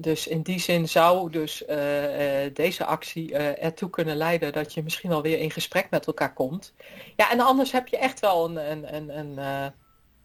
Dus 0.01 0.27
in 0.27 0.43
die 0.43 0.59
zin 0.59 0.89
zou 0.89 1.31
dus 1.31 1.63
uh, 1.69 2.45
uh, 2.45 2.55
deze 2.55 2.85
actie 2.85 3.31
uh, 3.31 3.65
ertoe 3.65 3.91
kunnen 3.91 4.17
leiden 4.17 4.53
dat 4.53 4.75
je 4.75 4.83
misschien 4.83 5.13
alweer 5.13 5.39
in 5.39 5.51
gesprek 5.51 5.91
met 5.91 6.07
elkaar 6.07 6.33
komt. 6.33 6.75
Ja, 7.17 7.31
en 7.31 7.41
anders 7.41 7.73
heb 7.73 7.89
je 7.89 7.99
echt 7.99 8.21
wel 8.21 8.45
een, 8.51 8.71
een, 8.71 8.95
een, 8.95 9.19
een, 9.19 9.73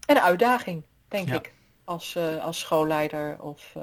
een 0.06 0.20
uitdaging, 0.20 0.82
denk 1.08 1.28
ja. 1.28 1.34
ik, 1.34 1.52
als, 1.84 2.16
als 2.40 2.58
schoolleider. 2.58 3.42
Of, 3.42 3.76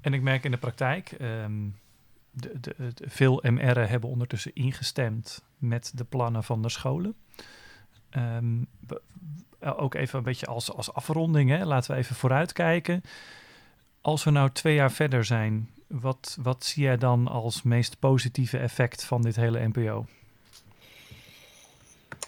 En 0.00 0.12
ik 0.12 0.22
merk 0.22 0.44
in 0.44 0.50
de 0.50 0.56
praktijk, 0.56 1.12
um, 1.20 1.78
de, 2.30 2.60
de, 2.60 2.74
de, 2.94 3.10
veel 3.10 3.42
MR'en 3.42 3.88
hebben 3.88 4.10
ondertussen 4.10 4.54
ingestemd 4.54 5.44
met 5.58 5.92
de 5.94 6.04
plannen 6.04 6.44
van 6.44 6.62
de 6.62 6.68
scholen. 6.68 7.14
Um, 8.16 8.68
ook 9.60 9.94
even 9.94 10.18
een 10.18 10.24
beetje 10.24 10.46
als, 10.46 10.72
als 10.72 10.92
afronding, 10.92 11.50
hè. 11.50 11.64
laten 11.64 11.90
we 11.90 11.96
even 11.96 12.16
vooruitkijken. 12.16 13.02
Als 14.00 14.24
we 14.24 14.30
nou 14.30 14.50
twee 14.52 14.74
jaar 14.74 14.92
verder 14.92 15.24
zijn, 15.24 15.70
wat, 15.86 16.36
wat 16.42 16.64
zie 16.64 16.82
jij 16.82 16.96
dan 16.96 17.28
als 17.28 17.62
meest 17.62 17.98
positieve 17.98 18.58
effect 18.58 19.04
van 19.04 19.22
dit 19.22 19.36
hele 19.36 19.68
NPO? 19.68 20.06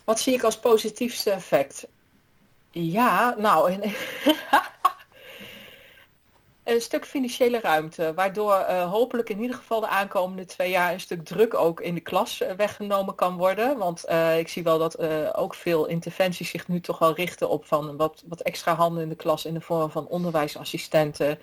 Wat 0.04 0.20
zie 0.20 0.34
ik 0.34 0.42
als 0.42 0.58
positiefste 0.58 1.30
effect? 1.30 1.86
Ja, 2.70 3.34
nou, 3.38 3.72
een 6.64 6.80
stuk 6.80 7.04
financiële 7.06 7.60
ruimte, 7.60 8.14
waardoor 8.14 8.52
uh, 8.52 8.90
hopelijk 8.90 9.28
in 9.28 9.40
ieder 9.40 9.56
geval 9.56 9.80
de 9.80 9.88
aankomende 9.88 10.44
twee 10.44 10.70
jaar 10.70 10.92
een 10.92 11.00
stuk 11.00 11.24
druk 11.24 11.54
ook 11.54 11.80
in 11.80 11.94
de 11.94 12.00
klas 12.00 12.42
uh, 12.42 12.50
weggenomen 12.50 13.14
kan 13.14 13.36
worden. 13.36 13.78
Want 13.78 14.04
uh, 14.08 14.38
ik 14.38 14.48
zie 14.48 14.62
wel 14.62 14.78
dat 14.78 14.98
ook 15.34 15.54
veel 15.54 15.86
interventies 15.86 16.50
zich 16.50 16.68
nu 16.68 16.80
toch 16.80 16.98
wel 16.98 17.14
richten 17.14 17.48
op 17.48 17.66
van 17.66 17.96
wat, 17.96 18.22
wat 18.26 18.40
extra 18.40 18.74
handen 18.74 19.02
in 19.02 19.08
de 19.08 19.14
klas 19.14 19.44
in 19.44 19.54
de 19.54 19.60
vorm 19.60 19.90
van 19.90 20.06
onderwijsassistenten. 20.06 21.38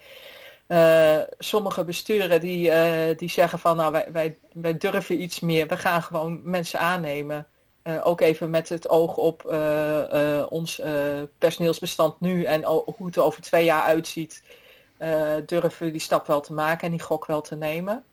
sommige 1.38 1.84
besturen 1.84 2.42
die, 2.42 2.72
die 3.16 3.30
zeggen 3.30 3.60
van 3.60 3.78
nou 3.78 3.92
wij, 3.92 4.08
wij, 4.12 4.38
wij 4.54 4.78
durven 4.78 5.22
iets 5.22 5.40
meer, 5.40 5.68
we 5.68 5.78
gaan 5.78 6.04
gewoon 6.04 6.42
mensen 6.44 6.80
aannemen. 6.80 7.48
ook 8.04 8.22
even 8.22 8.50
met 8.50 8.70
het 8.70 8.90
oog 8.90 9.18
op 9.18 9.46
ons 10.50 10.82
personeelsbestand 11.38 12.20
nu 12.20 12.44
en 12.44 12.64
hoe 12.64 13.06
het 13.06 13.16
er 13.16 13.24
over 13.24 13.42
twee 13.42 13.66
jaar 13.66 13.84
uitziet 13.84 14.44
uh, 15.00 15.36
durven 15.46 15.92
die 15.92 16.02
stap 16.02 16.28
wel 16.28 16.42
te 16.42 16.54
maken 16.54 16.86
en 16.86 16.92
die 16.92 17.02
gok 17.02 17.26
wel 17.26 17.42
te 17.42 17.56
nemen. 17.56 18.04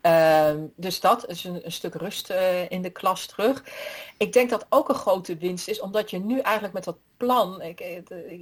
Ehm, 0.00 0.66
dus 0.76 1.00
dat 1.00 1.28
is 1.28 1.44
een, 1.44 1.62
stuk 1.66 1.94
rust 1.94 2.30
uh, 2.30 2.70
in 2.70 2.82
de 2.82 2.90
klas 2.90 3.26
terug. 3.26 3.64
Ik 4.16 4.32
denk 4.32 4.50
dat 4.50 4.66
ook 4.68 4.88
een 4.88 4.94
grote 4.94 5.36
winst 5.36 5.68
is, 5.68 5.80
omdat 5.80 6.10
je 6.10 6.18
nu 6.18 6.38
eigenlijk 6.38 6.74
met 6.74 6.84
dat 6.84 6.96
plan, 7.16 7.62
ik, 7.62 7.80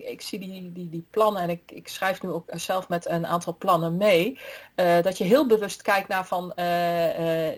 ik, 0.07 0.20
zie 0.20 0.39
die, 0.39 0.89
die, 0.89 1.07
plannen 1.11 1.43
en 1.43 1.51
ik, 1.51 1.62
ik 1.72 1.89
schrijf 1.89 2.22
nu 2.22 2.31
ook 2.31 2.51
zelf 2.53 2.89
met 2.89 3.09
een 3.09 3.26
aantal 3.26 3.57
plannen 3.59 3.97
mee, 3.97 4.39
uh, 4.76 5.03
dat 5.03 5.18
je 5.18 5.24
heel 5.24 5.47
bewust 5.47 5.83
kijkt 5.83 6.09
naar 6.09 6.26
van 6.26 6.53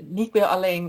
niet 0.02 0.32
meer 0.32 0.46
alleen 0.46 0.88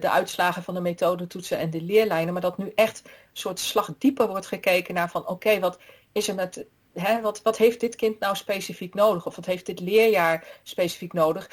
de 0.00 0.10
uitslagen 0.10 0.62
van 0.62 0.74
de 0.74 0.80
methodetoetsen 0.80 1.58
en 1.58 1.70
de 1.70 1.82
leerlijnen, 1.82 2.32
maar 2.32 2.42
dat 2.42 2.58
nu 2.58 2.72
echt 2.74 3.02
een 3.04 3.10
soort 3.32 3.58
slag 3.58 3.90
dieper 3.98 4.28
wordt 4.28 4.46
gekeken 4.46 4.94
naar 4.94 5.10
van 5.10 5.28
oké, 5.28 5.58
wat 5.60 5.78
is 6.12 6.28
er 6.28 6.34
met 6.34 6.66
Hè, 7.00 7.20
wat, 7.20 7.42
wat, 7.42 7.56
heeft 7.56 7.80
dit 7.80 7.96
kind 7.96 8.18
nou 8.18 8.36
specifiek 8.36 8.94
nodig? 8.94 9.26
Of 9.26 9.36
wat 9.36 9.46
heeft 9.46 9.66
dit 9.66 9.80
leerjaar 9.80 10.46
specifiek 10.62 11.12
nodig? 11.12 11.50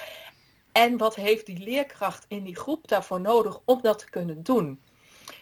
En 0.72 0.98
wat 0.98 1.16
heeft 1.16 1.46
die 1.46 1.58
leerkracht 1.58 2.26
in 2.28 2.44
die 2.44 2.56
groep 2.56 2.88
daarvoor 2.88 3.22
nodig 3.22 3.60
om 3.66 3.82
dat 3.82 4.00
te 4.00 4.10
kunnen 4.10 4.44
doen? 4.44 4.82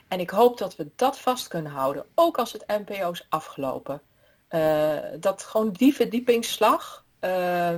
En 0.07 0.19
ik 0.19 0.29
hoop 0.29 0.57
dat 0.57 0.75
we 0.75 0.87
dat 0.95 1.19
vast 1.19 1.47
kunnen 1.47 1.71
houden, 1.71 2.05
ook 2.15 2.37
als 2.37 2.51
het 2.51 2.67
NPO 2.67 3.11
is 3.11 3.25
afgelopen. 3.29 4.01
Uh, 4.49 4.97
dat 5.19 5.43
gewoon 5.43 5.71
die 5.71 5.95
verdiepingsslag, 5.95 7.05
uh, 7.21 7.73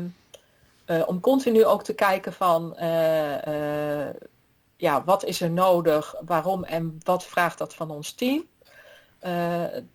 uh, 0.85 1.03
om 1.05 1.19
continu 1.19 1.65
ook 1.65 1.83
te 1.83 1.93
kijken 1.93 2.33
van, 2.33 2.75
ja, 4.77 5.03
wat 5.03 5.23
is 5.23 5.41
er 5.41 5.51
nodig, 5.51 6.15
waarom 6.25 6.63
en 6.63 6.97
wat 7.03 7.25
vraagt 7.25 7.57
dat 7.57 7.73
van 7.73 7.91
ons 7.91 8.11
team, 8.11 8.47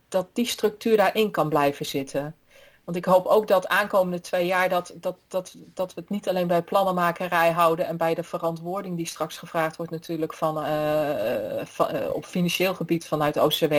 dat 0.09 0.29
die 0.33 0.47
structuur 0.47 0.97
daarin 0.97 1.31
kan 1.31 1.49
blijven 1.49 1.87
zitten. 1.87 2.35
Want 2.89 3.01
ik 3.01 3.05
hoop 3.05 3.27
ook 3.27 3.47
dat 3.47 3.69
aankomende 3.69 4.21
twee 4.21 4.47
jaar 4.47 4.69
dat, 4.69 4.93
dat, 4.95 5.17
dat, 5.27 5.55
dat 5.75 5.95
we 5.95 6.01
het 6.01 6.11
niet 6.11 6.29
alleen 6.29 6.47
bij 6.47 6.63
plannenmakerij 6.63 7.51
houden 7.51 7.87
en 7.87 7.97
bij 7.97 8.15
de 8.15 8.23
verantwoording 8.23 8.97
die 8.97 9.07
straks 9.07 9.39
gevraagd 9.39 9.77
wordt 9.77 9.93
natuurlijk 9.93 10.35
van, 10.35 10.55
van 11.67 11.95
uh, 11.95 12.15
op 12.15 12.25
financieel 12.25 12.75
gebied 12.75 13.07
vanuit 13.07 13.37
OCW. 13.37 13.75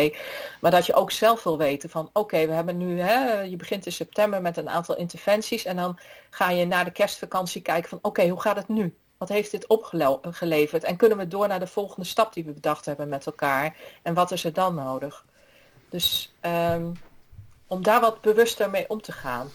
Maar 0.61 0.71
dat 0.71 0.85
je 0.85 0.93
ook 0.93 1.11
zelf 1.11 1.43
wil 1.43 1.57
weten 1.57 1.89
van 1.89 2.09
oké, 2.13 2.47
we 2.47 2.53
hebben 2.53 2.77
nu, 2.77 2.99
hè, 2.99 3.41
je 3.41 3.55
begint 3.55 3.85
in 3.85 3.91
september 3.91 4.41
met 4.41 4.57
een 4.57 4.69
aantal 4.69 4.97
interventies 4.97 5.65
en 5.65 5.75
dan 5.75 5.99
ga 6.29 6.49
je 6.49 6.65
na 6.65 6.83
de 6.83 6.91
kerstvakantie 6.91 7.61
kijken 7.61 7.89
van 7.89 7.99
oké, 8.01 8.27
hoe 8.27 8.41
gaat 8.41 8.57
het 8.57 8.67
nu? 8.67 8.95
Wat 9.17 9.29
heeft 9.29 9.51
dit 9.51 9.67
opgeleverd? 9.67 10.83
En 10.83 10.95
kunnen 10.95 11.17
we 11.17 11.27
door 11.27 11.47
naar 11.47 11.59
de 11.59 11.67
volgende 11.67 12.07
stap 12.07 12.33
die 12.33 12.45
we 12.45 12.51
bedacht 12.51 12.85
hebben 12.85 13.09
met 13.09 13.25
elkaar? 13.25 13.77
En 14.01 14.13
wat 14.13 14.31
is 14.31 14.43
er 14.43 14.53
dan 14.53 14.75
nodig? 14.75 15.25
Dus 15.89 16.33
um, 16.41 16.93
om 17.67 17.83
daar 17.83 18.01
wat 18.01 18.21
bewuster 18.21 18.69
mee 18.69 18.89
om 18.89 19.01
te 19.01 19.11
gaan. 19.11 19.47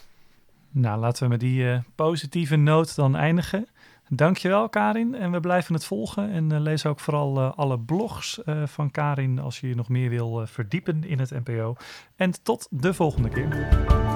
Nou, 0.70 1.00
laten 1.00 1.22
we 1.22 1.28
met 1.28 1.40
die 1.40 1.62
uh, 1.62 1.78
positieve 1.94 2.56
noot 2.56 2.96
dan 2.96 3.16
eindigen. 3.16 3.68
Dankjewel 4.08 4.68
Karin 4.68 5.14
en 5.14 5.32
we 5.32 5.40
blijven 5.40 5.74
het 5.74 5.84
volgen 5.84 6.30
en 6.30 6.52
uh, 6.52 6.60
lees 6.60 6.86
ook 6.86 7.00
vooral 7.00 7.38
uh, 7.38 7.52
alle 7.56 7.78
blogs 7.78 8.40
van 8.64 8.90
Karin 8.90 9.38
als 9.38 9.60
je 9.60 9.68
je 9.68 9.74
nog 9.74 9.88
meer 9.88 10.10
wil 10.10 10.46
verdiepen 10.46 11.04
in 11.04 11.18
het 11.18 11.30
NPO. 11.30 11.76
En 12.16 12.42
tot 12.42 12.66
de 12.70 12.94
volgende 12.94 13.28
keer. 13.28 14.13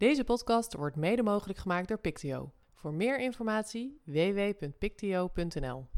Deze 0.00 0.24
podcast 0.24 0.74
wordt 0.74 0.96
mede 0.96 1.22
mogelijk 1.22 1.58
gemaakt 1.58 1.88
door 1.88 1.98
Pictio. 1.98 2.52
Voor 2.74 2.94
meer 2.94 3.18
informatie 3.18 4.00
www.pictio.nl 4.04 5.88